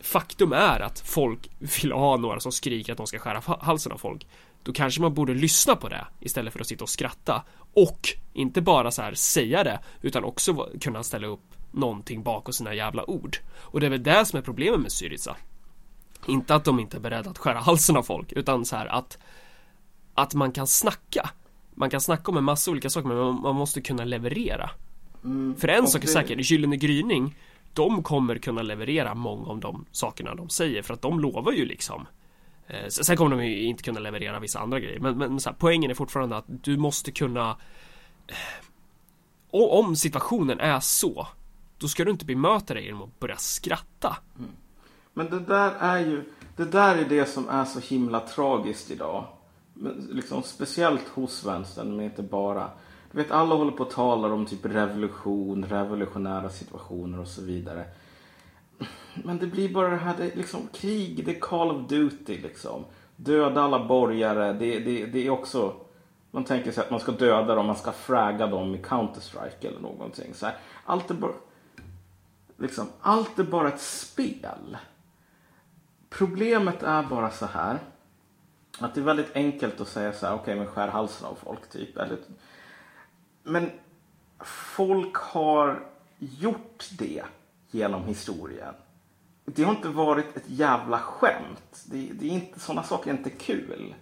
Faktum 0.00 0.52
är 0.52 0.80
att 0.80 1.00
folk 1.00 1.50
vill 1.58 1.92
ha 1.92 2.16
några 2.16 2.40
som 2.40 2.52
skriker 2.52 2.92
att 2.92 2.96
de 2.96 3.06
ska 3.06 3.18
skära 3.18 3.56
halsen 3.60 3.92
av 3.92 3.98
folk. 3.98 4.26
Då 4.62 4.72
kanske 4.72 5.00
man 5.00 5.14
borde 5.14 5.34
lyssna 5.34 5.76
på 5.76 5.88
det 5.88 6.06
istället 6.20 6.52
för 6.52 6.60
att 6.60 6.66
sitta 6.66 6.84
och 6.84 6.90
skratta. 6.90 7.42
Och 7.74 8.08
inte 8.32 8.60
bara 8.60 8.90
så 8.90 9.02
här 9.02 9.14
säga 9.14 9.64
det, 9.64 9.80
utan 10.02 10.24
också 10.24 10.68
kunna 10.80 11.02
ställa 11.02 11.26
upp 11.26 11.40
någonting 11.72 12.22
bakom 12.22 12.52
sina 12.52 12.74
jävla 12.74 13.10
ord. 13.10 13.36
Och 13.58 13.80
det 13.80 13.86
är 13.86 13.90
väl 13.90 14.02
det 14.02 14.26
som 14.26 14.38
är 14.38 14.42
problemet 14.42 14.80
med 14.80 14.92
Syriza. 14.92 15.36
Inte 16.26 16.54
att 16.54 16.64
de 16.64 16.80
inte 16.80 16.96
är 16.96 17.00
beredda 17.00 17.30
att 17.30 17.38
skära 17.38 17.58
halsen 17.58 17.96
av 17.96 18.02
folk, 18.02 18.32
utan 18.32 18.64
så 18.64 18.76
här 18.76 18.86
att 18.86 19.18
att 20.14 20.34
man 20.34 20.52
kan 20.52 20.66
snacka. 20.66 21.30
Man 21.74 21.90
kan 21.90 22.00
snacka 22.00 22.30
om 22.30 22.36
en 22.36 22.44
massa 22.44 22.70
olika 22.70 22.90
saker, 22.90 23.08
men 23.08 23.40
man, 23.40 23.56
måste 23.56 23.80
kunna 23.80 24.04
leverera. 24.04 24.70
För 25.58 25.68
en 25.68 25.86
sak 25.86 26.02
är 26.02 26.06
det- 26.06 26.12
säker, 26.12 26.36
Gyllene 26.36 26.76
gryning 26.76 27.36
De 27.74 28.02
kommer 28.02 28.38
kunna 28.38 28.62
leverera 28.62 29.14
många 29.14 29.46
av 29.46 29.58
de 29.58 29.84
sakerna 29.92 30.34
de 30.34 30.48
säger 30.48 30.82
för 30.82 30.94
att 30.94 31.02
de 31.02 31.20
lovar 31.20 31.52
ju 31.52 31.64
liksom 31.64 32.06
Eh, 32.70 32.88
sen 32.88 33.16
kommer 33.16 33.36
de 33.36 33.46
ju 33.46 33.62
inte 33.64 33.82
kunna 33.82 34.00
leverera 34.00 34.40
vissa 34.40 34.58
andra 34.58 34.80
grejer 34.80 35.00
men, 35.00 35.18
men 35.18 35.40
så 35.40 35.48
här, 35.48 35.56
poängen 35.58 35.90
är 35.90 35.94
fortfarande 35.94 36.36
att 36.36 36.44
du 36.46 36.76
måste 36.76 37.12
kunna 37.12 37.50
eh, 38.26 38.34
och 39.50 39.78
Om 39.78 39.96
situationen 39.96 40.60
är 40.60 40.80
så 40.80 41.26
Då 41.78 41.88
ska 41.88 42.04
du 42.04 42.10
inte 42.10 42.24
bemöta 42.24 42.74
dig 42.74 42.84
genom 42.84 43.02
att 43.02 43.20
börja 43.20 43.36
skratta 43.36 44.16
mm. 44.38 44.50
Men 45.12 45.30
det 45.30 45.40
där 45.40 45.72
är 45.78 45.98
ju 45.98 46.24
det 46.56 46.64
där 46.64 46.96
är 46.96 47.04
det 47.08 47.26
som 47.26 47.48
är 47.48 47.64
så 47.64 47.80
himla 47.80 48.20
tragiskt 48.20 48.90
idag. 48.90 49.24
Men 49.74 50.08
Liksom, 50.10 50.42
speciellt 50.42 51.08
hos 51.08 51.46
vänstern, 51.46 51.96
men 51.96 52.04
inte 52.04 52.22
bara. 52.22 52.70
Du 53.12 53.18
vet, 53.18 53.30
alla 53.30 53.54
håller 53.54 53.72
på 53.72 53.82
och 53.82 53.90
talar 53.90 54.30
om 54.30 54.46
typ 54.46 54.64
revolution, 54.64 55.64
revolutionära 55.64 56.50
situationer 56.50 57.20
och 57.20 57.28
så 57.28 57.42
vidare. 57.42 57.84
Men 59.14 59.38
det 59.38 59.46
blir 59.46 59.74
bara 59.74 59.88
det 59.88 59.96
här, 59.96 60.16
det 60.16 60.32
är 60.32 60.36
liksom 60.36 60.68
krig, 60.72 61.24
det 61.24 61.36
är 61.36 61.40
Call 61.40 61.70
of 61.70 61.88
Duty 61.88 62.38
liksom. 62.38 62.84
Döda 63.16 63.62
alla 63.62 63.84
borgare, 63.84 64.52
det, 64.52 64.78
det, 64.78 65.06
det 65.06 65.26
är 65.26 65.30
också... 65.30 65.74
Man 66.30 66.44
tänker 66.44 66.72
sig 66.72 66.84
att 66.84 66.90
man 66.90 67.00
ska 67.00 67.12
döda 67.12 67.54
dem, 67.54 67.66
man 67.66 67.76
ska 67.76 67.92
fragga 67.92 68.46
dem 68.46 68.74
i 68.74 68.78
Counter-Strike 68.78 69.66
eller 69.68 69.80
någonting. 69.80 70.34
Så 70.34 70.46
här, 70.46 70.56
allt 70.84 71.10
är 71.10 71.14
bara... 71.14 71.32
Liksom, 72.56 72.86
allt 73.00 73.38
är 73.38 73.44
bara 73.44 73.68
ett 73.68 73.80
spel. 73.80 74.76
Problemet 76.10 76.82
är 76.82 77.02
bara 77.02 77.30
så 77.30 77.46
här. 77.46 77.78
Att 78.78 78.94
det 78.94 79.00
är 79.00 79.04
väldigt 79.04 79.36
enkelt 79.36 79.80
att 79.80 79.88
säga 79.88 80.12
så 80.12 80.26
här, 80.26 80.34
okej 80.34 80.56
men 80.56 80.66
skär 80.66 80.88
halsen 80.88 81.26
av 81.26 81.34
folk 81.34 81.70
typ. 81.70 81.96
Eller, 81.96 82.18
men 83.42 83.70
folk 84.44 85.16
har 85.16 85.82
gjort 86.18 86.88
det 86.98 87.22
genom 87.70 88.04
historien. 88.04 88.74
Det 89.44 89.62
har 89.64 89.74
inte 89.74 89.88
varit 89.88 90.36
ett 90.36 90.44
jävla 90.46 90.98
skämt. 90.98 91.84
Det, 91.84 92.08
det 92.12 92.26
är 92.26 92.30
inte, 92.30 92.60
sådana 92.60 92.82
saker 92.82 93.10
är 93.10 93.16
inte 93.16 93.30
kul. 93.30 93.94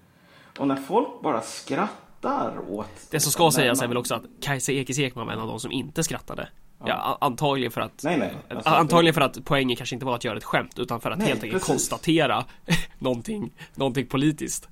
Och 0.59 0.69
när 0.69 0.77
folk 0.77 1.09
bara 1.23 1.41
skrattar 1.41 2.71
åt... 2.71 3.11
Det 3.11 3.21
som 3.21 3.33
ska 3.33 3.51
sägas 3.51 3.83
är 3.83 3.87
väl 3.89 3.97
också 3.97 4.15
att 4.15 4.23
Kajsa 4.41 4.73
Ekis 4.73 4.99
Ekman 4.99 5.27
var 5.27 5.33
en 5.33 5.41
av 5.41 5.49
de 5.49 5.61
som 5.61 5.73
inte 5.73 6.03
skrattade 6.03 6.49
Ja, 6.85 6.95
a- 6.95 7.19
antagligen 7.21 7.73
för 7.73 7.81
att 7.81 8.01
Nej, 8.05 8.19
nej. 8.19 8.35
Alltså, 8.51 8.71
Antagligen 8.71 9.15
för 9.15 9.21
att 9.21 9.45
poängen 9.45 9.77
kanske 9.77 9.97
inte 9.97 10.07
var 10.07 10.15
att 10.15 10.25
göra 10.25 10.37
ett 10.37 10.45
skämt 10.45 10.79
utan 10.79 11.01
för 11.01 11.11
att 11.11 11.19
Nej, 11.19 11.29
helt 11.29 11.43
enkelt 11.43 11.53
precis. 11.63 11.69
konstatera 11.69 12.45
någonting, 12.99 13.51
någonting 13.75 14.07
politiskt. 14.07 14.69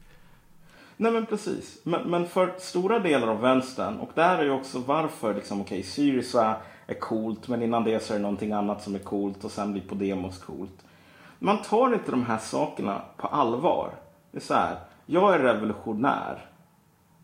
Nej 0.97 1.13
men 1.13 1.27
precis. 1.27 1.79
Men, 1.83 2.11
men 2.11 2.29
för 2.29 2.55
stora 2.59 2.99
delar 2.99 3.29
av 3.29 3.41
vänstern 3.41 3.97
och 3.97 4.11
där 4.15 4.39
är 4.39 4.45
ju 4.45 4.51
också 4.51 4.79
varför 4.79 5.35
liksom 5.35 5.61
okej 5.61 5.83
Syriza 5.83 6.57
är 6.87 6.95
coolt 6.95 7.49
men 7.49 7.62
innan 7.62 7.84
det 7.84 8.03
så 8.03 8.12
är 8.12 8.16
det 8.16 8.22
någonting 8.22 8.53
annat 8.53 8.82
som 8.82 8.95
är 8.95 8.99
coolt 8.99 9.45
och 9.45 9.51
sen 9.51 9.72
blir 9.72 9.82
Podemos 9.82 10.39
coolt. 10.39 10.84
Man 11.39 11.62
tar 11.62 11.95
inte 11.95 12.11
de 12.11 12.24
här 12.24 12.39
sakerna 12.39 13.03
på 13.16 13.26
allvar. 13.26 13.91
Det 14.30 14.39
är 14.39 14.43
så 14.43 14.55
här, 14.55 14.76
jag 15.07 15.34
är 15.34 15.39
revolutionär. 15.39 16.45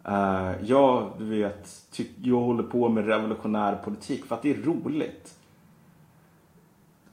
Eh, 0.05 0.53
jag, 0.63 1.13
du 1.19 1.25
vet, 1.25 1.83
ty- 1.93 2.09
jag 2.23 2.41
håller 2.41 2.63
på 2.63 2.89
med 2.89 3.07
revolutionär 3.07 3.77
politik 3.85 4.25
för 4.25 4.35
att 4.35 4.43
det 4.43 4.51
är 4.51 4.63
roligt. 4.63 5.35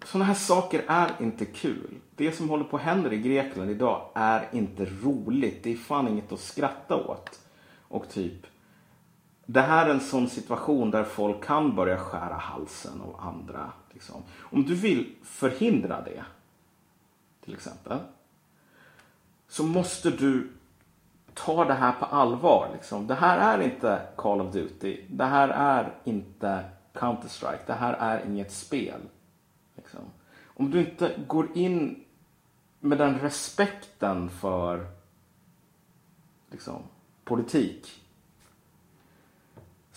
Sådana 0.06 0.26
här 0.26 0.34
saker 0.34 0.84
är 0.88 1.12
inte 1.20 1.46
kul. 1.46 1.96
Det 2.16 2.32
som 2.32 2.50
håller 2.50 2.64
på 2.64 2.78
att 2.78 2.84
hända 2.84 3.14
i 3.14 3.18
Grekland 3.22 3.72
idag 3.72 4.02
är 4.16 4.48
inte 4.52 4.86
roligt. 4.86 5.64
Det 5.64 5.72
är 5.72 5.76
fan 5.78 6.08
inget 6.08 6.32
att 6.32 6.40
skratta 6.40 6.96
åt. 6.96 7.40
Och 7.88 8.10
typ, 8.10 8.46
det 9.52 9.62
här 9.62 9.86
är 9.86 9.90
en 9.90 10.00
sån 10.00 10.30
situation 10.30 10.92
där 10.92 11.04
folk 11.04 11.44
kan 11.44 11.76
börja 11.76 11.98
skära 11.98 12.34
halsen 12.34 13.02
av 13.02 13.20
andra. 13.20 13.72
Liksom. 13.94 14.24
Om 14.40 14.64
du 14.64 14.76
vill 14.76 15.16
förhindra 15.24 16.02
det, 16.02 16.24
till 17.42 17.54
exempel, 17.54 17.98
så 19.48 19.64
måste 19.64 20.10
du 20.10 20.52
ta 21.34 21.66
det 21.66 21.74
här 21.74 21.92
på 21.92 22.06
allvar. 22.06 22.70
Liksom. 22.74 23.08
Det 23.08 23.16
här 23.16 23.38
är 23.38 23.64
inte 23.64 24.02
Call 24.16 24.42
of 24.42 24.54
Duty. 24.54 25.06
Det 25.10 25.26
här 25.26 25.50
är 25.50 25.94
inte 26.04 26.64
Counter-Strike. 26.94 27.66
Det 27.68 27.74
här 27.74 27.94
är 27.94 28.26
inget 28.26 28.52
spel. 28.52 29.02
Liksom. 29.76 30.02
Om 30.46 30.72
du 30.72 30.80
inte 30.80 31.16
går 31.28 31.58
in 31.58 32.04
med 32.80 32.98
den 32.98 33.20
respekten 33.20 34.30
för 34.30 34.88
liksom, 36.52 36.84
politik 37.24 38.04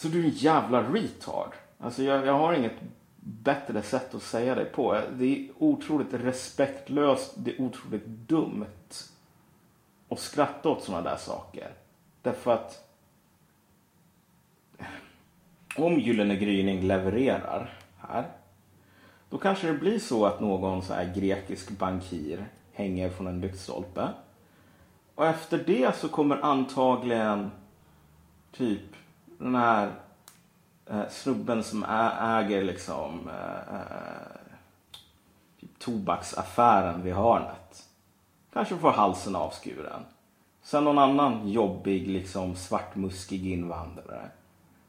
så 0.02 0.08
du 0.08 0.20
är 0.20 0.24
en 0.24 0.30
jävla 0.30 0.82
retard. 0.82 1.52
Alltså 1.78 2.02
jag, 2.02 2.26
jag 2.26 2.32
har 2.32 2.54
inget 2.54 2.76
bättre 3.20 3.82
sätt 3.82 4.14
att 4.14 4.22
säga 4.22 4.54
det 4.54 4.64
på. 4.64 5.00
Det 5.12 5.24
är 5.24 5.48
otroligt 5.58 6.14
respektlöst, 6.14 7.34
det 7.36 7.50
är 7.50 7.60
otroligt 7.60 8.06
dumt 8.06 8.66
att 10.08 10.18
skratta 10.18 10.68
åt 10.68 10.84
sådana 10.84 11.10
där 11.10 11.16
saker. 11.16 11.70
Därför 12.22 12.52
att 12.52 12.88
om 15.76 15.98
Gyllene 15.98 16.36
gryning 16.36 16.82
levererar 16.82 17.78
här 17.98 18.30
då 19.30 19.38
kanske 19.38 19.66
det 19.66 19.78
blir 19.78 19.98
så 19.98 20.26
att 20.26 20.40
någon 20.40 20.82
så 20.82 20.94
här 20.94 21.14
grekisk 21.14 21.70
bankir 21.70 22.46
hänger 22.72 23.10
från 23.10 23.26
en 23.26 23.40
lyktstolpe. 23.40 24.08
Och 25.14 25.26
efter 25.26 25.58
det 25.66 25.96
så 25.96 26.08
kommer 26.08 26.36
antagligen 26.36 27.50
typ 28.52 28.91
den 29.42 29.54
här 29.54 29.90
eh, 30.86 31.08
snubben 31.10 31.64
som 31.64 31.84
äger 32.20 32.64
liksom 32.64 33.28
eh, 33.28 33.74
eh, 33.74 34.38
typ 35.60 35.78
tobaksaffären 35.78 37.02
vid 37.02 37.14
hörnet. 37.14 37.84
Kanske 38.52 38.76
får 38.76 38.90
halsen 38.90 39.36
avskuren. 39.36 40.02
Sen 40.62 40.84
någon 40.84 40.98
annan 40.98 41.48
jobbig 41.48 42.08
liksom 42.08 42.56
svartmuskig 42.56 43.46
invandrare. 43.46 44.30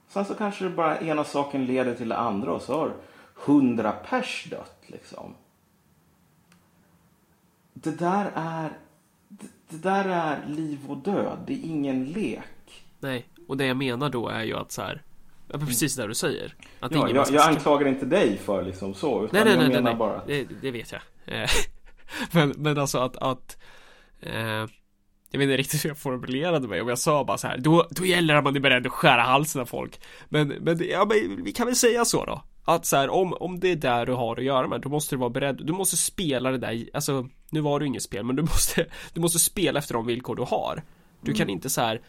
Sen 0.07 0.25
så 0.25 0.35
kanske 0.35 0.63
det 0.63 0.69
bara 0.69 0.99
ena 0.99 1.23
saken 1.23 1.65
leder 1.65 1.95
till 1.95 2.09
det 2.09 2.17
andra 2.17 2.51
och 2.51 2.61
så 2.61 2.79
har 2.79 2.93
hundra 3.35 3.91
pers 3.91 4.47
dött 4.49 4.83
liksom. 4.87 5.33
Det 7.73 7.99
där 7.99 8.31
är 8.35 8.69
det, 9.27 9.47
det 9.69 9.77
där 9.77 10.05
är 10.05 10.47
liv 10.47 10.79
och 10.87 10.97
död. 10.97 11.37
Det 11.47 11.53
är 11.53 11.65
ingen 11.65 12.05
lek. 12.05 12.85
Nej, 12.99 13.25
och 13.53 13.57
det 13.57 13.65
jag 13.65 13.77
menar 13.77 14.09
då 14.09 14.27
är 14.29 14.43
ju 14.43 14.57
att 14.57 14.71
så 14.71 14.81
här, 14.81 15.01
precis 15.51 15.95
det 15.95 16.07
du 16.07 16.13
säger. 16.15 16.55
Att 16.79 16.91
Ja, 16.91 16.97
ingen 16.97 17.15
jag, 17.15 17.31
jag 17.31 17.47
anklagar 17.47 17.87
inte 17.87 18.05
dig 18.05 18.37
för 18.37 18.63
liksom 18.63 18.93
så. 18.93 19.25
Utan 19.25 19.29
Nej, 19.33 19.43
nej, 19.43 19.53
jag 19.53 19.59
nej, 19.59 19.69
menar 19.69 19.81
nej. 19.91 19.95
bara. 19.95 20.21
Det, 20.27 20.47
det 20.61 20.71
vet 20.71 20.91
jag. 20.91 21.01
Eh, 21.25 21.49
men, 22.31 22.53
men 22.57 22.77
alltså 22.77 22.97
att, 22.97 23.17
att 23.17 23.57
eh, 24.21 24.33
jag 25.31 25.39
vet 25.39 25.41
inte 25.41 25.57
riktigt 25.57 25.85
hur 25.85 25.89
jag 25.89 25.97
formulerade 25.97 26.67
mig 26.67 26.81
om 26.81 26.87
jag 26.87 26.99
sa 26.99 27.23
bara 27.23 27.37
så 27.37 27.47
här, 27.47 27.57
då, 27.57 27.87
då 27.91 28.05
gäller 28.05 28.33
det 28.33 28.37
att 28.37 28.43
man 28.43 28.55
är 28.55 28.59
beredd 28.59 28.85
att 28.85 28.91
skära 28.91 29.21
halsen 29.21 29.61
av 29.61 29.65
folk. 29.65 29.99
Men, 30.29 30.47
men, 30.47 30.87
ja, 30.89 31.05
men 31.05 31.43
vi 31.43 31.51
kan 31.51 31.65
väl 31.67 31.75
säga 31.75 32.05
så 32.05 32.25
då. 32.25 32.43
Att 32.65 32.85
så 32.85 32.95
här, 32.97 33.09
om, 33.09 33.33
om 33.33 33.59
det 33.59 33.71
är 33.71 33.75
där 33.75 34.05
du 34.05 34.13
har 34.13 34.37
att 34.37 34.43
göra 34.43 34.67
med, 34.67 34.81
då 34.81 34.89
måste 34.89 35.15
du 35.15 35.19
vara 35.19 35.29
beredd, 35.29 35.61
du 35.65 35.73
måste 35.73 35.97
spela 35.97 36.51
det 36.51 36.57
där, 36.57 36.89
alltså, 36.93 37.27
nu 37.49 37.61
var 37.61 37.79
det 37.79 37.85
inget 37.85 38.03
spel, 38.03 38.23
men 38.25 38.35
du 38.35 38.41
måste, 38.41 38.85
du 39.13 39.21
måste 39.21 39.39
spela 39.39 39.79
efter 39.79 39.93
de 39.93 40.05
villkor 40.05 40.35
du 40.35 40.41
har. 40.43 40.83
Du 41.21 41.31
Mm. 41.31 41.37
kan 41.37 41.49
inte 41.49 41.69
så 41.69 41.81
här, 41.81 42.01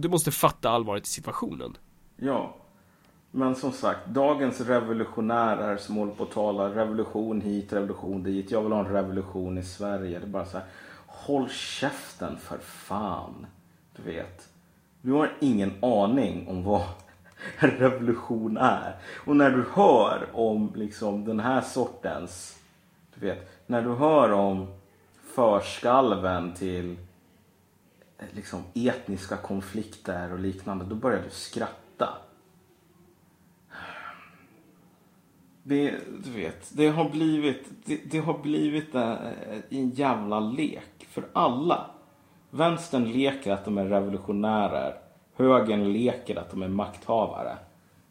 du 0.00 0.08
måste 0.08 0.30
fatta 0.30 0.70
allvaret 0.70 1.04
i 1.04 1.10
situationen. 1.10 1.76
Ja. 2.16 2.54
Men 3.30 3.54
som 3.54 3.72
sagt, 3.72 4.06
dagens 4.06 4.60
revolutionärer 4.60 5.76
som 5.76 5.96
håller 5.96 6.12
på 6.12 6.22
att 6.22 6.30
tala 6.30 6.74
revolution 6.74 7.40
hit, 7.40 7.72
revolution 7.72 8.22
dit. 8.22 8.50
Jag 8.50 8.62
vill 8.62 8.72
ha 8.72 8.80
en 8.80 8.92
revolution 8.92 9.58
i 9.58 9.62
Sverige. 9.62 10.18
Det 10.18 10.24
är 10.24 10.28
bara 10.28 10.44
så 10.44 10.58
här, 10.58 10.66
håll 11.06 11.48
käften 11.48 12.36
för 12.38 12.58
fan. 12.58 13.46
Du 13.96 14.02
vet. 14.02 14.48
Du 15.02 15.12
har 15.12 15.32
ingen 15.40 15.84
aning 15.84 16.48
om 16.48 16.64
vad 16.64 16.82
en 17.58 17.70
revolution 17.78 18.56
är. 18.56 18.96
Och 19.26 19.36
när 19.36 19.50
du 19.50 19.64
hör 19.72 20.28
om 20.32 20.72
liksom 20.74 21.24
den 21.24 21.40
här 21.40 21.60
sortens, 21.60 22.58
du 23.14 23.26
vet, 23.26 23.50
när 23.66 23.82
du 23.82 23.94
hör 23.94 24.32
om 24.32 24.66
förskalven 25.34 26.54
till 26.54 26.96
liksom 28.32 28.62
etniska 28.74 29.36
konflikter 29.36 30.32
och 30.32 30.38
liknande, 30.38 30.84
då 30.84 30.94
börjar 30.94 31.22
du 31.22 31.30
skratta. 31.30 32.18
Det, 35.62 35.94
du 36.24 36.30
vet, 36.30 36.70
det 36.76 36.88
har 36.88 37.10
blivit, 37.10 37.64
det, 37.84 38.00
det 38.10 38.18
har 38.18 38.38
blivit 38.38 38.94
en, 38.94 39.16
en 39.70 39.90
jävla 39.90 40.40
lek 40.40 41.06
för 41.08 41.24
alla. 41.32 41.90
Vänstern 42.50 43.04
leker 43.12 43.52
att 43.52 43.64
de 43.64 43.78
är 43.78 43.84
revolutionärer. 43.84 44.94
Högern 45.36 45.92
leker 45.92 46.36
att 46.36 46.50
de 46.50 46.62
är 46.62 46.68
makthavare. 46.68 47.56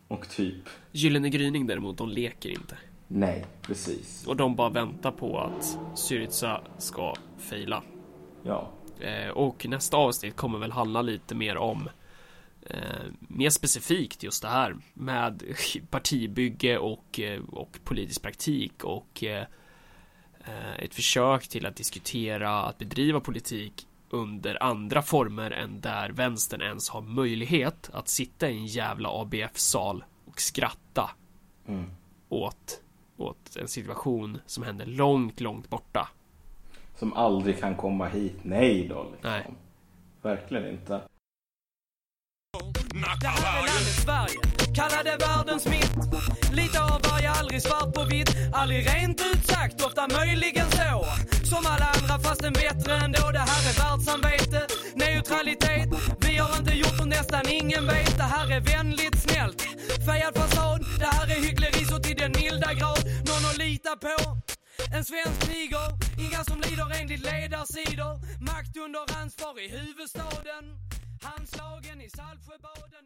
Och 0.07 0.29
typ, 0.29 0.69
Gyllene 0.91 1.29
gryning 1.29 1.67
däremot, 1.67 1.97
de 1.97 2.09
leker 2.09 2.49
inte. 2.49 2.77
nej, 3.07 3.45
precis. 3.61 4.27
Och 4.27 4.35
de 4.35 4.55
bara 4.55 4.69
väntar 4.69 5.11
på 5.11 5.39
att 5.39 5.77
Syriza 5.95 6.61
ska 6.77 7.13
fejla. 7.37 7.83
Ja, 8.43 8.67
Eh, 8.67 8.76
och 9.33 9.65
nästa 9.65 9.97
avsnitt 9.97 10.35
kommer 10.35 10.59
väl 10.59 10.71
handla 10.71 11.01
lite 11.01 11.35
mer 11.35 11.57
om 11.57 11.89
eh, 12.69 13.05
mer 13.19 13.49
specifikt 13.49 14.23
just 14.23 14.41
det 14.41 14.47
här 14.47 14.75
med 14.93 15.43
partibygge 15.89 16.77
och, 16.77 17.19
eh, 17.19 17.41
och 17.51 17.79
politisk 17.83 18.21
praktik 18.21 18.83
och 18.83 19.23
eh, 19.23 19.45
eh, 20.45 20.79
ett 20.79 20.95
försök 20.95 21.47
till 21.47 21.65
att 21.65 21.75
diskutera 21.75 22.61
att 22.61 22.77
bedriva 22.77 23.19
politik 23.19 23.87
under 24.09 24.63
andra 24.63 25.01
former 25.01 25.51
än 25.51 25.81
där 25.81 26.09
vänstern 26.09 26.61
ens 26.61 26.89
har 26.89 27.01
möjlighet 27.01 27.89
att 27.93 28.07
sitta 28.07 28.49
i 28.49 28.57
en 28.57 28.65
jävla 28.65 29.09
ABF-sal 29.09 30.03
och 30.25 30.41
skratta 30.41 31.11
Mm. 31.67 31.91
åt, 32.29 32.81
åt 33.17 33.55
en 33.55 33.67
situation 33.67 34.39
som 34.45 34.63
händer 34.63 34.85
långt, 34.85 35.39
långt 35.39 35.69
borta. 35.69 36.09
Som 36.99 37.13
aldrig 37.13 37.59
kan 37.59 37.75
komma 37.75 38.07
hit. 38.07 38.37
Nej 38.41 38.87
då, 38.87 39.03
liksom. 39.11 39.31
Nej. 39.31 39.45
Verkligen 40.21 40.69
inte. 40.69 41.01
Det 43.21 43.27
här 43.27 43.57
är 43.57 43.67
landet 43.67 43.97
Sverige, 44.05 44.39
kalla 44.75 45.03
det 45.03 45.17
världens 45.25 45.65
mitt. 45.67 45.95
Lite 46.51 46.81
av 46.81 47.01
varje, 47.09 47.31
aldrig 47.31 47.61
svart 47.61 47.93
på 47.93 48.03
vitt. 48.03 48.29
Aldrig 48.53 48.87
rent 48.93 49.21
ut 49.21 49.45
sagt, 49.45 49.85
ofta 49.85 50.07
möjligen 50.07 50.71
så. 50.71 51.05
Som 51.51 51.65
alla 51.65 51.87
andra 51.97 52.19
fast 52.23 52.43
en 52.43 52.53
bättre 52.53 52.93
ändå. 53.05 53.31
Det 53.31 53.45
här 53.51 53.63
är 53.69 53.75
världssamvete, 53.83 54.61
neutralitet. 54.95 55.89
Vi 56.19 56.37
har 56.37 56.57
inte 56.57 56.73
gjort 56.77 56.99
och 57.01 57.07
nästan 57.07 57.43
ingen 57.49 57.87
vet. 57.87 58.17
Det 58.17 58.29
här 58.35 58.51
är 58.51 58.61
vänligt 58.61 59.17
snällt, 59.25 59.61
färgad 60.05 60.33
fasad. 60.35 60.79
Det 60.99 61.09
här 61.15 61.25
är 61.35 61.41
hyckleri 61.45 61.85
så 61.85 61.97
till 61.99 62.17
den 62.17 62.31
milda 62.31 62.73
grad. 62.73 63.01
Någon 63.29 63.43
att 63.49 63.57
lita 63.57 63.95
på 63.95 64.56
en 64.97 65.03
svensk 65.03 65.39
tiger, 65.49 65.87
inga 66.25 66.43
som 66.43 66.57
lider 66.65 66.89
enligt 66.99 67.23
ledarsidor. 67.29 68.13
Makt 68.49 68.77
under 68.85 69.03
ansvar 69.21 69.53
i 69.65 69.67
huvudstaden. 69.77 70.65
Handslagen 71.21 72.01
i 72.01 72.09
Saltsjöbaden. 72.09 73.05